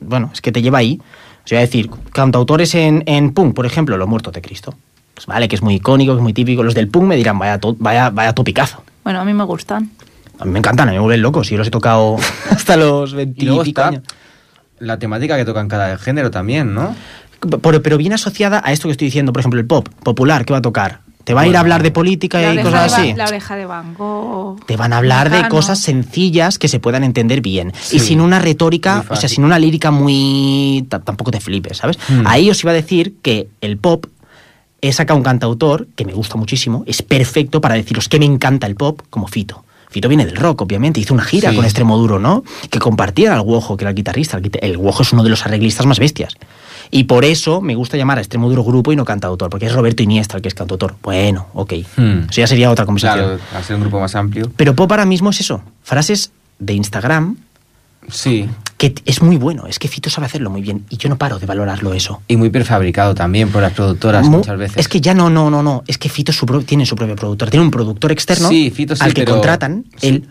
Bueno, 0.00 0.30
es 0.32 0.40
que 0.40 0.52
te 0.52 0.60
lleva 0.62 0.78
ahí. 0.78 1.00
O 1.44 1.48
sea, 1.48 1.60
decir, 1.60 1.90
cantautores 2.12 2.74
en, 2.74 3.02
en 3.06 3.32
punk, 3.32 3.54
por 3.54 3.66
ejemplo, 3.66 3.96
Los 3.96 4.08
Muertos 4.08 4.32
de 4.32 4.42
Cristo. 4.42 4.74
Pues 5.14 5.26
vale, 5.26 5.48
que 5.48 5.54
es 5.56 5.62
muy 5.62 5.74
icónico, 5.74 6.12
que 6.12 6.18
es 6.18 6.22
muy 6.22 6.32
típico. 6.32 6.62
Los 6.62 6.74
del 6.74 6.88
punk 6.88 7.04
me 7.04 7.16
dirán, 7.16 7.38
vaya, 7.38 7.58
to- 7.58 7.76
vaya, 7.78 8.10
vaya 8.10 8.32
topicazo. 8.32 8.82
Bueno, 9.04 9.20
a 9.20 9.24
mí 9.24 9.32
me 9.34 9.44
gustan. 9.44 9.90
A 10.38 10.44
mí 10.44 10.50
me 10.50 10.58
encantan, 10.58 10.88
a 10.88 10.92
mí 10.92 10.96
me 10.96 11.02
vuelven 11.02 11.22
locos. 11.22 11.48
Yo 11.50 11.58
los 11.58 11.66
he 11.66 11.70
tocado 11.70 12.16
hasta 12.50 12.76
los 12.76 13.12
20 13.14 13.42
Y 13.42 13.46
luego 13.46 13.62
está 13.62 13.88
años. 13.88 14.02
la 14.78 14.98
temática 14.98 15.36
que 15.36 15.44
tocan 15.44 15.68
cada 15.68 15.96
género 15.98 16.30
también, 16.30 16.74
¿no? 16.74 16.94
Pero, 17.60 17.82
pero 17.82 17.98
viene 17.98 18.14
asociada 18.14 18.62
a 18.64 18.72
esto 18.72 18.86
que 18.88 18.92
estoy 18.92 19.06
diciendo, 19.08 19.32
por 19.32 19.40
ejemplo, 19.40 19.58
el 19.60 19.66
pop 19.66 19.88
popular, 20.04 20.44
¿qué 20.44 20.52
va 20.52 20.60
a 20.60 20.62
tocar? 20.62 21.00
¿Te 21.24 21.34
va 21.34 21.42
a 21.42 21.44
ir 21.44 21.48
Bueno. 21.50 21.58
a 21.58 21.60
hablar 21.60 21.82
de 21.82 21.90
política 21.90 22.40
La 22.40 22.54
y 22.54 22.56
cosas 22.62 22.90
Van- 22.92 23.00
así? 23.00 23.14
la 23.14 23.24
oreja 23.26 23.56
de 23.56 23.66
Van 23.66 23.94
Gogh. 23.94 24.64
Te 24.66 24.76
van 24.76 24.92
a 24.92 24.98
hablar 24.98 25.30
de 25.30 25.48
cosas 25.48 25.78
sencillas 25.80 26.58
que 26.58 26.68
se 26.68 26.80
puedan 26.80 27.04
entender 27.04 27.40
bien. 27.40 27.72
Sí. 27.80 27.96
Y 27.96 28.00
sin 28.00 28.20
una 28.20 28.38
retórica, 28.40 29.04
o 29.08 29.16
sea, 29.16 29.28
sin 29.28 29.44
una 29.44 29.58
lírica 29.58 29.90
muy... 29.90 30.84
ta- 30.88 30.98
Tampoco 31.00 31.30
te 31.30 31.40
flipes, 31.40 31.76
¿sabes? 31.78 31.98
Hmm. 32.08 32.26
Ahí 32.26 32.50
os 32.50 32.60
iba 32.62 32.72
a 32.72 32.74
decir 32.74 33.14
que 33.22 33.48
el 33.60 33.76
pop 33.78 34.06
he 34.80 34.92
sacado 34.92 35.16
un 35.16 35.22
cantautor 35.22 35.86
que 35.94 36.04
me 36.04 36.12
gusta 36.12 36.36
muchísimo, 36.36 36.82
es 36.86 37.02
perfecto 37.02 37.60
para 37.60 37.76
deciros 37.76 38.08
que 38.08 38.18
me 38.18 38.24
encanta 38.24 38.66
el 38.66 38.74
pop, 38.74 39.00
como 39.10 39.28
Fito. 39.28 39.64
Fito 39.92 40.08
viene 40.08 40.26
del 40.26 40.36
rock, 40.36 40.62
obviamente, 40.62 40.98
hizo 41.00 41.14
una 41.14 41.22
gira 41.22 41.50
Sí. 41.50 41.56
con 41.56 41.64
Extremo 41.64 41.96
Duro, 41.98 42.18
¿no? 42.18 42.42
Que 42.70 42.78
compartían 42.78 43.32
al 43.32 43.42
Guojo, 43.42 43.76
que 43.76 43.84
era 43.84 43.90
el 43.90 43.94
guitarrista. 43.94 44.40
El, 44.60 44.78
Guojo 44.78 45.02
es 45.02 45.12
uno 45.12 45.22
de 45.22 45.28
los 45.30 45.44
arreglistas 45.44 45.86
más 45.86 45.98
bestias. 45.98 46.34
Y 46.90 47.04
por 47.04 47.24
eso 47.24 47.60
me 47.60 47.74
gusta 47.74 47.96
llamar 47.96 48.18
a 48.18 48.20
Extremo 48.22 48.48
Duro 48.48 48.64
grupo 48.64 48.92
y 48.92 48.96
no 48.96 49.04
cantautor, 49.04 49.50
porque 49.50 49.66
es 49.66 49.72
Roberto 49.72 50.02
Iniestra 50.02 50.38
el 50.38 50.42
que 50.42 50.48
es 50.48 50.54
cantautor. 50.54 50.96
Bueno, 51.02 51.46
ok. 51.54 51.72
Hmm. 51.96 52.18
Eso 52.30 52.40
ya 52.40 52.46
sería 52.46 52.70
otra 52.70 52.86
conversación. 52.86 53.38
Claro, 53.50 53.64
ser 53.64 53.76
un 53.76 53.82
grupo 53.82 54.00
más 54.00 54.14
amplio. 54.14 54.50
Pero 54.56 54.74
pop 54.74 54.90
ahora 54.90 55.06
mismo 55.06 55.30
es 55.30 55.40
eso, 55.40 55.62
frases 55.82 56.32
de 56.58 56.74
Instagram 56.74 57.36
Sí. 58.10 58.48
que 58.78 58.94
es 59.04 59.22
muy 59.22 59.36
bueno, 59.36 59.66
es 59.68 59.78
que 59.78 59.86
Fito 59.88 60.10
sabe 60.10 60.26
hacerlo 60.26 60.50
muy 60.50 60.60
bien 60.60 60.84
y 60.90 60.96
yo 60.96 61.08
no 61.08 61.16
paro 61.16 61.38
de 61.38 61.46
valorarlo 61.46 61.92
eso. 61.94 62.20
Y 62.26 62.36
muy 62.36 62.50
prefabricado 62.50 63.14
también 63.14 63.48
por 63.50 63.62
las 63.62 63.72
productoras 63.72 64.26
Mu- 64.26 64.38
muchas 64.38 64.58
veces. 64.58 64.76
Es 64.78 64.88
que 64.88 65.00
ya 65.00 65.14
no, 65.14 65.30
no, 65.30 65.50
no, 65.50 65.62
no, 65.62 65.84
es 65.86 65.98
que 65.98 66.08
Fito 66.08 66.32
su 66.32 66.44
pro- 66.46 66.62
tiene 66.62 66.84
su 66.84 66.96
propio 66.96 67.14
productor, 67.14 67.48
tiene 67.50 67.64
un 67.64 67.70
productor 67.70 68.10
externo 68.10 68.48
Sí, 68.48 68.70
Fito 68.70 68.96
sí, 68.96 69.02
al 69.04 69.14
que 69.14 69.22
pero- 69.22 69.34
contratan, 69.34 69.84
sí. 69.98 70.08
él, 70.08 70.28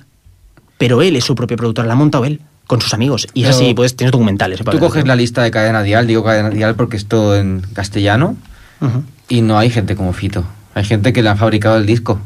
pero 0.77 1.01
él 1.01 1.15
es 1.15 1.23
su 1.23 1.33
propio 1.33 1.55
productor, 1.57 1.85
la 1.85 1.93
ha 1.93 1.95
montado 1.95 2.25
él 2.25 2.41
con 2.67 2.81
sus 2.81 2.93
amigos 2.93 3.27
y 3.33 3.43
es 3.43 3.49
así, 3.51 3.73
pues 3.73 3.95
tienes 3.95 4.11
documentales. 4.11 4.59
¿eh? 4.61 4.63
Tú 4.69 4.79
coges 4.79 5.05
la 5.07 5.15
lista 5.15 5.41
de 5.43 5.51
Cadena 5.51 5.81
Dial, 5.83 6.05
digo 6.07 6.23
Cadena 6.23 6.49
Dial 6.49 6.75
porque 6.75 6.97
es 6.97 7.05
todo 7.05 7.37
en 7.37 7.61
castellano, 7.73 8.35
y 9.29 9.41
no 9.41 9.57
hay 9.57 9.69
gente 9.69 9.95
como 9.95 10.11
Fito. 10.13 10.43
Hay 10.73 10.83
gente 10.85 11.13
que 11.13 11.21
le 11.21 11.29
han 11.29 11.37
fabricado 11.37 11.77
el 11.77 11.85
disco. 11.85 12.19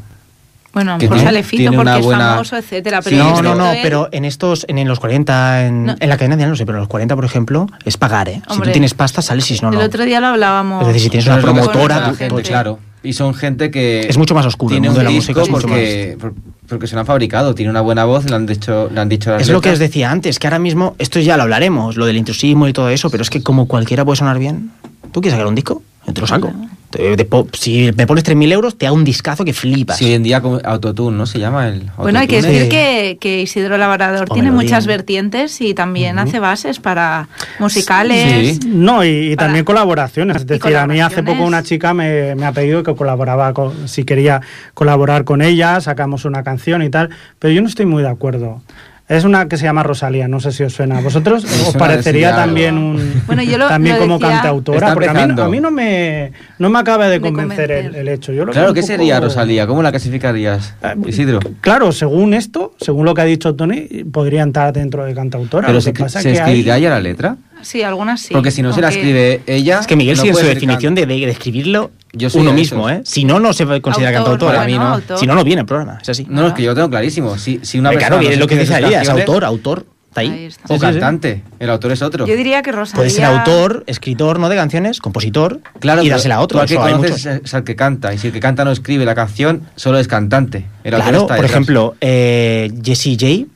Bueno, 0.76 0.90
a 0.92 0.94
lo 0.96 1.00
mejor 1.00 1.20
sale 1.20 1.42
Fito 1.42 1.64
porque 1.72 1.80
una 1.80 1.98
es 1.98 2.04
buena- 2.04 2.28
famoso, 2.32 2.56
etcétera. 2.58 3.00
Pero 3.00 3.16
Sí, 3.16 3.22
yo 3.22 3.42
no, 3.42 3.54
no, 3.54 3.54
no, 3.54 3.72
él- 3.72 3.78
pero 3.82 4.10
en 4.12 4.26
estos, 4.26 4.66
en 4.68 4.86
los 4.86 5.00
40, 5.00 5.64
en, 5.66 5.86
No. 5.86 5.94
en 5.98 6.08
la 6.10 6.18
cadena, 6.18 6.36
no 6.46 6.54
sé, 6.54 6.66
pero 6.66 6.76
en 6.76 6.80
los 6.80 6.88
40, 6.88 7.14
por 7.16 7.24
ejemplo, 7.24 7.66
es 7.86 7.96
pagar, 7.96 8.28
¿eh? 8.28 8.42
si 8.46 8.60
tú 8.60 8.70
tienes 8.72 8.92
pasta, 8.92 9.22
sales 9.22 9.50
y 9.50 9.56
si 9.56 9.62
no, 9.64 9.70
el 9.70 9.78
otro 9.78 10.04
día 10.04 10.20
lo 10.20 10.26
hablábamos. 10.26 10.82
Es 10.82 10.88
decir, 10.88 11.00
si 11.04 11.08
tienes 11.08 11.26
una 11.28 11.38
promotora, 11.38 12.04
gente, 12.12 12.28
pues- 12.28 12.46
claro. 12.46 12.78
Y 13.02 13.14
son 13.14 13.32
gente 13.32 13.70
que... 13.70 14.00
Es 14.00 14.18
mucho 14.18 14.34
más 14.34 14.44
oscuro, 14.44 14.74
el 14.74 14.82
mundo 14.82 14.92
un 14.92 14.98
de 14.98 15.04
la 15.04 15.10
música 15.16 15.40
es 15.40 15.48
mucho 15.48 15.66
porque, 15.66 16.18
por- 16.20 16.34
porque 16.68 16.86
se 16.88 16.94
lo 16.94 17.00
han 17.00 17.06
fabricado. 17.06 17.54
Tiene 17.54 17.70
una 17.70 17.80
buena 17.80 18.04
voz, 18.04 18.28
le 18.28 18.36
han 18.36 18.44
dicho, 18.44 18.90
le 18.92 19.00
han 19.00 19.08
dicho 19.08 19.30
las 19.30 19.40
Es 19.42 19.48
lo 19.48 19.62
que 19.62 19.70
os 19.70 19.78
decía 19.78 20.10
antes, 20.10 20.38
que 20.38 20.46
ahora 20.46 20.58
mismo, 20.58 20.94
esto 20.98 21.20
ya 21.20 21.38
lo 21.38 21.44
hablaremos, 21.44 21.96
lo 21.96 22.04
del 22.04 22.18
intrusismo 22.18 22.68
y 22.68 22.74
todo 22.74 22.90
eso, 22.90 23.08
pero 23.08 23.22
es 23.22 23.30
que 23.30 23.42
como 23.42 23.66
cualquiera 23.66 24.04
puede 24.04 24.16
sonar 24.16 24.38
bien, 24.38 24.72
¿tú 25.12 25.22
quieres 25.22 25.32
sacar 25.38 25.46
un 25.46 25.54
disco? 25.54 25.82
Yo 26.06 26.12
te 26.12 26.20
lo 26.20 26.26
saco. 26.26 26.52
Te- 26.90 27.16
si 27.54 27.90
me 27.96 28.06
pones 28.06 28.24
3.000 28.24 28.52
euros, 28.52 28.76
te 28.78 28.86
hago 28.86 28.94
un 28.96 29.04
discazo 29.04 29.44
que 29.44 29.52
flipas. 29.52 29.96
Sí, 29.98 30.06
hoy 30.06 30.12
en 30.14 30.22
día 30.22 30.40
como 30.40 30.60
autotune, 30.64 31.16
¿no? 31.16 31.26
Se 31.26 31.38
llama 31.38 31.68
el 31.68 31.90
Bueno, 31.96 32.18
hay 32.20 32.26
que 32.28 32.36
autotune. 32.36 32.58
decir 32.64 32.70
que, 32.70 33.18
que 33.20 33.42
Isidro 33.42 33.76
Labrador 33.76 34.26
o 34.30 34.34
tiene 34.34 34.50
melodía. 34.50 34.70
muchas 34.70 34.86
vertientes 34.86 35.60
y 35.60 35.74
también 35.74 36.18
hace 36.18 36.38
bases 36.38 36.78
para 36.80 37.28
musicales. 37.58 38.58
Sí. 38.62 38.68
No, 38.68 39.04
y, 39.04 39.32
y 39.32 39.36
Para- 39.36 39.46
también 39.48 39.64
colaboraciones. 39.64 40.36
Es 40.36 40.46
decir, 40.46 40.76
a 40.76 40.86
mí 40.86 41.00
hace 41.00 41.22
poco 41.22 41.42
una 41.44 41.62
chica 41.62 41.92
me, 41.92 42.34
me 42.34 42.46
ha 42.46 42.52
pedido 42.52 42.82
que 42.82 42.94
colaboraba 42.94 43.52
con, 43.52 43.88
si 43.88 44.04
quería 44.04 44.40
colaborar 44.74 45.24
con 45.24 45.42
ella, 45.42 45.80
sacamos 45.80 46.24
una 46.24 46.42
canción 46.42 46.82
y 46.82 46.90
tal, 46.90 47.10
pero 47.38 47.52
yo 47.52 47.62
no 47.62 47.68
estoy 47.68 47.86
muy 47.86 48.02
de 48.02 48.08
acuerdo. 48.08 48.62
Es 49.08 49.22
una 49.22 49.46
que 49.46 49.56
se 49.56 49.62
llama 49.64 49.84
Rosalía, 49.84 50.26
no 50.26 50.40
sé 50.40 50.50
si 50.50 50.64
os 50.64 50.72
suena. 50.72 50.98
¿A 50.98 51.00
vosotros 51.00 51.44
os 51.44 51.50
suena 51.50 51.78
parecería 51.78 52.34
también 52.34 52.76
un 52.76 53.22
Bueno, 53.28 53.42
yo 53.44 53.56
lo- 53.56 53.68
también 53.68 53.96
lo 53.96 54.02
como 54.02 54.18
decía- 54.18 54.34
cantautora? 54.40 54.94
Porque 54.94 55.08
a 55.08 55.14
mí, 55.14 55.40
a 55.40 55.48
mí 55.48 55.60
no 55.60 55.70
me 55.70 56.32
no 56.58 56.70
me 56.70 56.78
acaba 56.80 57.06
de 57.06 57.20
De 57.20 57.20
convencer 57.20 57.70
el, 57.70 58.08
hecho. 58.08 58.32
Yo 58.32 58.44
lo 58.44 58.52
Claro, 58.52 58.74
¿qué 58.74 58.82
sería 58.82 59.20
Rosalía? 59.20 59.66
¿Cómo 59.68 59.80
la 59.82 59.90
clasificarías, 59.92 60.74
Eh, 60.82 60.94
Isidro? 61.06 61.38
Claro, 61.60 61.92
según 61.92 62.34
esto, 62.34 62.74
según 62.80 63.04
lo 63.04 63.14
que 63.14 63.20
ha 63.20 63.24
dicho 63.26 63.54
Tony, 63.54 63.82
podría 64.12 64.42
entrar 64.42 64.72
dentro 64.72 65.04
de 65.04 65.14
cantautora. 65.14 65.66
Pero 65.68 65.74
Lo 65.76 65.80
se, 65.80 65.92
que 65.92 66.02
pasa 66.02 66.20
¿se 66.20 66.30
es 66.32 66.38
que 66.38 66.42
escribirá 66.42 66.74
hay- 66.74 66.80
ella 66.82 66.90
la 66.90 67.00
letra? 67.00 67.36
Sí, 67.66 67.82
algunas 67.82 68.20
sí. 68.20 68.32
Porque 68.32 68.50
si 68.50 68.62
no 68.62 68.72
se 68.72 68.80
la 68.80 68.88
escribe 68.90 69.42
ella... 69.46 69.80
Es 69.80 69.86
que 69.86 69.96
Miguel 69.96 70.16
no 70.16 70.22
sigue 70.22 70.34
en 70.34 70.38
su 70.40 70.46
definición 70.46 70.94
can- 70.94 71.08
de, 71.08 71.14
de, 71.16 71.30
escribirlo 71.30 71.90
Yo 72.12 72.30
soy 72.30 72.42
uno 72.42 72.52
mismo. 72.52 72.88
¿eh? 72.88 73.00
Si 73.04 73.24
no, 73.24 73.40
no 73.40 73.52
se 73.52 73.64
considera 73.80 74.16
Autor, 74.18 74.32
cantautora. 74.32 74.62
a 74.62 74.66
mí 74.66 74.74
no. 74.74 74.94
autor. 74.94 75.18
Si 75.18 75.26
no, 75.26 75.34
no 75.34 75.42
viene 75.42 75.60
el 75.62 75.66
programa, 75.66 75.98
es 76.00 76.08
así. 76.08 76.26
No, 76.28 76.42
no, 76.42 76.48
es 76.48 76.54
que 76.54 76.62
yo 76.62 76.70
lo 76.70 76.74
tengo 76.76 76.88
clarísimo. 76.90 77.36
Si, 77.38 77.58
si 77.62 77.78
una 77.78 77.90
persona 77.90 78.06
claro, 78.08 78.16
no 78.16 78.20
viene 78.20 78.34
se 78.36 78.40
lo 78.40 78.46
que 78.46 78.56
dice 78.56 78.74
Elías, 78.76 78.92
canciones, 79.06 79.26
autor, 79.26 79.44
autor, 79.44 79.86
está 80.10 80.20
ahí. 80.20 80.30
Ahí 80.30 80.44
está. 80.46 80.62
O 80.64 80.68
Sí, 80.68 80.74
sí, 80.74 80.78
sí. 80.86 80.92
cantante. 80.92 81.42
El 81.58 81.70
autor 81.70 81.90
es 81.92 82.02
otro. 82.02 82.26
Yo 82.26 82.36
diría 82.36 82.62
que 82.62 82.70
Rosalía... 82.72 82.96
Puede 82.96 83.10
ser 83.10 83.24
autor, 83.24 83.82
escritor, 83.88 84.38
no 84.38 84.48
de 84.48 84.56
canciones, 84.56 85.00
compositor, 85.00 85.60
Claro, 85.80 86.02
y 86.02 86.08
dársela 86.08 86.36
a 86.36 86.40
otro. 86.40 86.64
Tú 86.64 86.80
hay 86.80 86.92
conoces 86.92 87.26
es 87.26 87.52
al 87.54 87.64
que 87.64 87.74
canta. 87.74 88.14
Y 88.14 88.18
si 88.18 88.28
el 88.28 88.32
que 88.32 88.40
canta 88.40 88.64
no 88.64 88.70
escribe 88.70 89.04
la 89.04 89.14
canción, 89.16 89.62
solo 89.74 89.98
es 89.98 90.06
cantante. 90.06 90.66
El 90.84 90.94
autor 90.94 91.08
Claro, 91.10 91.22
está 91.24 91.36
por 91.36 91.44
ejemplo, 91.44 91.96
eh, 92.00 92.70
Jessie 92.82 93.16
J, 93.20 93.50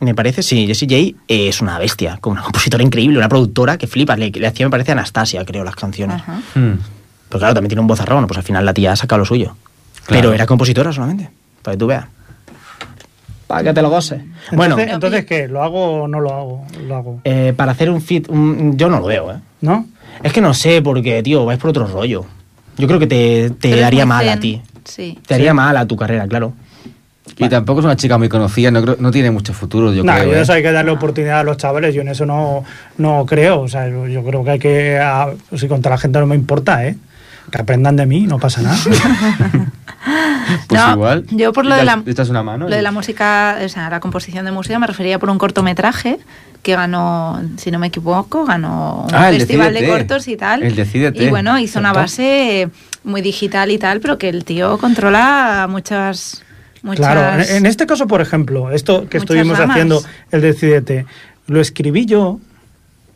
me 0.00 0.14
parece, 0.14 0.42
sí, 0.42 0.66
Jessie 0.66 0.86
J 0.88 1.18
eh, 1.28 1.48
es 1.48 1.60
una 1.60 1.78
bestia, 1.78 2.18
con 2.20 2.32
una 2.32 2.42
compositora 2.42 2.82
increíble, 2.82 3.18
una 3.18 3.28
productora 3.28 3.76
que 3.78 3.86
flipas, 3.86 4.18
le, 4.18 4.30
le 4.30 4.46
hacía, 4.46 4.66
me 4.66 4.70
parece, 4.70 4.92
Anastasia, 4.92 5.44
creo, 5.44 5.64
las 5.64 5.76
canciones. 5.76 6.22
Hmm. 6.54 6.74
Pero 7.28 7.38
claro, 7.40 7.54
también 7.54 7.68
tiene 7.68 7.80
un 7.80 7.86
vozarrón, 7.86 8.26
pues 8.26 8.38
al 8.38 8.44
final 8.44 8.64
la 8.64 8.72
tía 8.74 8.92
ha 8.92 8.96
sacado 8.96 9.18
lo 9.20 9.24
suyo. 9.24 9.56
Claro. 10.06 10.22
Pero 10.22 10.32
era 10.32 10.46
compositora 10.46 10.92
solamente, 10.92 11.28
para 11.62 11.74
que 11.74 11.78
tú 11.78 11.86
veas. 11.86 12.06
Para 13.46 13.62
que 13.64 13.72
te 13.72 13.80
lo 13.82 13.88
goces. 13.90 14.20
Bueno, 14.52 14.74
Entonces, 14.78 14.94
entonces, 14.94 15.24
¿qué? 15.26 15.48
¿Lo 15.48 15.62
hago 15.62 16.02
o 16.02 16.08
no 16.08 16.20
lo 16.20 16.34
hago? 16.34 16.66
Lo 16.86 16.96
hago. 16.96 17.20
eh, 17.24 17.54
para 17.56 17.72
hacer 17.72 17.90
un 17.90 18.00
fit, 18.02 18.28
un- 18.28 18.76
yo 18.76 18.88
no 18.90 19.00
lo 19.00 19.06
veo, 19.06 19.32
¿eh? 19.32 19.36
¿No? 19.62 19.86
Es 20.22 20.32
que 20.32 20.40
no 20.40 20.52
sé, 20.52 20.82
porque, 20.82 21.22
tío, 21.22 21.44
vais 21.46 21.58
por 21.58 21.70
otro 21.70 21.86
rollo. 21.86 22.26
Yo 22.76 22.86
creo 22.86 22.98
que 22.98 23.06
te, 23.06 23.50
te 23.50 23.82
haría 23.84 24.04
mal 24.06 24.28
a 24.28 24.38
ti. 24.38 24.60
Sí. 24.84 25.18
Te 25.26 25.34
haría 25.34 25.54
mal 25.54 25.76
a 25.76 25.86
tu 25.86 25.96
carrera, 25.96 26.26
claro. 26.28 26.52
Y 27.38 27.48
tampoco 27.48 27.80
es 27.80 27.84
una 27.86 27.96
chica 27.96 28.18
muy 28.18 28.28
conocida, 28.28 28.70
no, 28.70 28.82
creo- 28.82 28.96
no 28.98 29.10
tiene 29.10 29.30
mucho 29.30 29.52
futuro, 29.52 29.92
yo 29.92 30.02
No, 30.04 30.12
creo. 30.14 30.26
yo 30.26 30.34
¿eh? 30.34 30.40
eso 30.42 30.52
hay 30.52 30.62
que 30.62 30.72
darle 30.72 30.90
oportunidad 30.90 31.40
a 31.40 31.44
los 31.44 31.56
chavales. 31.56 31.94
Yo 31.94 32.02
en 32.02 32.08
eso 32.08 32.26
no, 32.26 32.64
no 32.96 33.24
creo. 33.26 33.60
O 33.60 33.68
sea, 33.68 33.88
yo, 33.88 34.24
creo 34.24 34.44
que 34.44 34.50
hay 34.50 34.58
que. 34.58 34.98
a- 34.98 35.30
si 35.56 35.68
contra 35.68 35.90
la 35.92 35.98
gente 35.98 36.18
no 36.18 36.26
me 36.26 36.34
importa, 36.34 36.84
¿eh? 36.86 36.96
Que 37.50 37.58
aprendan 37.62 37.96
de 37.96 38.04
mí, 38.06 38.26
no 38.26 38.38
pasa 38.38 38.60
nada. 38.62 38.76
Pues 40.68 40.80
No, 40.80 40.92
igual. 40.94 41.24
Yo 41.30 41.52
por 41.52 41.66
lo 41.66 41.74
de 41.74 41.84
la, 41.84 42.02
una 42.30 42.42
mano. 42.42 42.68
lo 42.68 42.74
de 42.74 42.80
la 42.82 42.90
música, 42.92 43.58
o 43.62 43.68
sea, 43.68 43.90
la 43.90 44.00
composición 44.00 44.44
de 44.46 44.52
música 44.52 44.78
me 44.78 44.86
refería 44.86 45.18
por 45.18 45.28
un 45.28 45.36
cortometraje 45.36 46.18
que 46.62 46.74
ganó, 46.74 47.40
si 47.56 47.70
no 47.70 47.78
me 47.78 47.88
equivoco, 47.88 48.44
ganó 48.46 49.04
un 49.08 49.14
Ah, 49.14 49.28
festival 49.30 49.74
de 49.74 49.86
cortos 49.86 50.26
y 50.28 50.36
tal. 50.36 50.62
El 50.62 50.74
Decídete. 50.74 51.24
Y 51.24 51.28
bueno, 51.28 51.58
hizo 51.58 51.78
una 51.78 51.92
base 51.92 52.68
muy 53.04 53.20
digital 53.20 53.70
y 53.70 53.78
tal, 53.78 54.00
pero 54.00 54.16
que 54.18 54.28
el 54.30 54.44
tío 54.44 54.78
controla 54.78 55.66
muchas... 55.68 56.42
muchas 56.82 56.98
Claro, 57.06 57.42
en, 57.42 57.56
en 57.56 57.66
este 57.66 57.86
caso, 57.86 58.06
por 58.06 58.20
ejemplo, 58.20 58.70
esto 58.70 59.00
que 59.08 59.18
Muchas 59.18 59.22
estuvimos 59.22 59.58
ramas. 59.58 59.74
haciendo, 59.76 60.02
el 60.30 60.40
Decídete, 60.40 61.06
lo 61.46 61.60
escribí 61.60 62.06
yo, 62.06 62.40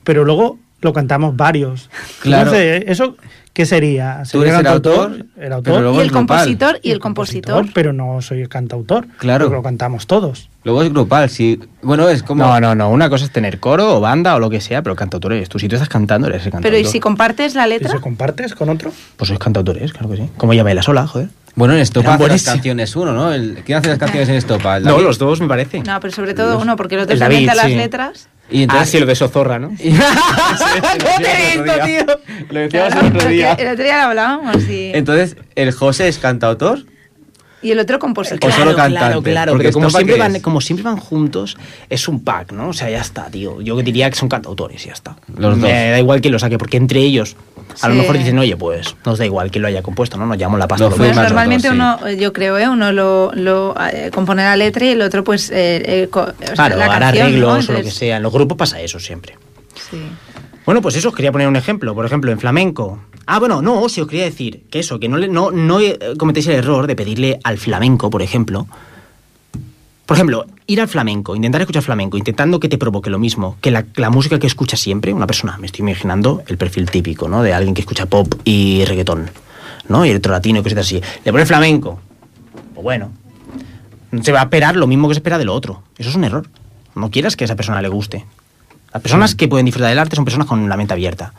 pero 0.05 0.25
luego 0.25 0.59
lo 0.81 0.93
cantamos 0.93 1.37
varios. 1.37 1.91
Claro. 2.21 2.51
Entonces, 2.55 2.85
¿eso 2.89 3.17
qué 3.53 3.67
sería? 3.67 4.23
Tú 4.31 4.43
eres 4.43 4.55
¿Sería 4.55 4.59
el 4.59 4.65
cantautor? 4.65 5.11
autor, 5.13 5.27
el 5.39 5.53
autor 5.53 5.73
pero 5.75 5.81
luego 5.83 5.99
y 5.99 6.01
el 6.03 6.11
grupal. 6.11 6.27
compositor 6.39 6.81
y 6.83 6.91
el 6.91 6.99
compositor. 6.99 7.67
pero 7.73 7.93
no 7.93 8.21
soy 8.21 8.41
el 8.41 8.49
cantautor. 8.49 9.07
Claro. 9.19 9.45
porque 9.45 9.57
lo 9.57 9.63
cantamos 9.63 10.07
todos. 10.09 10.49
Luego 10.65 10.83
es 10.83 10.91
grupal, 10.93 11.29
sí. 11.31 11.61
Bueno, 11.83 12.09
es 12.09 12.23
como... 12.23 12.45
No, 12.45 12.59
no, 12.61 12.75
no. 12.75 12.91
Una 12.91 13.09
cosa 13.11 13.25
es 13.27 13.31
tener 13.33 13.61
coro 13.61 13.97
o 13.97 14.01
banda 14.01 14.35
o 14.35 14.41
lo 14.41 14.49
que 14.51 14.61
sea, 14.61 14.83
pero 14.83 14.97
cantautor 14.97 15.33
eres 15.35 15.49
tú. 15.49 15.59
Si 15.61 15.69
tú 15.69 15.75
estás 15.77 15.89
cantando, 15.89 16.27
eres 16.29 16.47
el 16.47 16.53
cantautor. 16.53 16.71
Pero 16.71 16.79
¿y 16.89 16.91
si 16.91 16.99
compartes 16.99 17.55
la 17.55 17.67
¿Y 17.67 17.71
letra? 17.71 17.91
si 17.93 17.99
compartes 17.99 18.55
con 18.55 18.69
otro? 18.69 18.91
Pues 19.17 19.29
sois 19.29 19.39
cantautores, 19.39 19.93
claro 19.93 20.09
que 20.11 20.17
sí. 20.17 20.29
Como 20.37 20.53
ella 20.53 20.63
baila 20.65 20.83
sola, 20.83 21.07
joder. 21.07 21.29
Bueno, 21.55 21.75
en 21.75 21.81
Estopa 21.81 22.15
hace 22.15 22.29
las 22.29 22.45
canciones 22.45 22.97
uno, 22.97 23.13
¿no? 23.13 23.33
El, 23.33 23.63
¿Quién 23.65 23.79
hace 23.79 23.89
las 23.91 23.99
canciones 23.99 24.29
en 24.29 24.37
Estopa? 24.37 24.79
¿El 24.79 24.85
No, 24.85 24.99
los 25.01 25.19
dos 25.19 25.41
me 25.41 25.49
parece. 25.49 25.81
No, 25.81 26.01
pero 26.01 26.13
sobre 26.13 26.35
todo 26.35 26.59
uno, 26.59 26.77
porque 26.77 26.95
el 26.95 27.03
otro 27.03 27.13
El 27.13 27.19
se 27.19 27.43
las 27.55 27.67
sí. 27.67 27.75
letras. 27.75 28.29
Y 28.51 28.63
entonces... 28.63 28.89
Ah, 28.89 28.91
sí, 28.91 28.99
lo 29.01 29.07
de 29.07 29.15
Sozorra, 29.15 29.59
¿no? 29.59 29.69
¿Cómo 29.69 29.77
te 31.19 31.31
he 31.33 31.57
visto, 31.57 31.85
tío? 31.85 32.21
Lo 32.51 32.61
decíamos 32.61 32.93
Claro, 32.93 33.07
el 33.07 33.17
otro 33.17 33.29
día. 33.29 33.53
el 33.53 33.69
otro 33.69 33.85
día 33.85 33.97
lo 33.99 34.03
hablábamos 34.09 34.69
y, 34.69 34.93
Entonces, 34.95 35.37
¿el 35.55 35.73
José 35.73 36.09
es 36.09 36.19
cantautor? 36.19 36.81
y 37.63 37.71
el 37.71 37.79
otro 37.79 37.99
compositor. 38.01 38.51
O 38.51 38.53
solo 38.53 38.75
claro, 38.75 38.95
cantante, 38.95 39.31
claro, 39.31 39.53
porque 39.53 39.69
pero 39.69 39.75
como 39.75 39.89
siempre, 39.91 40.15
¿qué 40.15 40.21
van, 40.21 40.41
como 40.41 40.61
siempre 40.61 40.83
van 40.83 40.97
juntos, 40.97 41.57
es 41.89 42.09
un 42.09 42.25
pack, 42.25 42.51
¿no? 42.53 42.71
O 42.71 42.73
sea, 42.73 42.91
ya 42.91 43.01
está, 43.01 43.27
tío. 43.31 43.61
Yo 43.61 43.81
diría 43.83 44.11
que 44.11 44.17
son 44.17 44.29
cantautores 44.29 44.83
y 44.85 44.89
ya 44.89 44.95
está. 44.95 45.15
Los 45.37 45.57
Me 45.57 45.63
dos. 45.69 45.71
da 45.93 45.99
igual 46.01 46.21
que 46.21 46.29
lo 46.29 46.41
saque, 46.41 46.59
porque 46.59 46.77
entre 46.77 46.99
ellos, 47.01 47.37
a 47.81 47.89
lo 47.89 47.95
mejor 47.95 48.19
dicen, 48.19 48.39
oye, 48.39 48.57
pues 48.57 48.95
nos 49.05 49.19
da 49.19 49.25
igual 49.25 49.51
que 49.51 49.59
lo 49.59 49.69
haya 49.69 49.83
compuesto, 49.83 50.17
¿no? 50.19 50.27
Nos 50.27 50.37
llamamos 50.39 50.59
la 50.61 50.69
pasta. 50.69 50.89
Fue 50.91 50.99
Pues 51.07 51.17
normalmente 51.17 51.71
uno, 51.71 51.99
eh, 52.07 52.17
yo 52.17 52.33
creo, 52.33 52.59
¿eh? 52.59 52.69
uno 52.69 52.93
lo, 52.93 53.31
lo 53.35 53.75
eh, 53.93 54.11
compone 54.13 54.43
la 54.43 54.57
letra 54.57 54.85
y 54.87 54.89
el 54.91 55.03
otro 55.03 55.25
pues 55.25 55.51
eh, 55.51 55.83
eh, 55.85 56.09
co- 56.11 56.21
o 56.23 56.47
sea, 56.47 56.55
Claro, 56.55 56.77
la 56.77 56.85
hará 56.87 56.99
canción, 57.13 57.41
¿no? 57.41 57.51
arreglos 57.51 57.69
o 57.69 57.73
lo 57.73 57.83
que 57.83 57.91
sea. 57.91 58.17
En 58.19 58.23
los 58.23 58.33
grupos 58.33 58.57
pasa 58.59 58.81
eso 58.81 58.99
siempre. 58.99 59.37
sí. 59.91 59.99
Bueno, 60.65 60.81
pues 60.81 60.95
eso, 60.95 61.09
os 61.09 61.15
quería 61.17 61.33
poner 61.33 61.49
un 61.49 61.57
ejemplo. 61.57 61.93
Por 61.93 62.07
ejemplo, 62.07 62.31
en 62.31 62.39
flamenco. 62.39 63.01
Ah, 63.27 63.41
bueno, 63.41 63.63
no, 63.63 63.89
si 63.89 64.01
os 64.01 64.07
quería 64.07 64.25
decir 64.27 64.63
que 64.71 64.79
eso, 64.79 65.01
que 65.01 65.09
no, 65.09 65.17
le- 65.17 65.27
no, 65.27 65.51
no 65.51 65.81
eh, 65.81 65.99
cometéis 66.17 66.47
el 66.47 66.55
error 66.55 66.87
de 66.87 66.95
pedirle 66.95 67.41
al 67.43 67.59
flamenco, 67.59 68.11
por 68.11 68.23
ejemplo. 68.23 68.69
Por 70.07 70.17
ejemplo, 70.17 70.47
ir 70.67 70.81
al 70.81 70.89
flamenco, 70.89 71.37
intentar 71.37 71.61
escuchar 71.61 71.83
flamenco, 71.83 72.17
intentando 72.17 72.59
que 72.61 72.69
te 72.69 72.77
provoque 72.77 73.09
lo 73.09 73.19
mismo 73.19 73.57
que 73.61 73.71
la, 73.71 73.85
la 73.95 74.11
música 74.11 74.39
que 74.39 74.47
escucha 74.47 74.77
siempre 74.77 75.13
una 75.13 75.27
persona. 75.27 75.57
Me 75.59 75.67
estoy 75.67 75.83
imaginando 75.83 76.43
el 76.49 76.59
perfil 76.59 76.91
típico, 76.91 77.29
¿no? 77.29 77.43
De 77.43 77.55
alguien 77.55 77.75
que 77.75 77.81
escucha 77.81 78.07
pop 78.07 78.35
y 78.45 78.85
reggaetón, 78.85 79.31
¿no? 79.89 80.05
Y 80.05 80.11
electro 80.11 80.33
latino 80.33 80.59
y 80.59 80.63
cositas 80.63 80.87
así. 80.87 81.01
Le 81.25 81.33
pone 81.33 81.47
flamenco. 81.47 82.01
Pues 82.75 82.83
bueno, 82.83 83.13
se 84.23 84.33
va 84.33 84.41
a 84.41 84.45
esperar 84.45 84.77
lo 84.77 84.87
mismo 84.87 85.09
que 85.09 85.15
se 85.15 85.19
espera 85.19 85.39
de 85.39 85.45
lo 85.45 85.55
otro. 85.55 85.83
Eso 85.97 86.11
es 86.11 86.17
un 86.17 86.25
error. 86.25 86.47
No 86.95 87.11
quieras 87.11 87.37
que 87.37 87.45
a 87.45 87.47
esa 87.47 87.57
persona 87.57 87.81
le 87.81 87.89
guste. 87.89 88.27
Las 88.93 89.03
personas 89.03 89.35
que 89.35 89.49
pueden 89.49 89.65
disfrutar 89.65 89.89
del 89.89 89.99
arte 89.99 90.17
son 90.17 90.25
personas 90.25 90.47
con 90.47 90.69
la 90.69 90.77
mente 90.77 90.93
abierta. 90.93 91.33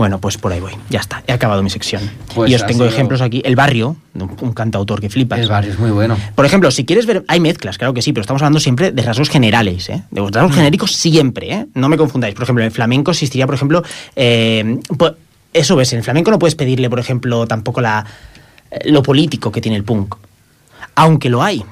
Bueno, 0.00 0.18
pues 0.18 0.38
por 0.38 0.50
ahí 0.50 0.60
voy. 0.60 0.72
Ya 0.88 0.98
está. 1.00 1.22
He 1.26 1.32
acabado 1.32 1.62
mi 1.62 1.68
sección. 1.68 2.00
Pues 2.34 2.50
y 2.50 2.54
os 2.54 2.62
tengo 2.64 2.84
sido- 2.84 2.86
ejemplos 2.94 3.20
aquí. 3.20 3.42
El 3.44 3.54
barrio, 3.54 3.96
de 4.14 4.24
un, 4.24 4.54
cantautor 4.54 4.98
que 4.98 5.10
flipas. 5.10 5.38
El 5.38 5.48
barrio 5.50 5.72
es 5.74 5.78
muy 5.78 5.90
bueno. 5.90 6.16
Por 6.34 6.46
ejemplo, 6.46 6.70
si 6.70 6.86
quieres 6.86 7.04
ver, 7.04 7.22
hay 7.28 7.38
mezclas, 7.38 7.76
claro 7.76 7.92
que 7.92 8.00
sí, 8.00 8.14
pero 8.14 8.22
estamos 8.22 8.40
hablando 8.40 8.60
siempre 8.60 8.92
de 8.92 9.02
rasgos 9.02 9.28
generales, 9.28 9.90
¿eh? 9.90 10.02
De 10.10 10.22
Mm. 10.22 10.28
rasgos 10.32 10.54
genéricos 10.56 10.92
siempre, 10.96 11.52
¿eh? 11.52 11.66
No 11.74 11.90
me 11.90 11.98
confundáis. 11.98 12.34
Por 12.34 12.44
ejemplo, 12.44 12.62
en 12.62 12.68
el 12.68 12.72
flamenco 12.72 13.10
existiría, 13.10 13.44
por 13.44 13.54
ejemplo, 13.56 13.82
eh, 14.16 14.78
pues, 14.96 15.12
eso 15.52 15.76
ves, 15.76 15.92
en 15.92 15.98
el 15.98 16.02
flamenco 16.04 16.30
no 16.30 16.38
puedes 16.38 16.54
pedirle, 16.54 16.88
por 16.88 16.98
ejemplo, 16.98 17.46
tampoco 17.46 17.82
la, 17.82 18.06
eh, 18.70 18.90
lo 18.90 19.02
político 19.02 19.52
que 19.52 19.60
tiene 19.60 19.76
el 19.76 19.84
punk. 19.84 20.14
Aunque 20.94 21.28
lo 21.28 21.42
hay. 21.42 21.62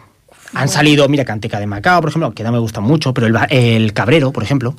Han 0.52 0.68
salido, 0.68 1.08
mira, 1.08 1.24
Canteca 1.24 1.58
de 1.60 1.66
Macao, 1.66 2.02
por 2.02 2.10
ejemplo, 2.10 2.32
que 2.32 2.42
no 2.44 2.52
me 2.52 2.58
gusta 2.58 2.82
mucho, 2.82 3.14
pero 3.14 3.26
el, 3.26 3.32
ba- 3.32 3.44
el 3.48 3.94
Cabrero, 3.94 4.32
por 4.32 4.42
ejemplo. 4.42 4.74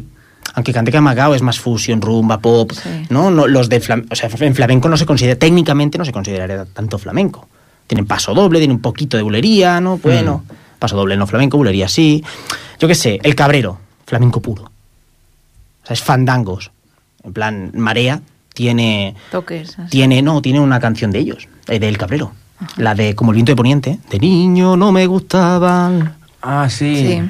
Aunque 0.55 0.73
Canteca 0.73 0.97
de 0.97 1.01
Macao 1.01 1.35
es 1.35 1.41
más 1.41 1.59
fusión, 1.59 2.01
rumba, 2.01 2.39
pop, 2.39 2.71
Sí. 2.71 2.89
¿no? 3.09 3.29
no 3.31 3.47
los 3.47 3.69
de 3.69 3.81
flam- 3.81 4.05
o 4.11 4.15
sea, 4.15 4.29
en 4.39 4.55
flamenco 4.55 4.89
no 4.89 4.97
se 4.97 5.05
considera, 5.05 5.37
técnicamente 5.37 5.97
no 5.97 6.05
se 6.05 6.11
consideraría 6.11 6.65
tanto 6.65 6.97
flamenco. 6.97 7.47
Tienen 7.87 8.05
paso 8.05 8.33
doble, 8.33 8.59
tienen 8.59 8.75
un 8.77 8.81
poquito 8.81 9.17
de 9.17 9.23
bulería, 9.23 9.79
¿no? 9.81 9.97
Bueno, 9.97 10.43
paso 10.79 10.95
doble 10.95 11.17
no 11.17 11.25
flamenco, 11.27 11.57
bulería 11.57 11.87
sí. 11.87 12.23
Yo 12.79 12.87
qué 12.87 12.95
sé, 12.95 13.19
el 13.23 13.35
Cabrero, 13.35 13.79
flamenco 14.05 14.41
puro. 14.41 14.63
O 14.63 15.85
sea, 15.87 15.93
es 15.93 16.01
fandangos. 16.03 16.71
En 17.23 17.33
plan, 17.33 17.71
Marea 17.73 18.21
tiene 18.53 19.15
Toques. 19.31 19.77
así. 19.79 19.89
tiene 19.89 20.21
no 20.21 20.41
tiene 20.41 20.59
una 20.59 20.79
canción 20.79 21.11
de 21.11 21.19
ellos 21.19 21.47
eh, 21.67 21.79
del 21.79 21.97
Cabrero 21.97 22.33
la 22.77 22.93
de 22.95 23.15
como 23.15 23.31
el 23.31 23.35
viento 23.35 23.51
de 23.53 23.55
poniente 23.55 23.99
de 24.09 24.19
niño 24.19 24.75
no 24.75 24.91
me 24.91 25.05
gustaban 25.07 26.15
Ah, 26.41 26.67
sí. 26.69 26.95
Sí. 26.95 27.21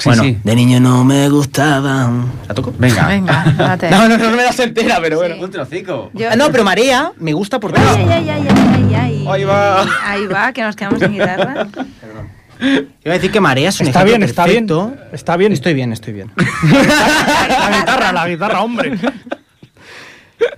Sí, 0.00 0.08
bueno 0.08 0.22
sí. 0.24 0.38
de 0.42 0.54
niño 0.56 0.80
no 0.80 1.04
me 1.04 1.28
gustaban 1.28 2.24
la 2.48 2.54
toco 2.54 2.74
Venga. 2.78 3.06
Venga, 3.06 3.44
date. 3.58 3.90
no, 3.90 4.08
no 4.08 4.16
no 4.18 4.30
me 4.30 4.42
das 4.42 4.58
entera 4.58 4.98
pero 5.00 5.18
bueno. 5.18 5.36
Un 5.38 5.50
trocico. 5.50 6.10
Yo- 6.14 6.28
Ah, 6.30 6.36
no 6.36 6.50
pero 6.50 6.64
marea 6.64 7.12
me 7.18 7.32
gusta 7.32 7.60
porque 7.60 7.78
Ay, 7.80 8.06
ay, 8.08 8.28
ay, 8.30 8.30
ay, 8.30 8.46
ay, 8.74 8.94
ay. 8.94 9.26
Ahí 9.28 9.44
va. 9.44 9.86
Ahí 10.04 10.26
va, 10.26 10.52
que 10.52 10.62
nos 10.62 10.74
quedamos 10.74 11.00
sin 11.00 11.12
guitarra. 11.12 11.68
iba 12.60 13.12
a 13.14 13.18
decir 13.18 13.30
que 13.30 13.40
marea 13.40 13.68
es 13.70 13.80
un 13.80 13.86
Está 13.86 14.04
bien, 14.04 14.22
está 14.22 14.44
bien. 14.46 14.66
Está 15.12 15.36
bien. 15.36 15.52
estoy 15.52 15.72
bien 15.74 15.92
estoy 15.92 16.12
bien 16.12 16.30
La 16.36 17.78
guitarra, 17.78 18.12
la 18.12 18.28
guitarra, 18.28 18.60
hombre. 18.62 18.98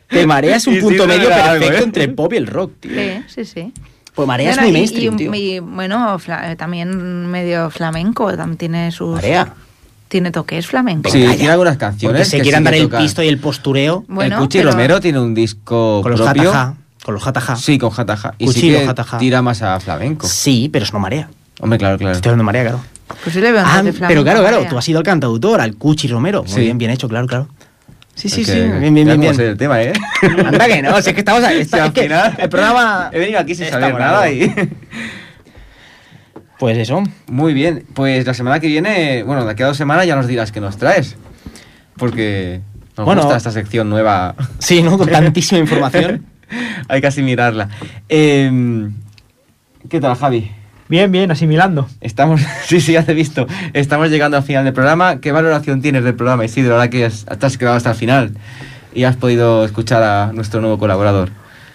que 0.08 0.26
marea 0.26 0.56
es 0.56 0.66
un 0.66 0.74
Y 0.76 0.80
punto 0.80 1.06
medio 1.06 1.32
algo, 1.32 1.44
perfecto 1.60 1.76
¿eh? 1.80 1.84
entre 1.84 2.04
el 2.04 2.14
pop 2.14 2.32
y 2.32 2.36
el 2.36 2.46
rock 2.46 2.72
tío 2.80 2.90
Sí, 2.92 3.22
sí, 3.28 3.44
sí. 3.44 3.72
Pues 4.14 4.28
marea 4.28 4.50
es 4.50 4.60
muy 4.60 4.68
y- 4.68 4.72
mainstream 4.72 5.14
y, 5.14 5.16
tío 5.16 5.34
y, 5.34 5.58
bueno, 5.60 6.18
fla- 6.18 6.50
eh, 6.52 6.56
también 6.56 7.26
medio 7.26 7.70
flamenco, 7.70 8.34
también 8.36 8.58
tiene 8.58 8.92
sus... 8.92 9.14
marea 9.14 9.54
Tiene 10.08 10.30
toques 10.30 10.66
flamenco. 10.66 11.10
Sí, 11.10 11.22
Calla. 11.24 11.36
tiene 11.36 11.50
algunas 11.52 11.76
canciones. 11.78 12.20
porque 12.20 12.30
se 12.30 12.36
que 12.38 12.42
quieran 12.42 12.60
sí 12.60 12.64
dar 12.64 12.74
el 12.74 12.88
pisto 12.90 13.22
y 13.22 13.28
el 13.28 13.38
postureo 13.38 14.04
Bueno, 14.08 14.36
el 14.36 14.42
Cuchi 14.42 14.58
pero- 14.58 14.72
Romero 14.72 15.00
tiene 15.00 15.18
un 15.20 15.34
disco 15.34 16.00
con 16.02 16.10
los 16.12 16.20
propio. 16.20 16.50
jataja 16.52 16.74
con 17.04 17.14
los 17.14 17.22
jataja 17.24 17.56
Sí, 17.56 17.78
con 17.78 17.90
jataja. 17.90 18.34
Y 18.38 18.46
Cuchi 18.46 18.60
sí 18.60 18.68
y 18.68 18.72
que 18.78 18.86
jataja. 18.86 19.18
tira 19.18 19.42
más 19.42 19.60
a 19.62 19.80
flamenco. 19.80 20.26
sí 20.28 20.68
pero 20.72 20.84
eso 20.84 20.92
no 20.92 21.00
marea 21.00 21.28
Hombre, 21.60 21.78
claro, 21.78 21.96
claro. 21.98 22.14
Estoy 22.16 22.30
hablando 22.30 22.42
de 22.42 22.46
María, 22.46 22.62
claro. 22.62 22.80
Pues 23.22 23.34
yo 23.34 23.40
le 23.40 23.52
veo 23.52 23.62
Ah, 23.64 23.82
pero 24.08 24.22
claro, 24.24 24.40
a 24.40 24.48
claro, 24.48 24.66
tú 24.68 24.78
has 24.78 24.84
sido 24.84 24.98
el 24.98 25.04
cantautor, 25.04 25.60
al 25.60 25.76
Cuchi 25.76 26.08
Romero. 26.08 26.42
Muy 26.42 26.50
Sí. 26.52 26.60
bien, 26.62 26.76
bien 26.78 26.90
hecho, 26.90 27.08
claro, 27.08 27.26
claro. 27.26 27.48
Sí, 28.14 28.28
sí, 28.28 28.44
sí. 28.44 28.52
Bien, 28.52 28.92
bien, 28.94 29.06
bien. 29.06 29.20
bien. 29.20 29.40
el 29.40 29.56
tema, 29.56 29.82
¿eh? 29.82 29.92
Anda 30.44 30.66
que 30.66 30.82
no, 30.82 31.00
si 31.00 31.08
es 31.10 31.14
que 31.14 31.20
estamos 31.20 31.42
ahí. 31.44 31.64
Sí, 31.64 31.78
al 31.78 31.86
es 31.88 31.92
que 31.92 32.02
final- 32.02 32.34
El 32.38 32.48
programa. 32.48 33.10
He 33.12 33.18
venido 33.18 33.38
aquí 33.40 33.54
sin 33.54 33.64
está 33.64 33.80
saber 33.80 33.98
nada 33.98 34.30
y... 34.30 34.52
Pues 36.58 36.78
eso. 36.78 37.02
Muy 37.26 37.54
bien, 37.54 37.84
pues 37.94 38.24
la 38.26 38.34
semana 38.34 38.60
que 38.60 38.68
viene, 38.68 39.22
bueno, 39.24 39.44
de 39.44 39.50
aquí 39.50 39.62
a 39.62 39.66
dos 39.66 39.76
semanas 39.76 40.06
ya 40.06 40.14
nos 40.14 40.28
dirás 40.28 40.52
qué 40.52 40.60
nos 40.60 40.76
traes. 40.76 41.16
Porque 41.96 42.60
nos 42.96 43.04
Bueno. 43.06 43.22
gusta 43.22 43.36
esta 43.36 43.50
sección 43.50 43.90
nueva. 43.90 44.34
Sí, 44.58 44.82
¿no? 44.82 44.96
Con 44.98 45.08
tantísima 45.10 45.58
información. 45.60 46.24
Hay 46.88 47.00
que 47.00 47.06
asimilarla. 47.06 47.68
Eh, 48.08 48.88
¿Qué 49.88 50.00
tal, 50.00 50.14
Javi? 50.14 50.52
Bien, 50.88 51.10
bien, 51.10 51.30
asimilando. 51.30 51.88
Estamos, 52.00 52.40
sí, 52.66 52.80
sí, 52.80 52.92
ya 52.92 53.04
te 53.04 53.12
he 53.12 53.14
visto. 53.14 53.46
Estamos 53.72 54.10
llegando 54.10 54.36
al 54.36 54.42
final 54.42 54.64
del 54.64 54.74
programa. 54.74 55.20
¿Qué 55.20 55.32
valoración 55.32 55.80
tienes 55.80 56.04
del 56.04 56.14
programa, 56.14 56.44
Isidro, 56.44 56.74
ahora 56.74 56.90
que 56.90 57.04
has- 57.06 57.24
te 57.24 57.46
has 57.46 57.56
quedado 57.56 57.76
hasta 57.76 57.90
el 57.90 57.96
final 57.96 58.32
y 58.94 59.04
has 59.04 59.16
podido 59.16 59.64
escuchar 59.64 60.02
a 60.02 60.32
nuestro 60.32 60.60
nuevo 60.60 60.78
colaborador? 60.78 61.30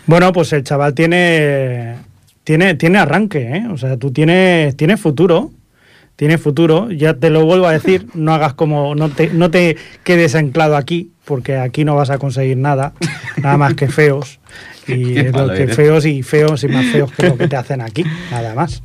Bueno, 0.06 0.32
pues 0.32 0.54
el 0.54 0.64
chaval 0.64 0.94
tiene, 0.94 1.96
tiene, 2.44 2.76
tiene 2.76 3.00
arranque, 3.00 3.58
¿eh? 3.58 3.68
O 3.72 3.78
sea, 3.78 3.98
tú 3.98 4.12
tienes, 4.12 4.76
tienes 4.78 5.00
futuro. 5.02 5.52
Tienes 6.16 6.42
futuro. 6.42 6.90
Ya 6.92 7.14
te 7.16 7.30
lo 7.30 7.46
vuelvo 7.46 7.68
a 7.68 7.72
decir, 7.74 8.08
no 8.14 8.34
hagas 8.34 8.54
como, 8.54 8.94
no 8.96 9.10
te, 9.10 9.30
no 9.32 9.50
te 9.52 9.78
quedes 10.04 10.36
anclado 10.36 10.76
aquí, 10.78 11.12
porque 11.26 11.58
aquí 11.58 11.84
no 11.86 11.96
vas 11.96 12.10
a 12.10 12.18
conseguir 12.20 12.58
nada, 12.58 12.94
nada 13.42 13.58
más 13.58 13.74
que 13.74 13.88
feos. 13.88 14.40
Y 14.96 15.18
es 15.20 15.34
lo 15.34 15.48
que 15.50 15.64
eres. 15.64 15.76
feos 15.76 16.06
y 16.06 16.24
feos 16.24 16.64
y 16.64 16.68
más 16.70 16.86
feos 16.86 17.12
que 17.12 17.28
lo 17.28 17.38
que 17.38 17.48
te 17.48 17.56
hacen 17.56 17.82
aquí, 17.82 18.04
nada 18.32 18.54
más. 18.56 18.84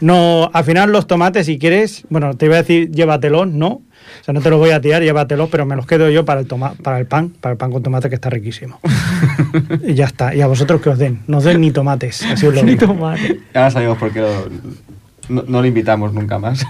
No, 0.00 0.50
al 0.52 0.64
final 0.64 0.92
los 0.92 1.06
tomates, 1.06 1.46
si 1.46 1.58
quieres, 1.58 2.04
bueno, 2.08 2.34
te 2.36 2.46
iba 2.46 2.54
a 2.56 2.58
decir 2.62 2.90
llévatelos, 2.90 3.48
no. 3.48 3.82
O 4.20 4.24
sea, 4.24 4.32
no 4.34 4.40
te 4.40 4.50
los 4.50 4.58
voy 4.58 4.70
a 4.70 4.80
tirar, 4.80 5.02
llévatelos, 5.02 5.48
pero 5.50 5.66
me 5.66 5.76
los 5.76 5.86
quedo 5.86 6.08
yo 6.10 6.24
para 6.24 6.40
el 6.40 6.46
toma, 6.46 6.74
para 6.82 6.98
el 6.98 7.06
pan, 7.06 7.30
para 7.40 7.52
el 7.52 7.58
pan 7.58 7.70
con 7.70 7.82
tomate 7.82 8.08
que 8.08 8.14
está 8.14 8.30
riquísimo. 8.30 8.80
y 9.86 9.94
ya 9.94 10.06
está. 10.06 10.34
Y 10.34 10.40
a 10.40 10.46
vosotros 10.46 10.80
que 10.80 10.88
os 10.88 10.98
den, 10.98 11.20
no 11.26 11.38
os 11.38 11.44
den 11.44 11.60
ni 11.60 11.70
tomates, 11.70 12.22
así 12.24 12.46
os 12.46 12.54
lo 12.54 12.62
digo. 12.62 12.86
Ahora 13.54 13.70
sabemos 13.70 13.98
por 13.98 14.10
qué 14.12 14.20
lo- 14.20 14.48
no, 15.28 15.44
no 15.46 15.60
lo 15.60 15.66
invitamos 15.66 16.12
nunca 16.12 16.38
más. 16.38 16.66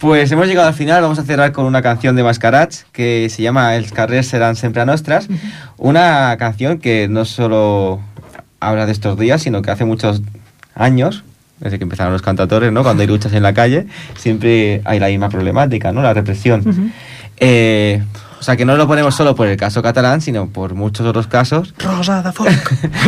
Pues 0.00 0.32
hemos 0.32 0.46
llegado 0.46 0.66
al 0.66 0.74
final, 0.74 1.02
vamos 1.02 1.18
a 1.18 1.24
cerrar 1.24 1.52
con 1.52 1.66
una 1.66 1.82
canción 1.82 2.16
de 2.16 2.22
Mascarats 2.22 2.86
que 2.90 3.28
se 3.28 3.42
llama 3.42 3.76
Els 3.76 3.92
carrers 3.92 4.26
serán 4.26 4.56
sempre 4.56 4.84
nostras. 4.86 5.28
Una 5.76 6.34
canción 6.38 6.78
que 6.78 7.06
no 7.06 7.26
solo 7.26 8.00
habla 8.60 8.86
de 8.86 8.92
estos 8.92 9.18
días, 9.18 9.42
sino 9.42 9.60
que 9.60 9.70
hace 9.70 9.84
muchos 9.84 10.22
años, 10.74 11.22
desde 11.58 11.76
que 11.76 11.84
empezaron 11.84 12.14
los 12.14 12.22
cantautores, 12.22 12.72
¿no? 12.72 12.82
Cuando 12.82 13.02
hay 13.02 13.08
luchas 13.08 13.34
en 13.34 13.42
la 13.42 13.52
calle, 13.52 13.86
siempre 14.16 14.80
hay 14.86 14.98
la 15.00 15.08
misma 15.08 15.28
problemática, 15.28 15.92
¿no? 15.92 16.00
La 16.00 16.14
represión. 16.14 16.92
Eh, 17.36 18.02
o 18.40 18.42
sea, 18.42 18.56
que 18.56 18.64
no 18.64 18.76
lo 18.76 18.86
ponemos 18.88 19.14
solo 19.14 19.34
por 19.34 19.46
el 19.46 19.56
caso 19.58 19.82
catalán, 19.82 20.20
sino 20.22 20.48
por 20.48 20.74
muchos 20.74 21.06
otros 21.06 21.26
casos. 21.26 21.74
Rosada 21.78 22.32
Folk. 22.32 22.50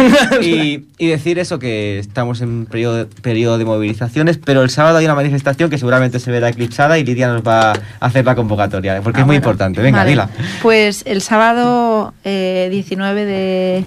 y, 0.42 0.84
y 0.98 1.06
decir 1.08 1.38
eso, 1.38 1.58
que 1.58 1.98
estamos 1.98 2.40
en 2.42 2.66
periodo, 2.66 3.08
periodo 3.22 3.56
de 3.58 3.64
movilizaciones, 3.64 4.38
pero 4.38 4.62
el 4.62 4.70
sábado 4.70 4.98
hay 4.98 5.04
una 5.06 5.14
manifestación 5.14 5.70
que 5.70 5.78
seguramente 5.78 6.20
se 6.20 6.30
verá 6.30 6.48
eclipsada 6.50 6.98
y 6.98 7.04
Lidia 7.04 7.28
nos 7.28 7.42
va 7.42 7.72
a 7.72 7.76
hacer 8.00 8.24
la 8.24 8.34
convocatoria, 8.34 9.00
porque 9.02 9.18
Ah, 9.18 9.22
es 9.22 9.26
muy 9.26 9.36
bueno. 9.36 9.44
importante. 9.48 9.80
Venga, 9.80 9.98
Vale. 9.98 10.10
dila. 10.10 10.28
Pues 10.60 11.02
el 11.06 11.22
sábado 11.22 12.12
eh, 12.24 12.68
19 12.70 13.24
de, 13.24 13.84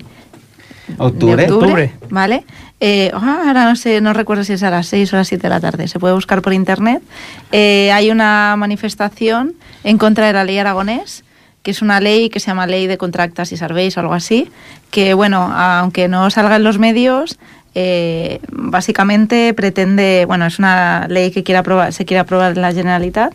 Octubre. 0.97 1.35
de 1.45 1.51
octubre, 1.51 1.71
Octubre. 1.85 1.93
¿vale? 2.09 2.45
Eh, 2.79 3.09
ah, 3.13 3.43
ahora 3.47 3.65
no 3.65 3.75
sé, 3.75 4.01
no 4.01 4.13
recuerdo 4.13 4.43
si 4.43 4.53
es 4.53 4.63
a 4.63 4.69
las 4.69 4.87
6 4.87 5.13
o 5.13 5.15
a 5.15 5.19
las 5.19 5.27
7 5.27 5.41
de 5.43 5.49
la 5.49 5.59
tarde, 5.59 5.87
se 5.87 5.99
puede 5.99 6.13
buscar 6.13 6.41
por 6.41 6.53
internet. 6.53 7.01
Eh, 7.51 7.91
hay 7.91 8.11
una 8.11 8.55
manifestación 8.57 9.53
en 9.83 9.97
contra 9.97 10.27
de 10.27 10.33
la 10.33 10.43
ley 10.43 10.57
aragonés, 10.57 11.23
que 11.65 11.71
es 11.71 11.81
una 11.81 11.99
ley 11.99 12.29
que 12.29 12.39
se 12.39 12.45
llama 12.45 12.67
Ley 12.67 12.85
de 12.85 12.99
Contractas 12.99 13.51
y 13.51 13.57
Serveis 13.57 13.97
o 13.97 13.99
algo 13.99 14.13
así, 14.13 14.51
que 14.91 15.15
bueno, 15.15 15.51
aunque 15.51 16.07
no 16.07 16.29
salga 16.29 16.57
en 16.57 16.63
los 16.63 16.77
medios, 16.77 17.39
eh, 17.73 18.39
básicamente 18.51 19.51
pretende, 19.55 20.25
bueno, 20.27 20.45
es 20.45 20.59
una 20.59 21.07
ley 21.09 21.31
que 21.31 21.43
quiere 21.43 21.57
aprobar, 21.57 21.91
se 21.91 22.05
quiere 22.05 22.19
aprobar 22.19 22.51
en 22.51 22.61
la 22.61 22.71
Generalitat, 22.71 23.33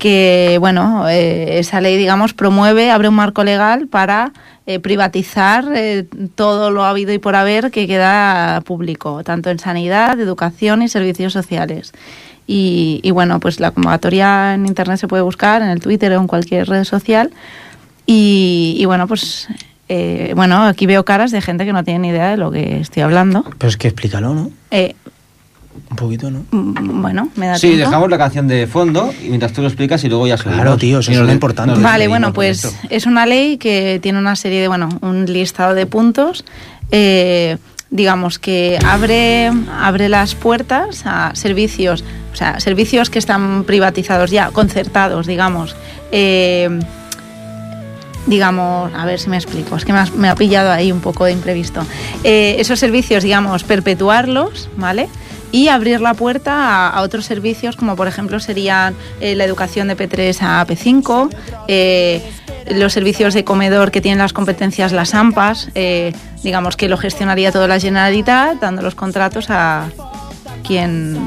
que 0.00 0.56
bueno, 0.58 1.08
eh, 1.08 1.60
esa 1.60 1.80
ley, 1.80 1.96
digamos, 1.96 2.34
promueve, 2.34 2.90
abre 2.90 3.08
un 3.08 3.14
marco 3.14 3.44
legal 3.44 3.86
para 3.86 4.32
eh, 4.66 4.80
privatizar 4.80 5.64
eh, 5.72 6.06
todo 6.34 6.72
lo 6.72 6.82
habido 6.82 7.12
y 7.12 7.18
por 7.18 7.36
haber 7.36 7.70
que 7.70 7.86
queda 7.86 8.60
público, 8.62 9.22
tanto 9.22 9.50
en 9.50 9.60
sanidad, 9.60 10.18
educación 10.18 10.82
y 10.82 10.88
servicios 10.88 11.32
sociales. 11.32 11.92
Y, 12.52 13.00
y, 13.02 13.10
bueno, 13.12 13.40
pues 13.40 13.60
la 13.60 13.70
convocatoria 13.70 14.54
en 14.54 14.66
internet 14.66 14.98
se 14.98 15.08
puede 15.08 15.22
buscar, 15.22 15.62
en 15.62 15.68
el 15.68 15.80
Twitter 15.80 16.12
o 16.12 16.20
en 16.20 16.26
cualquier 16.26 16.68
red 16.68 16.84
social. 16.84 17.30
Y, 18.06 18.74
y 18.78 18.84
bueno, 18.84 19.06
pues 19.06 19.48
eh, 19.88 20.32
bueno, 20.36 20.62
aquí 20.64 20.86
veo 20.86 21.04
caras 21.04 21.30
de 21.30 21.40
gente 21.40 21.64
que 21.64 21.72
no 21.72 21.84
tiene 21.84 22.00
ni 22.00 22.08
idea 22.08 22.30
de 22.30 22.36
lo 22.36 22.50
que 22.50 22.80
estoy 22.80 23.02
hablando. 23.02 23.44
Pero 23.58 23.68
es 23.68 23.76
que 23.76 23.88
explícalo, 23.88 24.34
¿no? 24.34 24.50
Eh, 24.70 24.94
Un 25.90 25.96
poquito, 25.96 26.30
¿no? 26.30 26.44
mm, 26.50 27.00
bueno, 27.00 27.28
me 27.36 27.46
da 27.46 27.54
Sí, 27.56 27.68
tiempo. 27.68 27.86
dejamos 27.86 28.10
la 28.10 28.18
canción 28.18 28.48
de 28.48 28.66
fondo 28.66 29.12
y 29.24 29.28
mientras 29.28 29.52
tú 29.52 29.62
lo 29.62 29.68
explicas 29.68 30.02
y 30.04 30.08
luego 30.08 30.26
ya 30.26 30.36
subimos. 30.36 30.60
Claro, 30.60 30.76
tío, 30.76 30.98
eso 30.98 31.10
Y 31.10 31.14
es 31.14 31.26
de- 31.26 31.32
importante. 31.32 31.80
Vale, 31.80 32.08
bueno, 32.08 32.32
pues 32.34 32.70
es 32.90 33.06
una 33.06 33.24
ley 33.24 33.56
que 33.56 33.98
tiene 34.02 34.18
una 34.18 34.36
serie 34.36 34.60
de, 34.60 34.68
bueno, 34.68 34.88
un 35.00 35.24
listado 35.26 35.74
de 35.74 35.86
puntos, 35.86 36.44
eh, 36.90 37.56
digamos 37.90 38.38
que 38.38 38.78
abre, 38.84 39.50
abre 39.80 40.08
las 40.08 40.34
puertas 40.34 41.02
a 41.06 41.30
servicios, 41.34 42.04
o 42.32 42.36
sea, 42.36 42.60
servicios 42.60 43.10
que 43.10 43.18
están 43.18 43.64
privatizados 43.64 44.30
ya, 44.30 44.50
concertados, 44.50 45.26
digamos. 45.26 45.76
eh, 46.10 46.80
digamos, 48.26 48.92
a 48.94 49.04
ver 49.04 49.18
si 49.18 49.28
me 49.28 49.36
explico, 49.36 49.76
es 49.76 49.84
que 49.84 49.92
me, 49.92 50.28
ha 50.28 50.34
pillado 50.34 50.70
ahí 50.70 50.92
un 50.92 51.00
poco 51.00 51.24
de 51.24 51.32
imprevisto. 51.32 51.84
Eh, 52.24 52.56
esos 52.58 52.78
servicios, 52.78 53.22
digamos, 53.22 53.64
perpetuarlos, 53.64 54.68
¿vale? 54.76 55.08
Y 55.50 55.68
abrir 55.68 56.00
la 56.00 56.14
puerta 56.14 56.88
a, 56.88 57.02
otros 57.02 57.26
servicios, 57.26 57.76
como 57.76 57.94
por 57.96 58.08
ejemplo 58.08 58.40
serían 58.40 58.94
eh, 59.20 59.34
la 59.34 59.44
educación 59.44 59.88
de 59.88 59.96
P3 59.96 60.38
a 60.40 60.66
P5, 60.66 61.28
eh, 61.68 62.22
los 62.70 62.92
servicios 62.92 63.34
de 63.34 63.44
comedor 63.44 63.90
que 63.90 64.00
tienen 64.00 64.18
las 64.20 64.32
competencias 64.32 64.92
las 64.92 65.14
AMPAs, 65.14 65.70
digamos 66.42 66.76
que 66.76 66.88
lo 66.88 66.96
gestionaría 66.96 67.52
toda 67.52 67.68
la 67.68 67.78
Generalitat, 67.78 68.60
dando 68.60 68.82
los 68.82 68.94
contratos 68.94 69.50
a 69.50 69.88
quien 70.64 71.18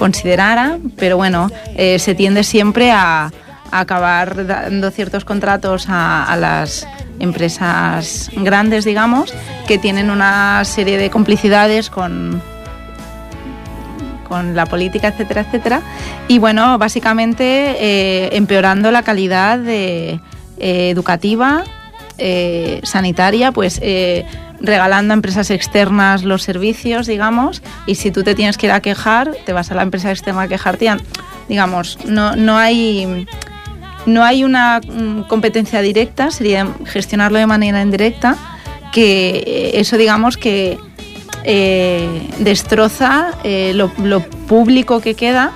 considerara, 0.00 0.78
pero 0.96 1.18
bueno, 1.18 1.50
eh, 1.76 1.98
se 1.98 2.14
tiende 2.16 2.42
siempre 2.42 2.90
a, 2.90 3.30
acabar 3.70 4.48
dando 4.48 4.90
ciertos 4.90 5.24
contratos 5.24 5.86
a, 5.88 6.36
las 6.36 6.88
empresas 7.20 8.28
grandes, 8.34 8.84
digamos, 8.84 9.32
que 9.68 9.78
tienen 9.78 10.10
una 10.10 10.64
serie 10.64 10.98
de 10.98 11.08
complicidades 11.08 11.88
con, 11.88 12.42
con 14.26 14.56
la 14.56 14.66
política, 14.66 15.08
etcétera, 15.08 15.42
etcétera. 15.42 15.82
Y 16.26 16.40
bueno, 16.40 16.78
básicamente 16.78 17.44
eh, 17.78 18.30
empeorando 18.32 18.90
la 18.90 19.04
calidad 19.04 19.58
de, 19.58 20.18
eh, 20.58 20.90
educativa, 20.90 21.62
sanitaria, 22.82 23.50
pues 23.50 23.80
regalando 24.60 25.12
a 25.12 25.16
empresas 25.16 25.50
externas 25.50 26.22
los 26.22 26.42
servicios, 26.42 27.06
digamos, 27.06 27.62
y 27.86 27.94
si 27.94 28.10
tú 28.10 28.22
te 28.22 28.34
tienes 28.34 28.58
que 28.58 28.66
ir 28.66 28.72
a 28.72 28.80
quejar, 28.80 29.32
te 29.44 29.52
vas 29.52 29.70
a 29.70 29.74
la 29.74 29.82
empresa 29.82 30.10
externa 30.10 30.42
a 30.42 30.48
quejarte, 30.48 30.90
digamos, 31.48 31.98
no, 32.04 32.36
no 32.36 32.56
hay... 32.56 33.26
No 34.06 34.24
hay 34.24 34.44
una 34.44 34.80
mm, 34.80 35.24
competencia 35.24 35.82
directa, 35.82 36.30
sería 36.30 36.66
gestionarlo 36.86 37.38
de 37.38 37.46
manera 37.46 37.82
indirecta, 37.82 38.38
que 38.92 39.72
eso 39.74 39.98
digamos 39.98 40.38
que 40.38 40.78
eh, 41.44 42.28
destroza 42.38 43.32
eh, 43.44 43.72
lo, 43.74 43.90
lo 43.98 44.20
público 44.20 45.00
que 45.00 45.14
queda, 45.14 45.52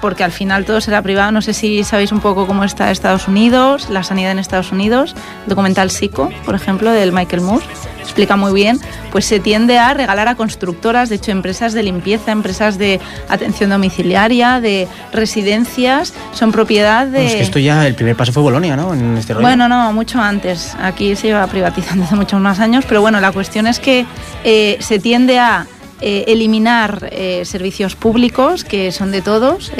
porque 0.00 0.22
al 0.22 0.32
final 0.32 0.66
todo 0.66 0.80
será 0.80 1.00
privado. 1.00 1.32
No 1.32 1.40
sé 1.40 1.54
si 1.54 1.82
sabéis 1.82 2.12
un 2.12 2.20
poco 2.20 2.46
cómo 2.46 2.64
está 2.64 2.90
Estados 2.90 3.26
Unidos, 3.26 3.88
la 3.88 4.02
sanidad 4.02 4.32
en 4.32 4.38
Estados 4.38 4.70
Unidos, 4.70 5.14
documental 5.46 5.90
Psico, 5.90 6.30
por 6.44 6.54
ejemplo, 6.54 6.90
del 6.90 7.12
Michael 7.12 7.40
Moore, 7.40 7.64
explica 8.04 8.36
muy 8.36 8.52
bien, 8.52 8.78
pues 9.10 9.24
se 9.24 9.40
tiende 9.40 9.78
a 9.78 9.94
regalar 9.94 10.28
a 10.28 10.34
constructoras, 10.36 11.08
de 11.08 11.16
hecho 11.16 11.32
empresas 11.32 11.72
de 11.72 11.82
limpieza, 11.82 12.30
empresas 12.30 12.78
de 12.78 13.00
atención 13.28 13.70
domiciliaria, 13.70 14.60
de 14.60 14.86
residencias, 15.12 16.12
son 16.32 16.52
propiedad 16.52 17.06
de... 17.06 17.12
Bueno, 17.12 17.28
es 17.28 17.34
que 17.34 17.42
esto 17.42 17.58
ya, 17.58 17.86
el 17.86 17.94
primer 17.94 18.16
paso 18.16 18.32
fue 18.32 18.42
Bolonia, 18.42 18.76
¿no? 18.76 18.94
En 18.94 19.16
este 19.16 19.34
rollo. 19.34 19.46
Bueno, 19.46 19.68
no, 19.68 19.92
mucho 19.92 20.20
antes. 20.20 20.76
Aquí 20.80 21.16
se 21.16 21.28
lleva 21.28 21.46
privatizando 21.46 22.04
hace 22.04 22.14
muchos 22.14 22.40
más 22.40 22.60
años, 22.60 22.84
pero 22.86 23.00
bueno, 23.00 23.20
la 23.20 23.32
cuestión 23.32 23.66
es 23.66 23.80
que 23.80 24.06
eh, 24.44 24.76
se 24.80 24.98
tiende 24.98 25.38
a 25.38 25.66
eh, 26.00 26.24
eliminar 26.28 27.08
eh, 27.10 27.42
servicios 27.44 27.96
públicos 27.96 28.64
que 28.64 28.92
son 28.92 29.10
de 29.10 29.22
todos, 29.22 29.72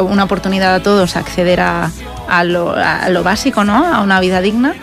una 0.00 0.24
oportunidad 0.24 0.74
a 0.74 0.82
todos 0.82 1.16
acceder 1.16 1.60
a, 1.60 1.90
a 2.28 2.44
lo, 2.44 2.74
a 2.74 3.08
lo 3.08 3.22
básico, 3.22 3.64
¿no? 3.64 3.86
A 3.86 4.02
una 4.02 4.20
vida 4.20 4.40
digna. 4.40 4.74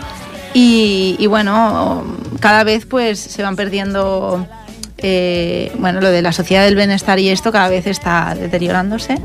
Y, 0.58 1.16
y 1.18 1.26
bueno, 1.26 2.02
cada 2.40 2.64
vez 2.64 2.86
pues 2.86 3.18
se 3.18 3.42
van 3.42 3.56
perdiendo 3.56 4.46
eh, 4.96 5.70
bueno, 5.78 6.00
lo 6.00 6.08
de 6.10 6.22
la 6.22 6.32
sociedad 6.32 6.64
del 6.64 6.74
bienestar 6.74 7.18
y 7.18 7.28
esto 7.28 7.52
cada 7.52 7.68
vez 7.68 7.86
está 7.86 8.34
deteriorándose. 8.34 9.18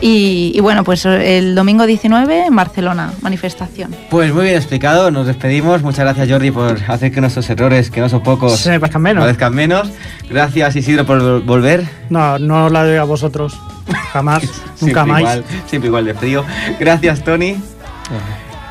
Y, 0.00 0.50
y 0.52 0.58
bueno, 0.60 0.82
pues 0.82 1.04
el 1.06 1.54
domingo 1.54 1.86
19 1.86 2.46
en 2.46 2.56
Barcelona, 2.56 3.12
manifestación. 3.20 3.94
Pues 4.10 4.34
muy 4.34 4.42
bien 4.42 4.56
explicado, 4.56 5.12
nos 5.12 5.28
despedimos. 5.28 5.82
Muchas 5.82 6.00
gracias 6.00 6.28
Jordi 6.28 6.50
por 6.50 6.76
hacer 6.88 7.12
que 7.12 7.20
nuestros 7.20 7.48
errores, 7.48 7.88
que 7.88 8.00
no 8.00 8.08
son 8.08 8.24
pocos, 8.24 8.58
Se 8.58 8.70
me 8.70 8.80
parezcan 8.80 9.02
menos. 9.02 9.22
parezcan 9.22 9.54
menos. 9.54 9.88
Gracias 10.28 10.74
Isidro 10.74 11.06
por 11.06 11.22
vol- 11.22 11.44
volver. 11.46 11.84
No, 12.10 12.40
no 12.40 12.68
la 12.68 12.82
doy 12.84 12.96
a 12.96 13.04
vosotros. 13.04 13.56
Jamás, 14.12 14.42
nunca 14.80 15.04
Siempre 15.04 15.04
más. 15.04 15.20
Igual, 15.20 15.44
siempre 15.68 15.86
igual 15.86 16.04
de 16.06 16.14
frío. 16.14 16.44
Gracias 16.80 17.22
Tony. 17.22 17.54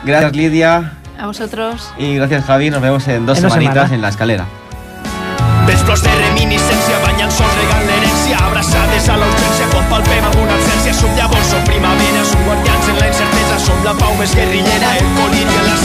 Gracias 0.04 0.36
Lidia. 0.36 0.98
A 1.22 1.28
vosotros. 1.28 1.94
Y 2.00 2.16
gracias 2.16 2.46
Javi. 2.46 2.72
Nos 2.72 2.82
vemos 2.82 3.08
en 3.08 3.26
dos 3.28 3.38
En 3.38 3.44
dos 3.44 3.54
semanitas 3.54 3.74
semanas. 3.74 3.92
en 3.92 4.02
la 4.02 4.10
escalera. 4.10 4.46
Vesplors 5.68 6.02
de 6.02 6.10
reminiscència 6.10 6.98
banyen 7.06 7.30
sols 7.32 7.54
regant 7.62 7.86
l'herència 7.86 8.40
abraçades 8.48 9.08
a 9.08 9.18
l'urgència 9.22 9.68
com 9.72 9.86
palpem 9.94 10.26
alguna 10.26 10.56
absència 10.58 10.94
som 10.98 11.14
llavors, 11.16 11.46
som 11.54 11.62
primavera, 11.70 12.26
som 12.26 12.42
guardians 12.48 12.90
en 12.90 12.98
la 13.00 13.08
incertesa 13.12 13.60
som 13.68 13.78
la 13.86 13.94
pau 13.94 14.16
més 14.18 14.34
guerrillera, 14.36 14.90
el 14.98 15.06
coliri 15.20 15.60
en 15.62 15.66
la 15.70 15.78